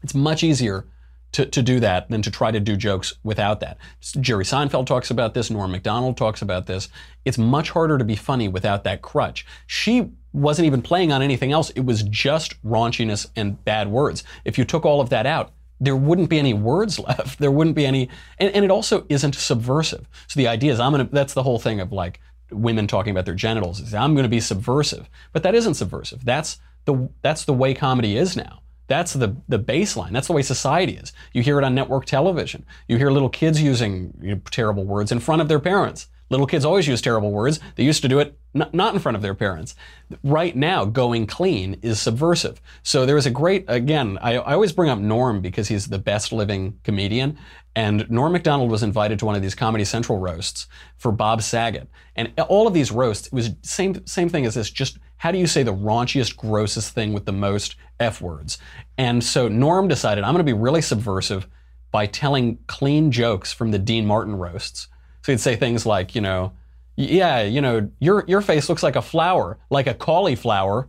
It's 0.03 0.14
much 0.14 0.43
easier 0.43 0.87
to, 1.33 1.47
to 1.47 1.62
do 1.62 1.81
that 1.81 2.09
than 2.09 2.23
to 2.23 2.31
try 2.31 2.51
to 2.51 2.61
do 2.61 2.77
jokes 2.77 3.14
without 3.23 3.61
that. 3.61 3.79
Jerry 4.21 4.45
Seinfeld 4.45 4.87
talks 4.87 5.11
about 5.11 5.35
this, 5.35 5.51
Norm 5.51 5.71
MacDonald 5.71 6.17
talks 6.17 6.43
about 6.43 6.67
this. 6.67 6.88
It's 7.25 7.38
much 7.38 7.71
harder 7.71 7.99
to 7.99 8.05
be 8.05 8.17
funny 8.17 8.49
without 8.49 8.85
that 8.85 9.03
crutch. 9.03 9.47
She 9.67 10.11
wasn't 10.33 10.67
even 10.67 10.83
playing 10.83 11.12
on 11.12 11.23
anything 11.23 11.53
else. 11.53 11.71
It 11.71 11.85
was 11.85 12.03
just 12.05 12.61
raunchiness 12.62 13.29
and 13.37 13.62
bad 13.64 13.88
words. 13.88 14.25
If 14.45 14.59
you 14.59 14.64
took 14.64 14.85
all 14.85 15.01
of 15.01 15.11
that 15.11 15.27
out, 15.27 15.53
there 15.81 15.97
wouldn't 15.97 16.31
be 16.31 16.38
any 16.38 16.55
words 16.55 16.99
left. 17.09 17.38
There 17.38 17.51
wouldn't 17.51 17.77
be 17.77 17.87
any, 17.87 18.09
and, 18.38 18.55
and 18.55 18.64
it 18.64 18.71
also 18.71 19.05
isn't 19.09 19.35
subversive. 19.35 20.09
So 20.27 20.38
the 20.38 20.49
idea 20.49 20.73
is 20.73 20.81
I'm 20.81 20.93
gonna, 20.93 21.09
that's 21.11 21.35
the 21.35 21.43
whole 21.43 21.59
thing 21.59 21.81
of 21.81 21.93
like 21.93 22.21
women 22.51 22.87
talking 22.87 23.11
about 23.11 23.27
their 23.27 23.35
genitals 23.35 23.81
is 23.81 23.95
I'm 23.95 24.14
gonna 24.14 24.29
be 24.29 24.41
subversive. 24.41 25.09
But 25.33 25.43
that 25.43 25.55
isn't 25.55 25.75
subversive. 25.75 26.25
That's 26.25 26.59
the, 26.85 27.09
that's 27.23 27.45
the 27.45 27.53
way 27.53 27.75
comedy 27.75 28.17
is 28.17 28.37
now. 28.37 28.62
That's 28.88 29.12
the, 29.12 29.37
the 29.48 29.59
baseline. 29.59 30.12
That's 30.12 30.27
the 30.27 30.33
way 30.33 30.42
society 30.42 30.94
is. 30.94 31.12
You 31.33 31.42
hear 31.42 31.59
it 31.59 31.64
on 31.64 31.74
network 31.74 32.07
television. 32.07 32.64
You 32.88 32.96
hear 32.96 33.11
little 33.11 33.29
kids 33.29 33.62
using 33.62 34.14
you 34.20 34.35
know, 34.35 34.40
terrible 34.51 34.85
words 34.85 35.12
in 35.12 35.20
front 35.20 35.42
of 35.42 35.48
their 35.48 35.61
parents. 35.61 36.09
Little 36.31 36.47
kids 36.47 36.64
always 36.64 36.87
use 36.87 37.01
terrible 37.01 37.31
words. 37.31 37.59
They 37.77 37.85
used 37.85 38.03
to 38.03 38.09
do 38.09 38.19
it 38.19 38.38
n- 38.55 38.69
not 38.73 38.95
in 38.95 39.01
front 39.01 39.17
of 39.17 39.23
their 39.23 39.35
parents. 39.35 39.75
Right 40.23 40.55
now, 40.55 40.85
going 40.85 41.27
clean 41.27 41.79
is 41.83 42.01
subversive. 42.01 42.61
So 42.83 43.07
there 43.07 43.17
is 43.17 43.27
a 43.27 43.31
great, 43.31 43.64
again, 43.69 44.19
I, 44.21 44.35
I 44.35 44.53
always 44.53 44.73
bring 44.73 44.91
up 44.91 44.99
Norm 44.99 45.41
because 45.41 45.69
he's 45.69 45.88
the 45.88 45.99
best 45.99 46.33
living 46.33 46.79
comedian. 46.85 47.38
And 47.75 48.11
Norm 48.11 48.33
MacDonald 48.33 48.71
was 48.71 48.83
invited 48.83 49.19
to 49.21 49.27
one 49.27 49.37
of 49.37 49.43
these 49.43 49.55
Comedy 49.55 49.85
Central 49.85 50.19
roasts 50.19 50.67
for 50.97 51.12
Bob 51.12 51.43
Saget. 51.43 51.88
And 52.17 52.33
all 52.49 52.67
of 52.67 52.75
these 52.75 52.93
roasts, 52.93 53.29
it 53.29 53.33
was 53.33 53.51
same, 53.62 54.05
same 54.07 54.29
thing 54.29 54.45
as 54.45 54.55
this, 54.55 54.71
just 54.71 54.99
how 55.17 55.31
do 55.33 55.38
you 55.38 55.47
say 55.47 55.62
the 55.62 55.75
raunchiest, 55.75 56.37
grossest 56.37 56.93
thing 56.93 57.12
with 57.12 57.25
the 57.25 57.33
most 57.33 57.77
F 58.01 58.21
words? 58.21 58.59
And 58.97 59.23
so 59.23 59.49
Norm 59.49 59.88
decided, 59.88 60.25
I'm 60.25 60.35
going 60.35 60.45
to 60.45 60.53
be 60.53 60.53
really 60.53 60.83
subversive 60.83 61.47
by 61.91 62.07
telling 62.07 62.59
clean 62.67 63.11
jokes 63.11 63.53
from 63.53 63.71
the 63.71 63.79
Dean 63.79 64.05
Martin 64.05 64.37
roasts. 64.37 64.88
So 65.29 65.33
he'd 65.33 65.41
say 65.41 65.57
things 65.57 65.85
like, 65.85 66.14
you 66.14 66.23
know, 66.23 66.55
yeah, 66.97 67.43
you 67.43 67.61
know, 67.61 67.91
your 68.01 68.25
your 68.27 68.41
face 68.41 68.71
looks 68.71 68.83
like 68.83 68.97
a 68.97 69.03
flower, 69.03 69.59
like 69.69 69.87
a 69.87 69.93
cauliflower, 69.93 70.88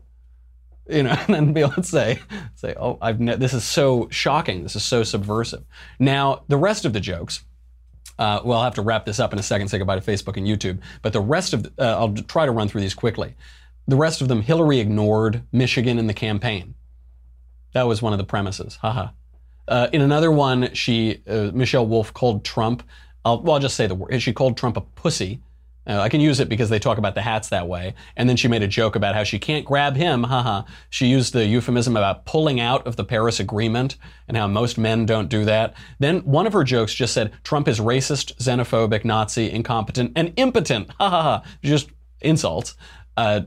you 0.89 1.03
know, 1.03 1.09
and 1.27 1.35
then 1.35 1.51
be 1.51 1.59
able 1.59 1.73
to 1.73 1.83
say, 1.83 2.21
say, 2.55 2.73
oh, 2.79 2.97
I've 3.01 3.19
ne- 3.19 3.35
this 3.35 3.53
is 3.53 3.65
so 3.65 4.07
shocking, 4.11 4.63
this 4.63 4.77
is 4.77 4.85
so 4.85 5.03
subversive. 5.03 5.65
Now, 5.99 6.43
the 6.47 6.55
rest 6.55 6.85
of 6.85 6.93
the 6.93 7.01
jokes, 7.01 7.43
uh, 8.17 8.39
well, 8.45 8.59
I'll 8.59 8.63
have 8.63 8.75
to 8.75 8.81
wrap 8.81 9.05
this 9.05 9.19
up 9.19 9.33
in 9.33 9.39
a 9.39 9.43
second, 9.43 9.67
say 9.67 9.77
goodbye 9.77 9.99
to 9.99 10.09
Facebook 10.09 10.37
and 10.37 10.47
YouTube. 10.47 10.79
But 11.01 11.11
the 11.11 11.19
rest 11.19 11.51
of, 11.51 11.63
the, 11.63 11.73
uh, 11.77 11.99
I'll 11.99 12.13
try 12.13 12.45
to 12.45 12.53
run 12.53 12.69
through 12.69 12.79
these 12.79 12.93
quickly. 12.93 13.35
The 13.89 13.97
rest 13.97 14.21
of 14.21 14.29
them, 14.29 14.41
Hillary 14.41 14.79
ignored 14.79 15.43
Michigan 15.51 15.99
in 15.99 16.07
the 16.07 16.13
campaign. 16.13 16.75
That 17.73 17.87
was 17.87 18.01
one 18.01 18.13
of 18.13 18.19
the 18.19 18.25
premises. 18.25 18.77
Haha. 18.77 19.09
Uh, 19.67 19.89
in 19.91 19.99
another 19.99 20.31
one, 20.31 20.73
she 20.73 21.23
uh, 21.27 21.51
Michelle 21.53 21.85
Wolf 21.85 22.13
called 22.13 22.45
Trump. 22.45 22.83
I'll, 23.25 23.41
well, 23.41 23.55
I'll 23.55 23.59
just 23.59 23.75
say 23.75 23.87
the 23.87 23.95
word. 23.95 24.21
She 24.21 24.33
called 24.33 24.57
Trump 24.57 24.77
a 24.77 24.81
pussy. 24.81 25.41
Uh, 25.87 25.99
I 25.99 26.09
can 26.09 26.21
use 26.21 26.39
it 26.39 26.49
because 26.49 26.69
they 26.69 26.77
talk 26.77 26.99
about 26.99 27.15
the 27.15 27.21
hats 27.21 27.49
that 27.49 27.67
way. 27.67 27.95
And 28.15 28.29
then 28.29 28.37
she 28.37 28.47
made 28.47 28.61
a 28.61 28.67
joke 28.67 28.95
about 28.95 29.15
how 29.15 29.23
she 29.23 29.39
can't 29.39 29.65
grab 29.65 29.95
him. 29.95 30.23
Haha. 30.23 30.63
She 30.89 31.07
used 31.07 31.33
the 31.33 31.47
euphemism 31.47 31.97
about 31.97 32.25
pulling 32.25 32.59
out 32.59 32.85
of 32.85 32.95
the 32.95 33.03
Paris 33.03 33.39
Agreement 33.39 33.95
and 34.27 34.37
how 34.37 34.45
most 34.47 34.77
men 34.77 35.07
don't 35.07 35.29
do 35.29 35.45
that. 35.45 35.73
Then 35.97 36.19
one 36.19 36.45
of 36.45 36.53
her 36.53 36.63
jokes 36.63 36.93
just 36.93 37.13
said 37.13 37.31
Trump 37.43 37.67
is 37.67 37.79
racist, 37.79 38.35
xenophobic, 38.37 39.03
Nazi, 39.03 39.49
incompetent, 39.49 40.11
and 40.15 40.33
impotent. 40.35 40.91
Ha 40.99 41.09
ha 41.09 41.23
ha. 41.23 41.43
Just 41.63 41.89
insults. 42.21 42.75
Uh, 43.17 43.41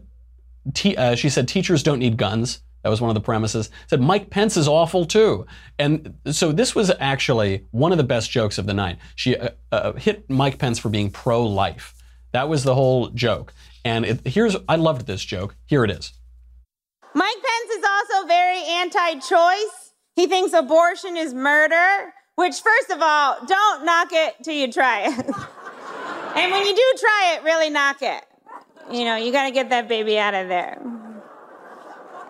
te- 0.75 0.97
uh, 0.97 1.15
she 1.15 1.29
said 1.29 1.47
teachers 1.47 1.83
don't 1.85 2.01
need 2.01 2.17
guns. 2.17 2.63
That 2.83 2.91
was 2.91 3.01
one 3.01 3.11
of 3.11 3.15
the 3.15 3.21
premises. 3.21 3.71
Said 3.87 4.01
Mike 4.01 4.31
Pence 4.31 4.57
is 4.57 4.67
awful 4.67 5.05
too. 5.05 5.47
And 5.79 6.15
so 6.27 6.53
this 6.53 6.75
was 6.75 6.91
actually 6.99 7.67
one 7.71 7.93
of 7.93 7.99
the 7.99 8.05
best 8.05 8.31
jokes 8.31 8.59
of 8.59 8.67
the 8.67 8.75
night. 8.75 8.99
She 9.15 9.37
uh, 9.37 9.51
uh, 9.71 9.93
hit 9.93 10.29
Mike 10.29 10.59
Pence 10.59 10.79
for 10.79 10.89
being 10.89 11.11
pro 11.11 11.45
life. 11.45 11.95
That 12.33 12.49
was 12.49 12.65
the 12.65 12.75
whole 12.75 13.09
joke. 13.11 13.53
And 13.85 14.05
it, 14.05 14.27
here's, 14.27 14.57
I 14.69 14.77
loved 14.77 15.07
this 15.07 15.25
joke. 15.25 15.55
Here 15.67 15.85
it 15.85 15.91
is. 15.91 16.13
Mike 17.15 17.37
Pence 17.37 17.71
is 17.77 17.85
also 17.85 18.27
very 18.27 18.63
anti 18.63 19.15
choice. 19.21 19.93
He 20.17 20.27
thinks 20.27 20.53
abortion 20.53 21.17
is 21.17 21.35
murder, 21.35 22.13
which, 22.37 22.61
first 22.61 22.91
of 22.91 23.01
all, 23.01 23.37
don't 23.47 23.85
knock 23.85 24.09
it 24.13 24.37
till 24.43 24.55
you 24.55 24.71
try 24.71 25.07
it. 25.07 25.19
and 26.37 26.53
when 26.53 26.67
you 26.67 26.75
do 26.75 26.95
try 26.99 27.37
it, 27.37 27.45
really 27.45 27.71
knock 27.71 28.03
it. 28.03 28.25
You 28.91 29.05
know, 29.05 29.17
you 29.17 29.33
got 29.33 29.45
to 29.45 29.53
get 29.53 29.71
that 29.71 29.89
baby 29.89 30.19
out 30.19 30.35
of 30.35 30.49
there. 30.49 30.83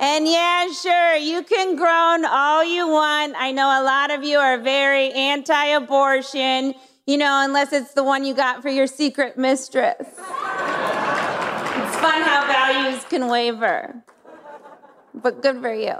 And 0.00 0.26
yeah, 0.26 0.68
sure, 0.72 1.16
you 1.16 1.42
can 1.42 1.76
groan 1.76 2.24
all 2.24 2.64
you 2.64 2.88
want. 2.88 3.34
I 3.36 3.52
know 3.52 3.66
a 3.66 3.84
lot 3.84 4.10
of 4.10 4.24
you 4.24 4.38
are 4.38 4.58
very 4.58 5.12
anti 5.12 5.66
abortion, 5.66 6.74
you 7.06 7.16
know, 7.16 7.42
unless 7.44 7.72
it's 7.72 7.94
the 7.94 8.02
one 8.02 8.24
you 8.24 8.34
got 8.34 8.62
for 8.62 8.68
your 8.68 8.86
secret 8.86 9.38
mistress. 9.38 9.94
it's 10.00 10.18
fun 10.18 12.22
how 12.22 12.46
values 12.46 13.04
can 13.04 13.28
waver. 13.28 14.02
But 15.14 15.42
good 15.42 15.60
for 15.60 15.72
you. 15.72 15.96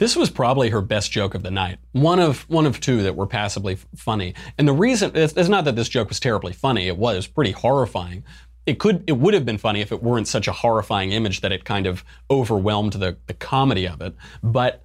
This 0.00 0.16
was 0.16 0.30
probably 0.30 0.70
her 0.70 0.80
best 0.80 1.12
joke 1.12 1.34
of 1.34 1.42
the 1.42 1.50
night. 1.50 1.76
One 1.92 2.20
of 2.20 2.48
one 2.48 2.64
of 2.64 2.80
two 2.80 3.02
that 3.02 3.16
were 3.16 3.26
passably 3.26 3.76
funny. 3.94 4.32
And 4.56 4.66
the 4.66 4.72
reason 4.72 5.12
it's, 5.14 5.34
it's 5.34 5.50
not 5.50 5.66
that 5.66 5.76
this 5.76 5.90
joke 5.90 6.08
was 6.08 6.18
terribly 6.18 6.54
funny. 6.54 6.88
It 6.88 6.96
was 6.96 7.26
pretty 7.26 7.50
horrifying 7.50 8.24
it 8.66 8.78
could 8.78 9.04
it 9.06 9.12
would 9.12 9.34
have 9.34 9.44
been 9.44 9.58
funny 9.58 9.80
if 9.80 9.92
it 9.92 10.02
weren't 10.02 10.28
such 10.28 10.48
a 10.48 10.52
horrifying 10.52 11.12
image 11.12 11.40
that 11.40 11.52
it 11.52 11.64
kind 11.64 11.86
of 11.86 12.04
overwhelmed 12.30 12.94
the, 12.94 13.16
the 13.26 13.34
comedy 13.34 13.86
of 13.86 14.00
it. 14.00 14.14
But 14.42 14.82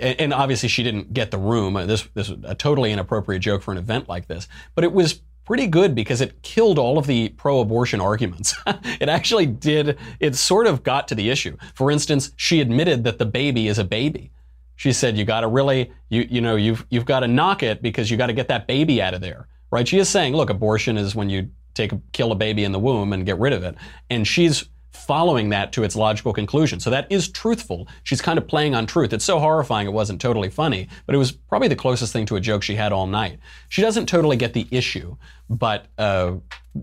and 0.00 0.32
obviously 0.32 0.68
she 0.68 0.82
didn't 0.82 1.12
get 1.12 1.30
the 1.30 1.38
room. 1.38 1.76
Uh, 1.76 1.86
this 1.86 2.08
this 2.14 2.28
was 2.28 2.38
a 2.44 2.54
totally 2.54 2.92
inappropriate 2.92 3.42
joke 3.42 3.62
for 3.62 3.72
an 3.72 3.78
event 3.78 4.08
like 4.08 4.28
this. 4.28 4.48
But 4.74 4.84
it 4.84 4.92
was 4.92 5.20
pretty 5.44 5.66
good 5.66 5.94
because 5.94 6.20
it 6.20 6.42
killed 6.42 6.78
all 6.78 6.98
of 6.98 7.06
the 7.06 7.30
pro-abortion 7.30 8.00
arguments. 8.00 8.54
It 9.00 9.08
actually 9.08 9.46
did 9.46 9.96
it 10.20 10.34
sort 10.34 10.66
of 10.66 10.82
got 10.82 11.08
to 11.08 11.14
the 11.14 11.30
issue. 11.30 11.56
For 11.74 11.90
instance 11.90 12.32
she 12.36 12.60
admitted 12.60 13.04
that 13.04 13.18
the 13.18 13.26
baby 13.26 13.68
is 13.68 13.78
a 13.78 13.84
baby. 13.84 14.32
She 14.76 14.92
said 14.92 15.16
you 15.16 15.24
got 15.24 15.40
to 15.40 15.48
really 15.48 15.92
you 16.08 16.26
you 16.30 16.40
know 16.40 16.56
you've 16.56 16.86
you've 16.90 17.06
got 17.06 17.20
to 17.20 17.28
knock 17.28 17.62
it 17.62 17.82
because 17.82 18.10
you 18.10 18.16
got 18.16 18.26
to 18.26 18.32
get 18.32 18.48
that 18.48 18.66
baby 18.66 19.00
out 19.00 19.14
of 19.14 19.20
there. 19.20 19.48
Right? 19.70 19.88
She 19.88 19.98
is 19.98 20.08
saying 20.08 20.34
look 20.34 20.50
abortion 20.50 20.96
is 20.96 21.14
when 21.14 21.30
you 21.30 21.50
take 21.78 21.92
a, 21.92 22.00
kill 22.12 22.30
a 22.32 22.34
baby 22.34 22.64
in 22.64 22.72
the 22.72 22.78
womb 22.78 23.12
and 23.14 23.24
get 23.24 23.38
rid 23.38 23.54
of 23.54 23.62
it. 23.64 23.74
And 24.10 24.26
she's 24.26 24.68
following 24.92 25.48
that 25.48 25.72
to 25.72 25.84
its 25.84 25.96
logical 25.96 26.34
conclusion. 26.34 26.80
So 26.80 26.90
that 26.90 27.10
is 27.10 27.28
truthful. 27.28 27.88
She's 28.02 28.20
kind 28.20 28.38
of 28.38 28.46
playing 28.46 28.74
on 28.74 28.84
truth. 28.84 29.14
It's 29.14 29.24
so 29.24 29.38
horrifying 29.38 29.86
it 29.86 29.92
wasn't 29.92 30.20
totally 30.20 30.50
funny, 30.50 30.88
but 31.06 31.14
it 31.14 31.18
was 31.18 31.32
probably 31.32 31.68
the 31.68 31.76
closest 31.76 32.12
thing 32.12 32.26
to 32.26 32.36
a 32.36 32.40
joke 32.40 32.62
she 32.62 32.74
had 32.74 32.92
all 32.92 33.06
night. 33.06 33.38
She 33.70 33.80
doesn't 33.80 34.06
totally 34.06 34.36
get 34.36 34.52
the 34.52 34.66
issue, 34.70 35.16
but 35.48 35.86
uh, 35.96 36.34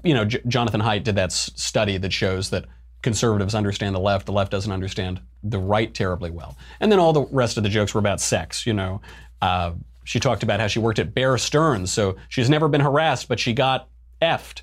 you 0.04 0.14
know, 0.16 0.26
J- 0.26 0.42
Jonathan 0.48 0.82
Haidt 0.82 1.04
did 1.04 1.16
that 1.16 1.32
s- 1.32 1.52
study 1.56 1.98
that 1.98 2.12
shows 2.12 2.50
that 2.50 2.66
conservatives 3.04 3.54
understand 3.54 3.94
the 3.94 4.00
left, 4.00 4.26
the 4.26 4.32
left 4.32 4.50
doesn't 4.50 4.72
understand 4.72 5.22
the 5.44 5.60
right 5.60 5.94
terribly 5.94 6.32
well. 6.32 6.58
And 6.80 6.92
then 6.92 6.98
all 6.98 7.14
the 7.14 7.28
rest 7.32 7.58
of 7.58 7.64
the 7.64 7.70
jokes 7.70 7.94
were 7.94 8.00
about 8.00 8.20
sex. 8.20 8.66
You 8.66 8.74
know, 8.74 9.02
uh, 9.42 9.74
she 10.04 10.20
talked 10.20 10.42
about 10.42 10.60
how 10.60 10.68
she 10.68 10.80
worked 10.80 10.98
at 10.98 11.14
Bear 11.14 11.38
Stearns, 11.38 11.92
so 11.92 12.16
she's 12.30 12.50
never 12.50 12.68
been 12.68 12.82
harassed, 12.82 13.28
but 13.28 13.40
she 13.40 13.54
got 13.54 13.88
effed. 14.22 14.62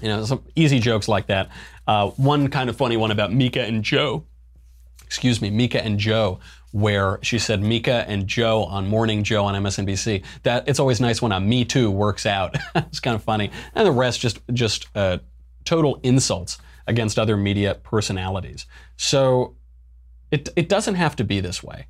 You 0.00 0.08
know, 0.08 0.24
some 0.24 0.44
easy 0.54 0.78
jokes 0.78 1.08
like 1.08 1.26
that. 1.26 1.50
Uh, 1.86 2.10
one 2.10 2.48
kind 2.48 2.70
of 2.70 2.76
funny 2.76 2.96
one 2.96 3.10
about 3.10 3.32
Mika 3.32 3.62
and 3.62 3.82
Joe. 3.82 4.24
Excuse 5.04 5.40
me, 5.40 5.50
Mika 5.50 5.82
and 5.82 5.98
Joe, 5.98 6.38
where 6.72 7.18
she 7.22 7.38
said 7.38 7.62
Mika 7.62 8.04
and 8.08 8.26
Joe 8.26 8.64
on 8.64 8.86
Morning 8.86 9.24
Joe 9.24 9.44
on 9.44 9.54
MSNBC. 9.54 10.22
That 10.42 10.68
it's 10.68 10.78
always 10.78 11.00
nice 11.00 11.22
when 11.22 11.32
a 11.32 11.40
Me 11.40 11.64
Too 11.64 11.90
works 11.90 12.26
out. 12.26 12.56
it's 12.74 13.00
kind 13.00 13.14
of 13.14 13.22
funny, 13.22 13.50
and 13.74 13.86
the 13.86 13.92
rest 13.92 14.20
just 14.20 14.38
just 14.52 14.86
uh, 14.94 15.18
total 15.64 15.98
insults 16.02 16.58
against 16.86 17.18
other 17.18 17.36
media 17.36 17.74
personalities. 17.74 18.66
So 18.96 19.56
it 20.30 20.48
it 20.56 20.68
doesn't 20.68 20.94
have 20.94 21.16
to 21.16 21.24
be 21.24 21.40
this 21.40 21.62
way. 21.62 21.86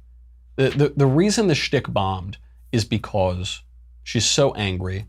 The 0.56 0.70
the, 0.70 0.92
the 0.96 1.06
reason 1.06 1.48
the 1.48 1.54
shtick 1.54 1.92
bombed 1.92 2.38
is 2.70 2.84
because 2.84 3.62
she's 4.02 4.26
so 4.26 4.54
angry 4.54 5.06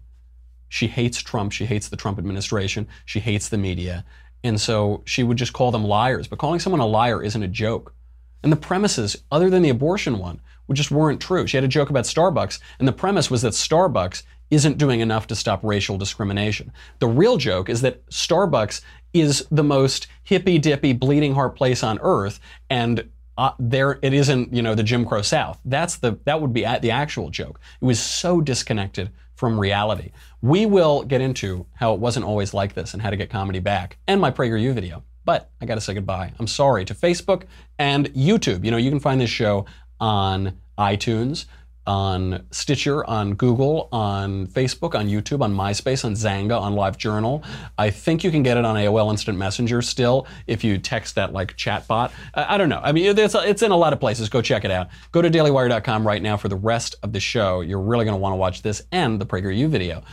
she 0.69 0.87
hates 0.87 1.21
Trump. 1.21 1.51
She 1.51 1.65
hates 1.65 1.89
the 1.89 1.97
Trump 1.97 2.17
administration. 2.17 2.87
She 3.05 3.19
hates 3.19 3.49
the 3.49 3.57
media. 3.57 4.05
And 4.43 4.59
so 4.61 5.01
she 5.05 5.23
would 5.23 5.37
just 5.37 5.53
call 5.53 5.71
them 5.71 5.83
liars. 5.83 6.27
But 6.27 6.39
calling 6.39 6.59
someone 6.59 6.79
a 6.79 6.85
liar 6.85 7.21
isn't 7.21 7.43
a 7.43 7.47
joke. 7.47 7.93
And 8.41 8.51
the 8.51 8.57
premises, 8.57 9.21
other 9.31 9.49
than 9.49 9.63
the 9.63 9.69
abortion 9.69 10.17
one, 10.17 10.39
just 10.73 10.91
weren't 10.91 11.21
true. 11.21 11.47
She 11.47 11.57
had 11.57 11.63
a 11.63 11.67
joke 11.67 11.89
about 11.89 12.05
Starbucks, 12.05 12.59
and 12.77 12.87
the 12.87 12.93
premise 12.93 13.31
was 13.31 13.41
that 13.41 13.53
Starbucks 13.53 14.23
isn't 14.51 14.77
doing 14.77 14.99
enough 14.99 15.27
to 15.27 15.35
stop 15.35 15.63
racial 15.63 15.97
discrimination. 15.97 16.71
The 16.99 17.07
real 17.07 17.37
joke 17.37 17.69
is 17.69 17.81
that 17.81 18.05
Starbucks 18.09 18.81
is 19.13 19.45
the 19.51 19.63
most 19.63 20.07
hippy 20.23 20.57
dippy, 20.57 20.93
bleeding 20.93 21.33
heart 21.33 21.55
place 21.55 21.83
on 21.83 21.99
earth, 22.01 22.39
and 22.69 23.09
uh, 23.39 23.53
there 23.57 23.99
it 24.01 24.13
isn't, 24.13 24.53
you 24.53 24.61
know, 24.61 24.75
the 24.75 24.83
Jim 24.83 25.05
Crow 25.05 25.21
South. 25.21 25.59
That's 25.63 25.95
the 25.95 26.19
that 26.25 26.41
would 26.41 26.51
be 26.51 26.65
the 26.81 26.91
actual 26.91 27.29
joke. 27.29 27.61
It 27.81 27.85
was 27.85 27.97
so 27.97 28.41
disconnected 28.41 29.11
from 29.35 29.57
reality. 29.57 30.11
We 30.41 30.65
will 30.65 31.03
get 31.03 31.21
into 31.21 31.65
how 31.73 31.93
it 31.93 32.01
wasn't 32.01 32.25
always 32.25 32.53
like 32.53 32.73
this 32.73 32.93
and 32.93 33.01
how 33.01 33.09
to 33.09 33.15
get 33.15 33.29
comedy 33.29 33.59
back, 33.59 33.97
and 34.07 34.19
my 34.19 34.29
PragerU 34.29 34.73
video. 34.73 35.03
But 35.23 35.49
I 35.61 35.65
got 35.65 35.75
to 35.75 35.81
say 35.81 35.93
goodbye. 35.93 36.33
I'm 36.37 36.47
sorry 36.47 36.83
to 36.83 36.93
Facebook 36.93 37.43
and 37.77 38.09
YouTube. 38.13 38.65
You 38.65 38.71
know, 38.71 38.77
you 38.77 38.89
can 38.89 38.99
find 38.99 39.21
this 39.21 39.29
show 39.29 39.65
on 40.01 40.57
iTunes, 40.77 41.45
on 41.87 42.45
Stitcher, 42.51 43.03
on 43.05 43.33
Google, 43.33 43.89
on 43.91 44.47
Facebook, 44.47 44.93
on 44.93 45.07
YouTube, 45.07 45.41
on 45.41 45.53
MySpace, 45.53 46.05
on 46.05 46.13
Xanga, 46.13 46.59
on 46.59 46.75
LiveJournal. 46.75 47.43
I 47.77 47.89
think 47.89 48.23
you 48.23 48.31
can 48.31 48.43
get 48.43 48.57
it 48.57 48.65
on 48.65 48.75
AOL 48.75 49.09
Instant 49.09 49.37
Messenger 49.37 49.81
still 49.81 50.27
if 50.45 50.63
you 50.63 50.77
text 50.77 51.15
that 51.15 51.33
like 51.33 51.57
chatbot. 51.57 52.11
I, 52.33 52.55
I 52.55 52.57
don't 52.57 52.69
know. 52.69 52.81
I 52.83 52.91
mean, 52.91 53.17
it's, 53.17 53.35
it's 53.35 53.61
in 53.61 53.71
a 53.71 53.77
lot 53.77 53.93
of 53.93 53.99
places. 53.99 54.29
Go 54.29 54.41
check 54.41 54.65
it 54.65 54.71
out. 54.71 54.89
Go 55.11 55.21
to 55.21 55.29
dailywire.com 55.29 56.05
right 56.05 56.21
now 56.21 56.37
for 56.37 56.47
the 56.47 56.55
rest 56.55 56.95
of 57.01 57.13
the 57.13 57.19
show. 57.19 57.61
You're 57.61 57.81
really 57.81 58.05
going 58.05 58.15
to 58.15 58.21
want 58.21 58.33
to 58.33 58.37
watch 58.37 58.61
this 58.61 58.83
and 58.91 59.19
the 59.19 59.25
PragerU 59.25 59.67
video. 59.69 60.03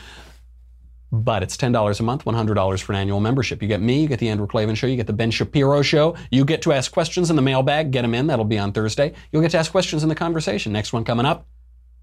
But 1.13 1.43
it's 1.43 1.57
$10 1.57 2.01
a 2.01 2.03
month, 2.03 2.25
$100 2.25 2.83
for 2.83 2.93
an 2.93 2.99
annual 2.99 3.21
membership. 3.21 3.63
You 3.63 3.69
get 3.69 3.81
me, 3.81 4.03
you 4.03 4.09
get 4.09 4.19
the 4.19 4.29
Andrew 4.29 4.47
Klavan 4.47 4.75
Show, 4.75 4.87
you 4.87 4.97
get 4.97 5.07
the 5.07 5.13
Ben 5.13 5.31
Shapiro 5.31 5.83
Show. 5.83 6.17
You 6.31 6.45
get 6.45 6.63
to 6.63 6.73
ask 6.73 6.91
questions 6.91 7.31
in 7.31 7.37
the 7.37 7.43
mailbag, 7.43 7.91
get 7.93 8.03
them 8.03 8.15
in, 8.15 8.27
that'll 8.27 8.45
be 8.45 8.59
on 8.59 8.73
Thursday. 8.73 9.13
You'll 9.31 9.43
get 9.43 9.53
to 9.53 9.59
ask 9.59 9.71
questions 9.71 10.03
in 10.03 10.09
the 10.09 10.15
conversation. 10.15 10.73
Next 10.73 10.93
one 10.93 11.05
coming 11.05 11.25
up, 11.25 11.47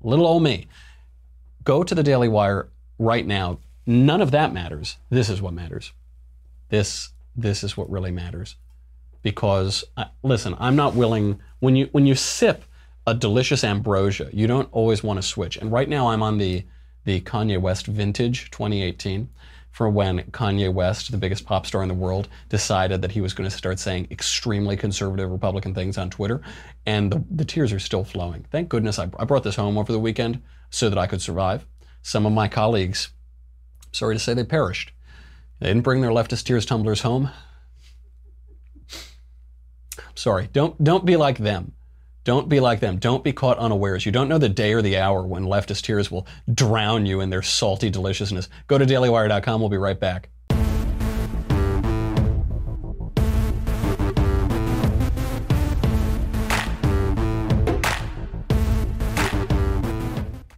little 0.03 0.27
old 0.27 0.43
me. 0.43 0.67
Go 1.63 1.83
to 1.83 1.95
the 1.95 2.03
Daily 2.03 2.27
Wire 2.27 2.69
right 2.99 3.25
now. 3.25 3.59
None 3.85 4.21
of 4.21 4.31
that 4.31 4.53
matters. 4.53 4.97
This 5.09 5.29
is 5.29 5.41
what 5.41 5.53
matters. 5.53 5.91
This, 6.69 7.09
this 7.35 7.63
is 7.63 7.75
what 7.77 7.89
really 7.89 8.11
matters. 8.11 8.55
Because, 9.21 9.83
uh, 9.95 10.05
listen, 10.21 10.55
I'm 10.59 10.75
not 10.75 10.95
willing, 10.95 11.39
when 11.59 11.75
you, 11.75 11.89
when 11.91 12.05
you 12.05 12.15
sip 12.15 12.63
a 13.07 13.13
delicious 13.13 13.63
ambrosia, 13.63 14.29
you 14.33 14.47
don't 14.47 14.69
always 14.71 15.03
want 15.03 15.17
to 15.17 15.23
switch. 15.23 15.57
And 15.57 15.71
right 15.71 15.87
now 15.87 16.09
I'm 16.09 16.23
on 16.23 16.37
the, 16.37 16.65
the 17.05 17.21
Kanye 17.21 17.59
West 17.59 17.87
Vintage 17.87 18.51
2018 18.51 19.29
for 19.74 19.89
when 19.89 20.19
Kanye 20.26 20.71
West, 20.71 21.11
the 21.11 21.17
biggest 21.17 21.47
pop 21.47 21.65
star 21.65 21.82
in 21.82 21.88
the 21.88 21.95
world, 21.95 22.30
decided 22.47 23.01
that 23.01 23.11
he 23.11 23.21
was 23.21 23.34
going 23.34 23.49
to 23.49 23.55
start 23.55 23.80
saying 23.80 24.07
extremely 24.11 24.78
conservative 24.78 25.32
Republican 25.32 25.74
things 25.74 25.97
on 25.97 26.11
Twitter. 26.11 26.41
And 26.86 27.11
the, 27.11 27.24
the 27.32 27.43
tears 27.43 27.74
are 27.74 27.80
still 27.80 28.03
flowing. 28.03 28.45
Thank 28.51 28.69
goodness 28.69 28.99
I, 28.99 29.09
I 29.17 29.26
brought 29.26 29.43
this 29.43 29.55
home 29.55 29.80
over 29.80 29.91
the 29.91 29.99
weekend 29.99 30.43
so 30.69 30.89
that 30.89 30.99
I 30.99 31.07
could 31.07 31.24
survive. 31.24 31.65
Some 32.03 32.28
of 32.28 32.34
my 32.34 32.47
colleagues, 32.47 33.09
sorry 33.91 34.13
to 34.13 34.19
say, 34.19 34.36
they 34.36 34.43
perished. 34.43 34.91
They 35.59 35.69
didn't 35.69 35.82
bring 35.82 36.01
their 36.01 36.11
leftist 36.11 36.43
tears 36.43 36.67
tumblers 36.67 37.01
home. 37.01 37.32
Sorry, 40.13 40.49
don't, 40.53 40.82
don't 40.84 41.03
be 41.03 41.15
like 41.15 41.39
them. 41.39 41.71
Don't 42.24 42.47
be 42.47 42.61
like 42.61 42.80
them. 42.80 42.99
Don't 42.99 43.24
be 43.24 43.34
caught 43.34 43.57
unawares. 43.57 44.05
You 44.05 44.13
don't 44.13 44.30
know 44.30 44.38
the 44.38 44.47
day 44.47 44.74
or 44.74 44.82
the 44.82 44.97
hour 44.97 45.28
when 45.28 45.43
leftist 45.43 45.82
tears 45.82 46.09
will 46.09 46.26
drown 46.53 47.05
you 47.05 47.19
in 47.19 47.30
their 47.30 47.41
salty 47.41 47.89
deliciousness. 47.89 48.47
Go 48.67 48.78
to 48.78 48.86
dailywire.com. 48.86 49.59
We'll 49.59 49.69
be 49.69 49.78
right 49.78 49.99
back. 49.99 50.30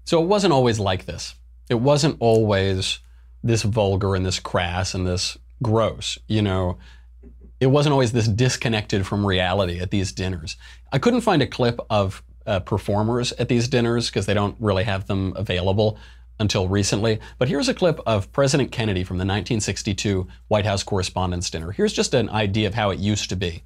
So 0.08 0.22
it 0.22 0.28
wasn't 0.28 0.54
always 0.54 0.80
like 0.80 1.06
this. 1.06 1.34
It 1.68 1.82
wasn't 1.82 2.18
always 2.20 3.00
this 3.44 3.64
vulgar 3.64 4.14
and 4.14 4.24
this 4.24 4.40
crass 4.40 4.94
and 4.94 5.08
this 5.08 5.36
gross. 5.64 6.20
You 6.28 6.44
know, 6.44 6.78
it 7.60 7.68
wasn't 7.68 7.94
always 7.94 8.12
this 8.12 8.28
disconnected 8.28 9.06
from 9.06 9.26
reality 9.26 9.80
at 9.80 9.92
these 9.92 10.12
dinners. 10.12 10.58
I 10.92 11.00
couldn't 11.00 11.22
find 11.22 11.42
a 11.42 11.48
clip 11.48 11.80
of 11.90 12.24
uh, 12.46 12.60
performers 12.60 13.32
at 13.34 13.50
these 13.50 13.68
dinners 13.68 14.10
because 14.10 14.26
they 14.26 14.34
don't 14.34 14.56
really 14.60 14.84
have 14.84 15.08
them 15.08 15.34
available 15.36 15.98
until 16.40 16.68
recently. 16.68 17.20
But 17.38 17.48
here's 17.48 17.70
a 17.70 17.74
clip 17.74 18.00
of 18.06 18.32
President 18.32 18.72
Kennedy 18.72 19.04
from 19.04 19.18
the 19.18 19.22
1962 19.22 20.28
White 20.50 20.66
House 20.66 20.84
Correspondents' 20.84 21.50
Dinner. 21.50 21.72
Here's 21.72 21.94
just 21.94 22.14
an 22.14 22.30
idea 22.30 22.68
of 22.68 22.74
how 22.74 22.90
it 22.90 23.00
used 23.00 23.30
to 23.30 23.36
be. 23.36 23.64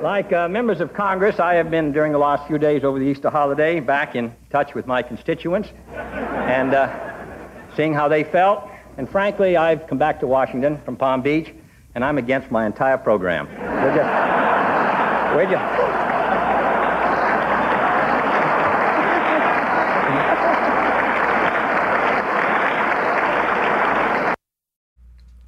Like 0.00 0.32
uh, 0.32 0.48
members 0.48 0.80
of 0.80 0.92
Congress, 0.94 1.40
I 1.40 1.54
have 1.54 1.70
been 1.70 1.92
during 1.92 2.12
the 2.12 2.18
last 2.18 2.46
few 2.46 2.58
days 2.58 2.84
over 2.84 2.98
the 2.98 3.04
Easter 3.04 3.30
holiday 3.30 3.80
back 3.80 4.14
in 4.14 4.34
touch 4.50 4.74
with 4.74 4.86
my 4.86 5.02
constituents 5.02 5.70
and 5.92 6.74
uh, 6.74 7.76
seeing 7.76 7.94
how 7.94 8.08
they 8.08 8.24
felt. 8.24 8.68
And 8.96 9.08
frankly, 9.08 9.56
I've 9.56 9.86
come 9.86 9.98
back 9.98 10.20
to 10.20 10.26
Washington 10.26 10.80
from 10.84 10.96
Palm 10.96 11.22
Beach 11.22 11.54
and 11.94 12.04
I'm 12.04 12.18
against 12.18 12.50
my 12.50 12.66
entire 12.66 12.98
program. 12.98 13.46
We're 13.48 13.94
just, 13.94 15.36
we're 15.36 15.50
just, 15.50 16.01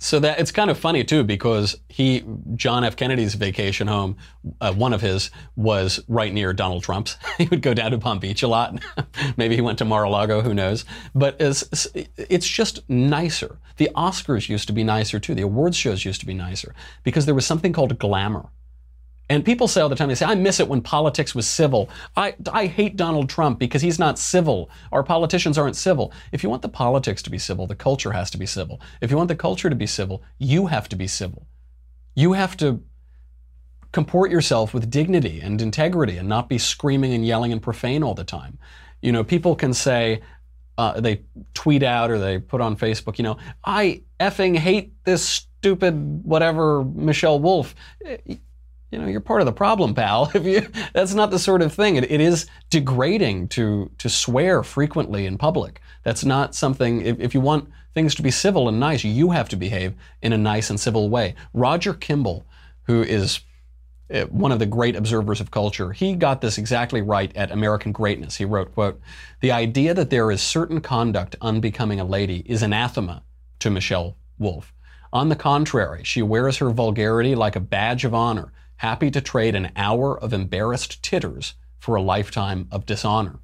So 0.05 0.21
that 0.21 0.39
it's 0.39 0.53
kind 0.53 0.71
of 0.71 0.77
funny 0.77 1.03
too 1.03 1.25
because 1.25 1.79
he 1.89 2.23
John 2.57 2.85
F. 2.85 2.95
Kennedy's 2.95 3.37
vacation 3.37 3.87
home, 3.87 4.19
uh, 4.61 4.75
one 4.75 4.93
of 4.93 5.01
his 5.01 5.31
was 5.57 5.99
right 6.09 6.31
near 6.31 6.53
Donald 6.53 6.83
Trump's. 6.83 7.17
he 7.39 7.47
would 7.47 7.63
go 7.63 7.73
down 7.73 7.93
to 7.93 7.99
Palm 7.99 8.19
Beach 8.19 8.43
a 8.43 8.49
lot. 8.49 8.79
Maybe 9.39 9.55
he 9.55 9.63
went 9.63 9.79
to 9.79 9.87
Mar-a-Lago, 9.87 10.43
who 10.43 10.53
knows? 10.53 10.85
But 11.15 11.37
it's, 11.41 11.87
it's 11.95 12.47
just 12.47 12.87
nicer. 12.87 13.57
The 13.79 13.89
Oscars 13.97 14.51
used 14.51 14.67
to 14.67 14.75
be 14.75 14.85
nicer 14.85 15.19
too. 15.19 15.35
The 15.35 15.41
awards 15.41 15.79
shows 15.79 16.05
used 16.05 16.21
to 16.21 16.27
be 16.27 16.35
nicer 16.35 16.75
because 17.03 17.25
there 17.25 17.35
was 17.35 17.47
something 17.47 17.73
called 17.73 17.99
glamour. 17.99 18.51
And 19.31 19.45
people 19.45 19.69
say 19.69 19.81
all 19.81 19.89
the 19.89 19.97
time, 19.97 20.09
they 20.09 20.15
say, 20.15 20.27
I 20.27 20.35
miss 20.35 20.61
it 20.61 20.69
when 20.69 20.83
politics 20.83 21.35
was 21.35 21.49
civil. 21.49 21.89
I, 22.15 22.35
I 22.53 22.67
hate 22.67 22.97
Donald 22.97 23.31
Trump 23.31 23.59
because 23.59 23.81
he's 23.81 23.99
not 23.99 24.19
civil. 24.19 24.69
Our 24.93 25.03
politicians 25.03 25.57
aren't 25.57 25.77
civil. 25.77 26.13
If 26.31 26.43
you 26.43 26.51
want 26.51 26.63
the 26.63 26.69
politics 26.69 27.23
to 27.23 27.31
be 27.31 27.39
civil, 27.39 27.67
the 27.67 27.75
culture 27.75 28.13
has 28.13 28.31
to 28.33 28.39
be 28.39 28.45
civil. 28.45 28.81
If 29.01 29.11
you 29.11 29.17
want 29.17 29.29
the 29.29 29.37
culture 29.37 29.71
to 29.71 29.77
be 29.77 29.87
civil, 29.87 30.23
you 30.39 30.67
have 30.67 30.91
to 30.91 30.97
be 30.97 31.07
civil. 31.07 31.47
You 32.15 32.35
have 32.35 32.57
to 32.59 32.83
comport 33.93 34.31
yourself 34.31 34.75
with 34.75 34.91
dignity 34.91 35.41
and 35.41 35.63
integrity 35.63 36.19
and 36.19 36.29
not 36.29 36.49
be 36.49 36.59
screaming 36.59 37.15
and 37.15 37.25
yelling 37.25 37.53
and 37.53 37.63
profane 37.63 38.03
all 38.03 38.15
the 38.15 38.25
time. 38.25 38.59
You 39.01 39.13
know, 39.13 39.25
people 39.25 39.57
can 39.57 39.73
say, 39.73 40.21
uh, 40.77 41.01
they 41.01 41.23
tweet 41.55 41.83
out 41.83 42.11
or 42.11 42.19
they 42.19 42.39
put 42.39 42.61
on 42.61 42.77
Facebook, 42.77 43.17
you 43.19 43.25
know, 43.25 43.39
I 43.65 44.03
effing 44.19 44.57
hate 44.57 44.93
this 45.05 45.25
stupid 45.25 45.95
whatever 46.25 46.85
Michelle 46.85 47.39
Wolf 47.39 47.75
you 48.95 49.01
know, 49.01 49.09
you're 49.09 49.21
part 49.21 49.41
of 49.41 49.47
the 49.47 49.53
problem, 49.53 49.93
pal. 49.93 50.31
If 50.35 50.45
you, 50.45 50.69
that's 50.93 51.15
not 51.15 51.33
the 51.33 51.39
sort 51.39 51.63
of 51.63 51.73
thing. 51.73 51.97
It, 51.97 52.09
it 52.09 52.21
is 52.21 52.47
degrading 52.71 53.49
to 53.49 53.91
to 53.99 54.09
swear 54.09 54.63
frequently 54.63 55.27
in 55.27 55.37
public. 55.37 55.81
That's 56.05 56.25
not 56.25 56.55
something. 56.55 57.03
If, 57.03 57.19
if 57.19 57.35
you 57.35 57.41
want 57.41 57.69
things 57.93 58.15
to 58.15 58.23
be 58.23 58.31
civil 58.31 58.69
and 58.69 58.79
nice, 58.79 59.03
you 59.03 59.31
have 59.31 59.49
to 59.49 59.57
behave 59.57 59.95
in 60.23 60.33
a 60.33 60.39
nice 60.39 60.71
and 60.71 60.79
civil 60.79 61.11
way. 61.11 61.35
Roger 61.53 61.93
Kimball, 61.93 62.47
who 62.85 63.03
is 63.03 63.41
uh, 64.13 64.27
one 64.27 64.53
of 64.53 64.61
the 64.61 64.67
great 64.67 64.95
observers 64.95 65.41
of 65.41 65.51
culture, 65.51 65.91
he 65.91 66.15
got 66.15 66.41
this 66.41 66.57
exactly 66.57 67.03
right 67.03 67.37
at 67.37 67.51
American 67.51 67.91
Greatness. 67.91 68.37
He 68.37 68.45
wrote, 68.45 68.73
quote, 68.75 69.01
"The 69.41 69.51
idea 69.51 69.93
that 69.93 70.11
there 70.11 70.31
is 70.31 70.41
certain 70.41 70.81
conduct 70.81 71.35
unbecoming 71.41 71.99
a 71.99 72.05
lady 72.05 72.45
is 72.47 72.63
anathema 72.63 73.25
to 73.59 73.71
Michelle 73.71 74.17
Wolf. 74.39 74.73
On 75.13 75.31
the 75.31 75.37
contrary, 75.37 76.05
she 76.05 76.23
wears 76.23 76.59
her 76.59 76.71
vulgarity 76.71 77.35
like 77.35 77.57
a 77.57 77.61
badge 77.75 78.05
of 78.05 78.15
honor." 78.15 78.53
Happy 78.77 79.11
to 79.11 79.21
trade 79.21 79.55
an 79.55 79.73
hour 79.77 80.19
of 80.19 80.33
embarrassed 80.33 81.03
titters 81.03 81.55
for 81.79 81.95
a 81.95 82.03
lifetime 82.03 82.69
of 82.71 82.87
dishonor. 82.87 83.39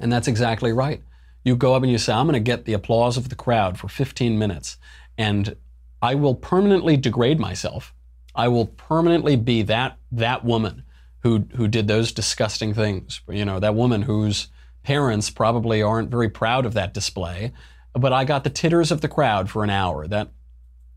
And 0.00 0.12
that's 0.12 0.28
exactly 0.28 0.72
right. 0.72 1.02
You 1.44 1.56
go 1.56 1.74
up 1.74 1.82
and 1.82 1.90
you 1.90 1.98
say, 1.98 2.12
I'm 2.12 2.26
going 2.26 2.34
to 2.34 2.40
get 2.40 2.64
the 2.64 2.72
applause 2.72 3.16
of 3.16 3.28
the 3.28 3.34
crowd 3.34 3.78
for 3.78 3.88
15 3.88 4.38
minutes, 4.38 4.76
and 5.16 5.56
I 6.02 6.14
will 6.14 6.34
permanently 6.34 6.96
degrade 6.96 7.38
myself. 7.40 7.94
I 8.34 8.48
will 8.48 8.66
permanently 8.66 9.36
be 9.36 9.62
that, 9.62 9.98
that 10.12 10.44
woman 10.44 10.84
who, 11.20 11.46
who 11.56 11.66
did 11.68 11.88
those 11.88 12.12
disgusting 12.12 12.74
things. 12.74 13.20
You 13.28 13.44
know, 13.44 13.58
that 13.60 13.74
woman 13.74 14.02
whose 14.02 14.48
parents 14.82 15.30
probably 15.30 15.82
aren't 15.82 16.10
very 16.10 16.28
proud 16.28 16.64
of 16.64 16.74
that 16.74 16.94
display, 16.94 17.52
but 17.92 18.12
I 18.12 18.24
got 18.24 18.44
the 18.44 18.50
titters 18.50 18.90
of 18.92 19.00
the 19.00 19.08
crowd 19.08 19.50
for 19.50 19.64
an 19.64 19.70
hour. 19.70 20.06
That 20.06 20.30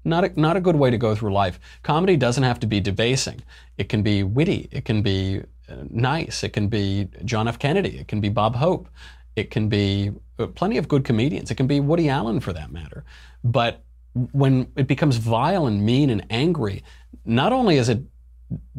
not 0.04 0.24
a, 0.24 0.40
not 0.40 0.58
a 0.58 0.62
good 0.62 0.76
way 0.76 0.90
to 0.90 0.98
go 0.98 1.16
through 1.16 1.34
life. 1.34 1.60
Comedy 1.84 2.18
doesn't 2.18 2.44
have 2.44 2.60
to 2.62 2.68
be 2.68 2.80
debasing. 2.80 3.42
It 3.78 3.90
can 3.90 4.04
be 4.04 4.24
witty. 4.24 4.68
It 4.72 4.86
can 4.86 5.02
be 5.02 5.42
uh, 5.70 5.76
nice. 5.90 6.44
It 6.44 6.54
can 6.54 6.68
be 6.68 7.08
John 7.26 7.48
F. 7.48 7.60
Kennedy. 7.60 7.98
It 8.00 8.08
can 8.08 8.22
be 8.22 8.30
Bob 8.30 8.56
Hope. 8.56 8.90
It 9.36 9.52
can 9.52 9.70
be 9.70 10.12
uh, 10.40 10.48
plenty 10.48 10.78
of 10.78 10.88
good 10.88 11.04
comedians. 11.04 11.52
It 11.52 11.56
can 11.56 11.68
be 11.68 11.80
Woody 11.80 12.10
Allen 12.10 12.40
for 12.40 12.54
that 12.54 12.72
matter. 12.72 13.04
But 13.44 13.84
when 14.14 14.72
it 14.76 14.88
becomes 14.88 15.18
vile 15.18 15.68
and 15.68 15.86
mean 15.86 16.10
and 16.10 16.26
angry, 16.30 16.84
not 17.26 17.54
only 17.54 17.78
is 17.78 17.90
it 17.90 18.02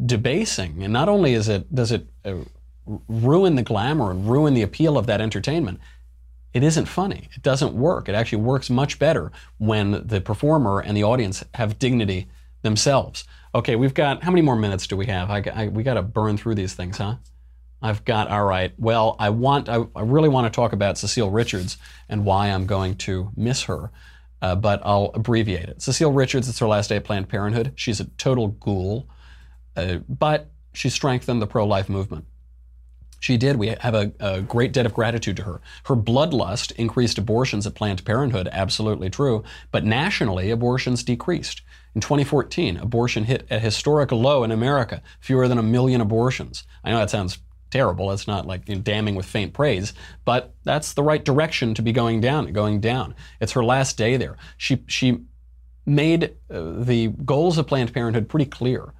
debasing, 0.05 0.83
and 0.83 0.93
not 0.93 1.09
only 1.09 1.33
is 1.33 1.49
it 1.49 1.75
does 1.75 1.93
it 1.93 2.07
uh, 2.25 2.35
ruin 3.09 3.55
the 3.55 3.63
glamour 3.63 4.11
and 4.11 4.29
ruin 4.29 4.55
the 4.55 4.63
appeal 4.63 4.99
of 4.99 5.07
that 5.07 5.21
entertainment, 5.21 5.81
it 6.53 6.63
isn't 6.63 6.87
funny. 6.87 7.29
It 7.35 7.43
doesn't 7.43 7.75
work. 7.75 8.09
It 8.09 8.15
actually 8.15 8.43
works 8.43 8.71
much 8.71 8.99
better 8.99 9.33
when 9.59 10.07
the 10.07 10.21
performer 10.21 10.81
and 10.81 10.97
the 10.97 11.05
audience 11.05 11.45
have 11.55 11.79
dignity 11.79 12.29
themselves. 12.63 13.25
Okay, 13.55 13.77
we've 13.77 13.95
got, 13.95 14.23
how 14.23 14.31
many 14.31 14.43
more 14.43 14.57
minutes 14.57 14.87
do 14.87 14.97
we 14.97 15.07
have? 15.07 15.31
I, 15.31 15.43
I, 15.55 15.69
we 15.69 15.83
got 15.83 15.95
to 15.95 16.03
burn 16.03 16.37
through 16.37 16.55
these 16.55 16.75
things, 16.75 16.99
huh? 16.99 17.17
I've 17.83 18.05
got, 18.05 18.29
all 18.29 18.45
right, 18.45 18.73
well, 18.79 19.17
I 19.19 19.31
want, 19.31 19.69
I, 19.69 19.85
I 19.97 20.03
really 20.03 20.29
want 20.29 20.47
to 20.47 20.55
talk 20.55 20.73
about 20.73 20.99
Cecile 20.99 21.31
Richards 21.31 21.79
and 22.09 22.25
why 22.25 22.47
I'm 22.49 22.65
going 22.65 22.95
to 22.99 23.31
miss 23.37 23.65
her, 23.65 23.91
uh, 24.41 24.55
but 24.55 24.81
I'll 24.85 25.11
abbreviate 25.15 25.69
it. 25.69 25.83
Cecile 25.83 26.13
Richards, 26.13 26.49
it's 26.49 26.61
her 26.61 26.69
last 26.69 26.89
day 26.89 26.97
at 26.97 27.05
Planned 27.05 27.29
Parenthood. 27.29 27.73
She's 27.75 27.99
a 27.99 28.05
total 28.05 28.49
ghoul, 28.49 29.09
uh, 29.77 29.97
but 30.09 30.51
she 30.73 30.89
strengthened 30.91 31.43
the 31.43 31.47
pro 31.47 31.67
life 31.67 31.89
movement. 31.89 32.27
She 33.23 33.37
did. 33.37 33.55
We 33.55 33.69
have 33.69 33.95
a, 33.95 34.11
a, 34.19 34.43
great 34.43 34.73
debt 34.73 34.85
of 34.85 34.95
gratitude 34.95 35.37
to 35.37 35.45
her. 35.45 35.61
Her 35.85 35.95
bloodlust 35.95 36.73
increased 36.73 37.19
abortions 37.19 37.65
at 37.69 37.77
Planned 37.77 38.05
Parenthood, 38.05 38.49
absolutely 38.51 39.11
true, 39.11 39.45
but 39.71 39.85
nationally, 39.85 40.51
abortions 40.51 41.05
decreased. 41.05 41.63
In 41.95 42.01
2014, 42.01 42.79
abortion 42.79 43.23
hit 43.23 43.47
a 43.49 43.61
historic 43.61 44.11
low 44.11 44.43
in 44.43 44.51
America, 44.51 45.01
fewer 45.21 45.47
than 45.47 45.59
a 45.59 45.63
million 45.63 46.01
abortions. 46.01 46.65
I 46.83 46.91
know 46.91 46.99
that 46.99 47.11
sounds 47.11 47.39
terrible. 47.71 48.11
It's 48.11 48.27
not 48.27 48.45
like 48.45 48.69
you 48.69 48.75
know, 48.75 48.81
damning 48.81 49.15
with 49.15 49.27
faint 49.27 49.53
praise, 49.53 49.93
but 50.25 50.53
that's 50.65 50.95
the 50.95 51.05
right 51.05 51.25
direction 51.25 51.75
to 51.75 51.83
be 51.83 51.93
going 51.93 52.21
down, 52.21 52.53
going 52.53 52.81
down. 52.81 53.15
It's 53.41 53.53
her 53.53 53.65
last 53.65 53.97
day 53.97 54.17
there. 54.17 54.37
She, 54.57 54.83
she 54.89 55.21
made 55.87 56.35
uh, 56.51 56.73
the 56.79 57.07
goals 57.25 57.57
of 57.57 57.69
Planned 57.69 57.95
Parenthood 57.95 58.29
pretty 58.29 58.47
clear. 58.47 58.93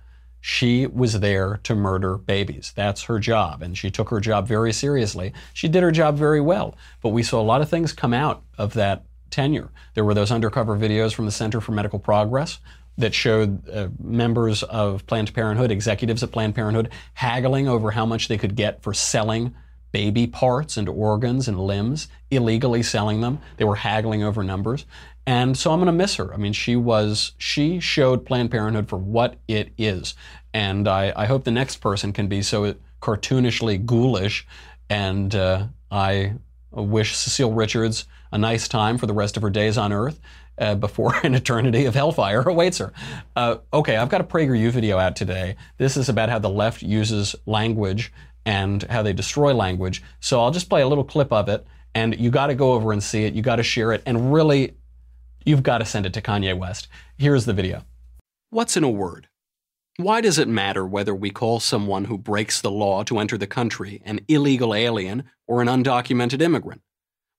She 0.45 0.89
was 0.89 1.21
there 1.21 1.61
to 1.63 1.75
murder 1.77 2.19
babies. 2.19 2.73
That's 2.75 3.05
her 3.05 3.21
job. 3.21 3.63
And 3.63 3.79
she 3.79 3.93
took 3.93 4.11
her 4.11 4.19
job 4.19 4.49
very 4.49 4.73
seriously. 4.73 5.33
She 5.55 5.69
did 5.69 5.85
her 5.85 5.93
job 5.93 6.17
very 6.17 6.41
well. 6.41 6.77
But 7.01 7.11
we 7.11 7.23
saw 7.23 7.41
a 7.41 7.43
lot 7.43 7.63
of 7.63 7.71
things 7.71 7.93
come 7.93 8.13
out 8.13 8.43
of 8.59 8.75
that 8.75 9.05
tenure. 9.31 9.71
There 9.95 10.05
were 10.05 10.15
those 10.15 10.33
undercover 10.33 10.77
videos 10.77 11.15
from 11.15 11.27
the 11.27 11.31
Center 11.31 11.61
for 11.61 11.71
Medical 11.71 12.01
Progress 12.01 12.59
that 12.99 13.15
showed 13.15 13.69
uh, 13.71 13.89
members 14.03 14.65
of 14.65 15.07
Planned 15.07 15.33
Parenthood, 15.33 15.71
executives 15.71 16.25
at 16.25 16.33
Planned 16.33 16.57
Parenthood, 16.57 16.91
haggling 17.15 17.69
over 17.69 17.93
how 17.93 18.05
much 18.05 18.27
they 18.27 18.37
could 18.37 18.57
get 18.57 18.83
for 18.83 18.93
selling 18.93 19.55
baby 19.93 20.27
parts 20.27 20.77
and 20.77 20.89
organs 20.89 21.47
and 21.47 21.61
limbs, 21.61 22.09
illegally 22.31 22.83
selling 22.83 23.21
them. 23.21 23.39
They 23.59 23.65
were 23.65 23.77
haggling 23.77 24.25
over 24.25 24.43
numbers. 24.43 24.87
And 25.27 25.57
so 25.57 25.73
I'm 25.73 25.79
going 25.79 25.87
to 25.87 25.93
miss 25.93 26.17
her. 26.17 26.35
I 26.35 26.37
mean, 26.37 26.53
she 26.53 26.75
was, 26.75 27.33
she 27.39 27.79
showed 27.79 28.27
Planned 28.27 28.51
Parenthood 28.51 28.89
for 28.89 28.99
what 28.99 29.37
it 29.47 29.73
is. 29.79 30.15
And 30.53 30.89
I, 30.89 31.13
I 31.15 31.27
hope 31.27 31.45
the 31.45 31.51
next 31.51 31.77
person 31.77 32.13
can 32.13 32.27
be 32.27 32.43
so 32.43 32.75
cartoonishly 33.01 33.85
ghoulish. 33.85 34.47
And 34.91 35.35
uh, 35.35 35.67
I 35.91 36.35
wish 36.71 37.17
Cecile 37.17 37.53
Richards 37.53 38.07
a 38.33 38.39
nice 38.39 38.67
time 38.67 38.99
for 38.99 39.07
the 39.07 39.13
rest 39.13 39.37
of 39.37 39.43
her 39.43 39.51
days 39.51 39.79
on 39.79 39.93
Earth. 39.93 40.21
Uh, 40.59 40.75
before 40.75 41.15
an 41.25 41.35
eternity 41.35 41.87
of 41.87 41.95
hellfire 41.95 42.43
awaits 42.43 42.77
her. 42.77 42.93
Uh, 43.35 43.57
okay, 43.73 43.97
I've 43.97 44.11
got 44.11 44.21
a 44.21 44.25
PragerU 44.25 44.71
video 44.71 44.99
out 44.99 45.17
today. 45.17 45.57
This 45.79 45.97
is 45.97 46.11
about 46.11 46.29
how 46.29 46.39
the 46.39 46.51
left 46.51 46.83
uses 46.83 47.35
language 47.47 48.13
and 48.45 48.83
how 48.83 49.03
they 49.03 49.15
destroy 49.15 49.55
language. 49.55 50.03
So 50.21 50.41
I'll 50.41 50.51
just 50.51 50.69
play 50.69 50.83
a 50.83 50.87
little 50.87 51.05
clip 51.05 51.33
of 51.33 51.49
it, 51.49 51.67
and 51.95 52.19
you 52.21 52.31
got 52.31 52.49
to 52.49 52.55
go 52.55 52.75
over 52.75 52.93
and 52.93 53.03
see 53.03 53.25
it. 53.25 53.33
You 53.33 53.41
got 53.41 53.57
to 53.57 53.63
share 53.63 53.93
it, 53.93 54.03
and 54.05 54.33
really 54.33 54.75
You've 55.45 55.63
got 55.63 55.79
to 55.79 55.85
send 55.85 56.07
it 56.07 56.13
to 56.15 56.23
Kanye 56.23 56.57
West. 56.57 56.89
Here's 57.19 57.47
the 57.47 57.53
video. 57.53 57.83
What's 58.51 58.77
in 58.77 58.85
a 58.85 58.91
word? 58.91 59.29
Why 59.97 60.21
does 60.21 60.39
it 60.39 60.49
matter 60.49 60.87
whether 60.87 61.15
we 61.15 61.31
call 61.31 61.61
someone 61.61 62.05
who 62.05 62.17
breaks 62.17 62.61
the 62.61 62.71
law 62.71 63.03
to 63.05 63.19
enter 63.19 63.37
the 63.37 63.47
country 63.47 64.01
an 64.05 64.21
illegal 64.29 64.75
alien 64.75 65.25
or 65.47 65.61
an 65.61 65.69
undocumented 65.69 66.41
immigrant? 66.41 66.83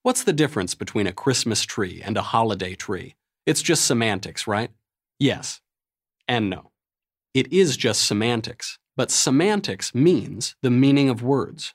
What's 0.02 0.24
the 0.24 0.34
difference 0.34 0.76
between 0.76 1.08
a 1.08 1.14
Christmas 1.14 1.64
tree 1.64 2.02
and 2.04 2.18
a 2.18 2.22
holiday 2.22 2.76
tree? 2.76 3.16
It's 3.46 3.62
just 3.62 3.86
semantics, 3.86 4.48
right? 4.48 4.70
Yes. 5.18 5.62
And 6.28 6.50
no. 6.50 6.72
It 7.34 7.52
is 7.52 7.78
just 7.78 8.06
semantics, 8.06 8.78
but 8.98 9.12
semantics 9.12 9.96
means 9.96 10.56
the 10.62 10.70
meaning 10.70 11.10
of 11.10 11.24
words. 11.24 11.74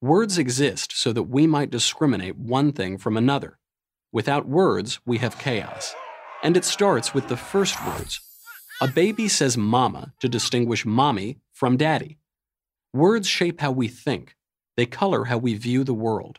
Words 0.00 0.38
exist 0.38 0.92
so 0.96 1.12
that 1.12 1.24
we 1.24 1.46
might 1.46 1.70
discriminate 1.70 2.36
one 2.36 2.72
thing 2.72 2.98
from 2.98 3.16
another. 3.16 3.58
Without 4.12 4.48
words, 4.48 5.00
we 5.04 5.18
have 5.18 5.38
chaos. 5.38 5.94
And 6.42 6.56
it 6.56 6.64
starts 6.64 7.12
with 7.12 7.28
the 7.28 7.36
first 7.36 7.84
words. 7.86 8.20
A 8.80 8.88
baby 8.88 9.28
says 9.28 9.56
mama 9.56 10.12
to 10.20 10.28
distinguish 10.28 10.84
mommy 10.84 11.38
from 11.52 11.76
daddy. 11.76 12.18
Words 12.92 13.26
shape 13.26 13.60
how 13.60 13.72
we 13.72 13.88
think, 13.88 14.36
they 14.76 14.86
color 14.86 15.24
how 15.24 15.38
we 15.38 15.54
view 15.54 15.84
the 15.84 15.94
world. 15.94 16.38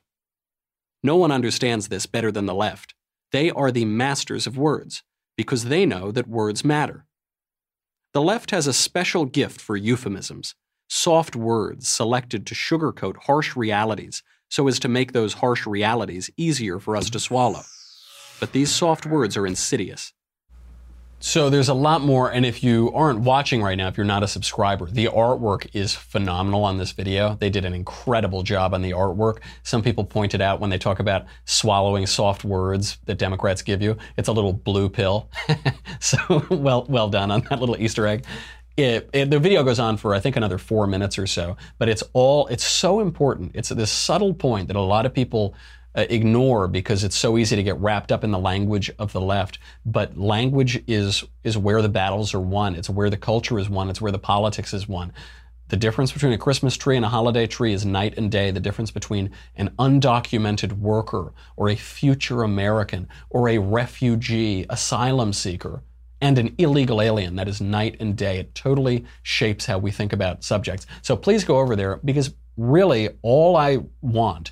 No 1.04 1.16
one 1.16 1.32
understands 1.32 1.88
this 1.88 2.06
better 2.06 2.32
than 2.32 2.46
the 2.46 2.54
left. 2.54 2.94
They 3.32 3.50
are 3.52 3.72
the 3.72 3.86
masters 3.86 4.48
of 4.48 4.58
words 4.58 5.04
because 5.36 5.66
they 5.66 5.86
know 5.86 6.12
that 6.12 6.28
words 6.28 6.64
matter. 6.64 7.06
The 8.14 8.22
left 8.22 8.52
has 8.52 8.68
a 8.68 8.74
special 8.74 9.26
gift 9.26 9.62
for 9.62 9.76
euphemisms, 9.76 10.56
soft 10.90 11.36
words 11.36 11.88
selected 11.88 12.48
to 12.48 12.56
sugarcoat 12.56 13.18
harsh 13.24 13.56
realities 13.56 14.24
so 14.50 14.68
as 14.68 14.80
to 14.80 14.88
make 14.88 15.12
those 15.12 15.34
harsh 15.34 15.66
realities 15.66 16.30
easier 16.38 16.80
for 16.80 16.96
us 16.96 17.10
to 17.10 17.20
swallow. 17.20 17.64
But 18.40 18.52
these 18.52 18.72
soft 18.72 19.06
words 19.06 19.36
are 19.36 19.48
insidious. 19.48 20.14
So 21.20 21.50
there's 21.50 21.68
a 21.68 21.74
lot 21.74 22.02
more, 22.02 22.32
and 22.32 22.46
if 22.46 22.64
you 22.64 22.92
aren't 22.94 23.22
watching 23.22 23.64
right 23.64 23.76
now, 23.76 23.88
if 23.88 23.98
you're 23.98 24.06
not 24.06 24.22
a 24.22 24.28
subscriber, 24.28 24.86
the 24.86 25.06
artwork 25.06 25.68
is 25.74 25.96
phenomenal 25.96 26.64
on 26.64 26.78
this 26.78 26.92
video. 26.92 27.36
They 27.40 27.50
did 27.50 27.66
an 27.66 27.74
incredible 27.74 28.44
job 28.44 28.76
on 28.76 28.84
the 28.84 28.92
artwork. 28.92 29.40
Some 29.64 29.82
people 29.82 30.04
pointed 30.04 30.42
out 30.42 30.60
when 30.60 30.70
they 30.70 30.78
talk 30.78 31.00
about 31.00 31.26
swallowing 31.46 32.06
soft 32.06 32.44
words 32.44 33.00
that 33.06 33.18
Democrats 33.18 33.64
give 33.64 33.82
you, 33.82 33.98
it's 34.16 34.28
a 34.28 34.32
little 34.32 34.54
blue 34.54 34.90
pill. 34.90 35.32
so 36.00 36.46
well, 36.52 36.86
well 36.88 37.10
done 37.10 37.32
on 37.32 37.42
that 37.50 37.60
little 37.60 37.78
Easter 37.78 38.06
egg. 38.06 38.24
It, 38.78 39.10
it, 39.12 39.32
the 39.32 39.40
video 39.40 39.64
goes 39.64 39.80
on 39.80 39.98
for 39.98 40.14
I 40.14 40.20
think 40.20 40.36
another 40.36 40.60
four 40.60 40.86
minutes 40.86 41.18
or 41.18 41.26
so, 41.26 41.58
but 41.80 41.90
it's 41.90 42.04
all 42.14 42.46
it's 42.48 42.64
so 42.64 43.00
important. 43.00 43.52
It's 43.56 43.70
this 43.70 43.92
subtle 43.92 44.36
point 44.36 44.68
that 44.68 44.78
a 44.78 44.82
lot 44.82 45.08
of 45.08 45.16
people 45.16 45.56
uh, 45.96 46.06
ignore 46.12 46.68
because 46.68 47.04
it's 47.04 47.16
so 47.16 47.40
easy 47.40 47.56
to 47.56 47.64
get 47.64 47.76
wrapped 47.80 48.12
up 48.12 48.24
in 48.24 48.30
the 48.30 48.38
language 48.38 48.92
of 49.00 49.14
the 49.14 49.20
left. 49.20 49.58
But 49.84 50.16
language 50.16 50.84
is 50.88 51.24
is 51.44 51.58
where 51.58 51.82
the 51.82 51.90
battles 51.90 52.36
are 52.36 52.40
won. 52.40 52.76
It's 52.76 52.88
where 52.88 53.10
the 53.10 53.18
culture 53.18 53.58
is 53.58 53.68
won. 53.68 53.90
It's 53.90 54.00
where 54.00 54.12
the 54.12 54.20
politics 54.20 54.76
is 54.76 54.88
won. 54.88 55.12
The 55.70 55.78
difference 55.78 56.12
between 56.12 56.34
a 56.34 56.38
Christmas 56.38 56.78
tree 56.78 56.96
and 56.96 57.04
a 57.04 57.10
holiday 57.10 57.48
tree 57.48 57.74
is 57.74 57.84
night 57.84 58.14
and 58.16 58.32
day. 58.32 58.52
The 58.52 58.60
difference 58.60 58.92
between 58.92 59.32
an 59.56 59.72
undocumented 59.80 60.74
worker 60.74 61.34
or 61.56 61.70
a 61.70 61.76
future 61.76 62.44
American 62.44 63.10
or 63.32 63.50
a 63.50 63.58
refugee, 63.58 64.68
asylum 64.70 65.34
seeker 65.34 65.82
and 66.22 66.38
an 66.38 66.56
illegal 66.58 67.02
alien. 67.02 67.36
That 67.36 67.48
is 67.48 67.62
night 67.62 67.98
and 68.00 68.16
day. 68.16 68.40
It 68.40 68.56
totally 68.56 69.06
shapes 69.24 69.66
how 69.66 69.78
we 69.78 69.92
think 69.92 70.14
about 70.14 70.44
subjects. 70.44 70.86
So 71.02 71.16
please 71.16 71.44
go 71.44 71.60
over 71.60 71.76
there 71.76 72.00
because 72.04 72.34
really 72.58 73.10
all 73.22 73.56
I 73.56 73.80
want 74.02 74.52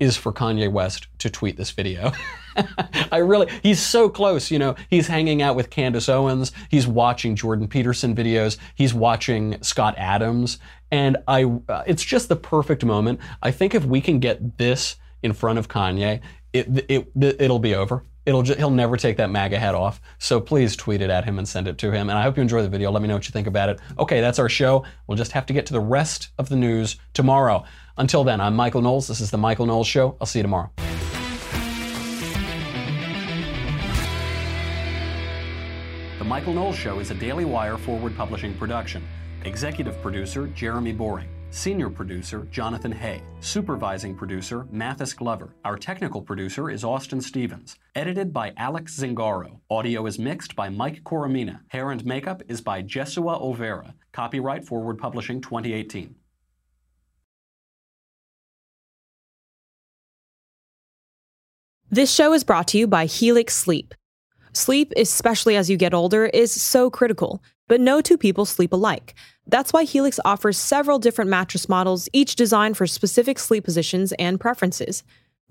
is 0.00 0.16
for 0.16 0.32
Kanye 0.32 0.70
West 0.70 1.06
to 1.18 1.30
tweet 1.30 1.56
this 1.56 1.70
video. 1.70 2.12
I 3.12 3.18
really, 3.18 3.48
he's 3.62 3.80
so 3.80 4.08
close, 4.08 4.50
you 4.50 4.58
know. 4.58 4.74
He's 4.90 5.06
hanging 5.06 5.42
out 5.42 5.54
with 5.54 5.70
Candace 5.70 6.08
Owens. 6.08 6.50
He's 6.70 6.88
watching 6.88 7.36
Jordan 7.36 7.68
Peterson 7.68 8.14
videos. 8.14 8.58
He's 8.74 8.92
watching 8.92 9.62
Scott 9.62 9.94
Adams. 9.96 10.58
And 10.90 11.18
I, 11.28 11.44
uh, 11.68 11.84
it's 11.86 12.02
just 12.02 12.28
the 12.28 12.36
perfect 12.36 12.84
moment. 12.84 13.20
I 13.42 13.52
think 13.52 13.76
if 13.76 13.84
we 13.84 14.00
can 14.00 14.18
get 14.18 14.58
this 14.58 14.96
in 15.22 15.32
front 15.34 15.60
of 15.60 15.68
Kanye, 15.68 16.20
it, 16.52 16.84
it, 16.88 17.08
it, 17.14 17.40
it'll 17.40 17.60
be 17.60 17.76
over. 17.76 18.04
It'll 18.24 18.42
just, 18.42 18.58
he'll 18.58 18.70
never 18.70 18.96
take 18.96 19.16
that 19.16 19.30
MAGA 19.30 19.58
hat 19.58 19.74
off. 19.74 20.00
So 20.18 20.40
please 20.40 20.76
tweet 20.76 21.00
it 21.00 21.10
at 21.10 21.24
him 21.24 21.38
and 21.38 21.48
send 21.48 21.66
it 21.66 21.78
to 21.78 21.90
him. 21.90 22.08
And 22.08 22.16
I 22.16 22.22
hope 22.22 22.36
you 22.36 22.42
enjoy 22.42 22.62
the 22.62 22.68
video. 22.68 22.90
Let 22.90 23.02
me 23.02 23.08
know 23.08 23.14
what 23.14 23.26
you 23.26 23.32
think 23.32 23.48
about 23.48 23.68
it. 23.68 23.80
Okay, 23.98 24.20
that's 24.20 24.38
our 24.38 24.48
show. 24.48 24.84
We'll 25.06 25.18
just 25.18 25.32
have 25.32 25.46
to 25.46 25.52
get 25.52 25.66
to 25.66 25.72
the 25.72 25.80
rest 25.80 26.28
of 26.38 26.48
the 26.48 26.56
news 26.56 26.96
tomorrow. 27.14 27.64
Until 27.96 28.22
then, 28.22 28.40
I'm 28.40 28.54
Michael 28.54 28.80
Knowles. 28.80 29.08
This 29.08 29.20
is 29.20 29.30
The 29.30 29.38
Michael 29.38 29.66
Knowles 29.66 29.88
Show. 29.88 30.16
I'll 30.20 30.26
see 30.26 30.38
you 30.38 30.44
tomorrow. 30.44 30.70
The 36.18 36.24
Michael 36.24 36.54
Knowles 36.54 36.76
Show 36.76 37.00
is 37.00 37.10
a 37.10 37.14
Daily 37.14 37.44
Wire 37.44 37.76
forward 37.76 38.16
publishing 38.16 38.54
production. 38.54 39.06
Executive 39.44 40.00
producer 40.00 40.46
Jeremy 40.46 40.92
Boring. 40.92 41.28
Senior 41.54 41.90
producer, 41.90 42.48
Jonathan 42.50 42.92
Hay. 42.92 43.22
Supervising 43.40 44.14
producer, 44.16 44.66
Mathis 44.70 45.12
Glover. 45.12 45.54
Our 45.66 45.76
technical 45.76 46.22
producer 46.22 46.70
is 46.70 46.82
Austin 46.82 47.20
Stevens. 47.20 47.76
Edited 47.94 48.32
by 48.32 48.54
Alex 48.56 48.98
Zingaro. 48.98 49.60
Audio 49.68 50.06
is 50.06 50.18
mixed 50.18 50.56
by 50.56 50.70
Mike 50.70 51.04
Coromina. 51.04 51.60
Hair 51.68 51.90
and 51.90 52.06
makeup 52.06 52.42
is 52.48 52.62
by 52.62 52.82
Jesua 52.82 53.38
Olvera. 53.38 53.92
Copyright 54.12 54.64
Forward 54.64 54.96
Publishing 54.96 55.42
2018. 55.42 56.14
This 61.90 62.10
show 62.10 62.32
is 62.32 62.44
brought 62.44 62.68
to 62.68 62.78
you 62.78 62.86
by 62.86 63.04
Helix 63.04 63.54
Sleep. 63.54 63.92
Sleep, 64.54 64.90
especially 64.96 65.56
as 65.56 65.68
you 65.68 65.76
get 65.76 65.92
older, 65.92 66.24
is 66.24 66.50
so 66.50 66.88
critical, 66.88 67.42
but 67.68 67.78
no 67.78 68.00
two 68.00 68.16
people 68.16 68.46
sleep 68.46 68.72
alike. 68.72 69.14
That's 69.46 69.72
why 69.72 69.84
Helix 69.84 70.20
offers 70.24 70.56
several 70.56 70.98
different 70.98 71.30
mattress 71.30 71.68
models, 71.68 72.08
each 72.12 72.36
designed 72.36 72.76
for 72.76 72.86
specific 72.86 73.38
sleep 73.38 73.64
positions 73.64 74.12
and 74.12 74.40
preferences. 74.40 75.02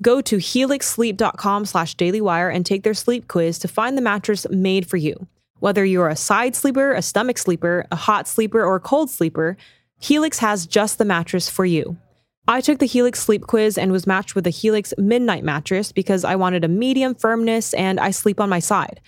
Go 0.02 0.22
to 0.22 0.38
helixsleep.com 0.38 1.66
slash 1.66 1.96
dailywire 1.96 2.54
and 2.54 2.66
take 2.66 2.84
their 2.84 2.94
sleep 2.94 3.28
quiz 3.28 3.60
to 3.60 3.68
find 3.68 3.98
the 3.98 4.02
mattress 4.02 4.50
made 4.50 4.88
for 4.88 4.98
you. 4.98 5.28
Whether 5.60 5.86
you're 5.86 6.10
a 6.10 6.16
side 6.16 6.56
sleeper, 6.56 6.94
a 6.94 7.04
stomach 7.04 7.38
sleeper, 7.38 7.86
a 7.92 7.96
hot 7.96 8.28
sleeper, 8.28 8.64
or 8.64 8.78
a 8.78 8.80
cold 8.80 9.12
sleeper, 9.12 9.58
Helix 10.00 10.40
has 10.40 10.66
just 10.66 10.98
the 10.98 11.06
mattress 11.06 11.50
for 11.50 11.66
you. 11.66 11.98
I 12.48 12.62
took 12.62 12.80
the 12.80 12.88
Helix 12.88 13.20
sleep 13.20 13.46
quiz 13.46 13.78
and 13.78 13.92
was 13.92 14.08
matched 14.08 14.34
with 14.34 14.46
the 14.46 14.50
Helix 14.50 14.94
Midnight 14.98 15.44
mattress 15.44 15.92
because 15.92 16.24
I 16.24 16.36
wanted 16.36 16.64
a 16.64 16.68
medium 16.68 17.14
firmness 17.14 17.76
and 17.76 18.00
I 18.00 18.10
sleep 18.10 18.42
on 18.42 18.50
my 18.50 18.58
side. 18.58 19.00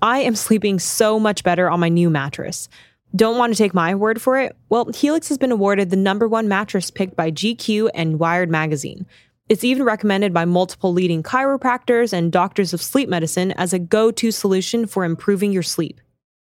I 0.00 0.20
am 0.20 0.36
sleeping 0.36 0.78
so 0.78 1.18
much 1.18 1.42
better 1.42 1.68
on 1.68 1.80
my 1.80 1.88
new 1.88 2.08
mattress. 2.08 2.68
Don't 3.14 3.38
want 3.38 3.52
to 3.52 3.56
take 3.56 3.72
my 3.72 3.94
word 3.94 4.20
for 4.20 4.38
it? 4.38 4.56
Well, 4.68 4.90
Helix 4.92 5.28
has 5.28 5.38
been 5.38 5.52
awarded 5.52 5.90
the 5.90 5.96
number 5.96 6.26
one 6.26 6.48
mattress 6.48 6.90
picked 6.90 7.16
by 7.16 7.30
GQ 7.30 7.90
and 7.94 8.18
Wired 8.18 8.50
Magazine. 8.50 9.06
It's 9.48 9.64
even 9.64 9.84
recommended 9.84 10.34
by 10.34 10.44
multiple 10.44 10.92
leading 10.92 11.22
chiropractors 11.22 12.12
and 12.12 12.32
doctors 12.32 12.74
of 12.74 12.82
sleep 12.82 13.08
medicine 13.08 13.52
as 13.52 13.72
a 13.72 13.78
go 13.78 14.10
to 14.10 14.30
solution 14.32 14.86
for 14.86 15.04
improving 15.04 15.52
your 15.52 15.62
sleep. 15.62 16.00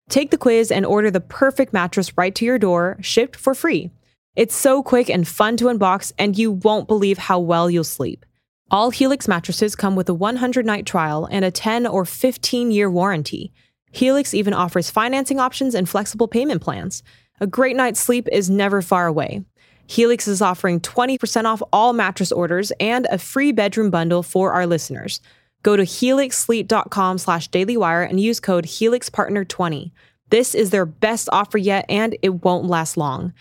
Take 0.10 0.32
the 0.32 0.38
quiz 0.38 0.70
and 0.72 0.86
order 0.86 1.10
the 1.10 1.22
perfect 1.22 1.72
mattress 1.72 2.18
right 2.18 2.36
to 2.36 2.43
your 2.43 2.60
door, 2.60 2.97
shipped 2.99 3.36
for 3.36 3.55
free. 3.55 3.89
It's 4.36 4.55
so 4.55 4.84
quick 4.84 5.10
and 5.10 5.28
fun 5.28 5.55
to 5.57 5.66
unbox, 5.66 6.12
and 6.18 6.38
you 6.38 6.51
won't 6.51 6.88
believe 6.88 7.18
how 7.18 7.39
well 7.39 7.70
you'll 7.70 7.84
sleep. 7.84 8.26
All 8.72 8.89
Helix 8.89 9.28
mattresses 9.28 9.76
come 9.76 9.95
with 9.95 10.10
a 10.10 10.14
100 10.14 10.66
night 10.66 10.86
trial 10.86 11.28
and 11.32 11.45
a 11.45 11.51
10 11.51 11.88
or 11.88 12.05
15 12.05 12.72
year 12.72 12.89
warranty. 12.89 13.51
Helix 13.91 14.33
even 14.33 14.53
offers 14.53 14.89
financing 14.89 15.39
options 15.39 15.75
and 15.75 15.87
flexible 15.89 16.27
payment 16.27 16.61
plans. 16.61 17.03
A 17.41 17.47
great 17.47 17.75
night's 17.75 17.99
sleep 17.99 18.27
is 18.31 18.49
never 18.49 18.81
far 18.81 19.07
away. 19.07 19.43
Helix 19.87 20.27
is 20.27 20.41
offering 20.41 20.79
20% 20.79 21.45
off 21.45 21.63
all 21.73 21.93
mattress 21.93 22.31
orders 22.31 22.71
and 22.79 23.07
a 23.09 23.17
free 23.17 23.51
bedroom 23.51 23.89
bundle 23.89 24.21
for 24.21 24.53
our 24.53 24.67
listeners. 24.67 25.19
Go 25.63 25.75
to 25.75 25.83
helixsleep.com 25.83 27.17
slash 27.17 27.49
dailywire 27.49 28.07
and 28.07 28.19
use 28.19 28.39
code 28.39 28.65
HelixPartner20. 28.65 29.91
This 30.29 30.53
is 30.53 30.69
their 30.69 30.85
best 30.85 31.27
offer 31.31 31.57
yet, 31.57 31.85
and 31.89 32.15
it 32.21 32.43
won't 32.43 32.65
last 32.65 32.97
long. 32.97 33.33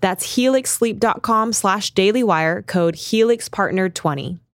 That's 0.00 0.36
helixsleep.com 0.36 1.52
slash 1.52 1.92
dailywire, 1.92 2.64
code 2.66 2.94
HelixPartner20. 2.94 4.38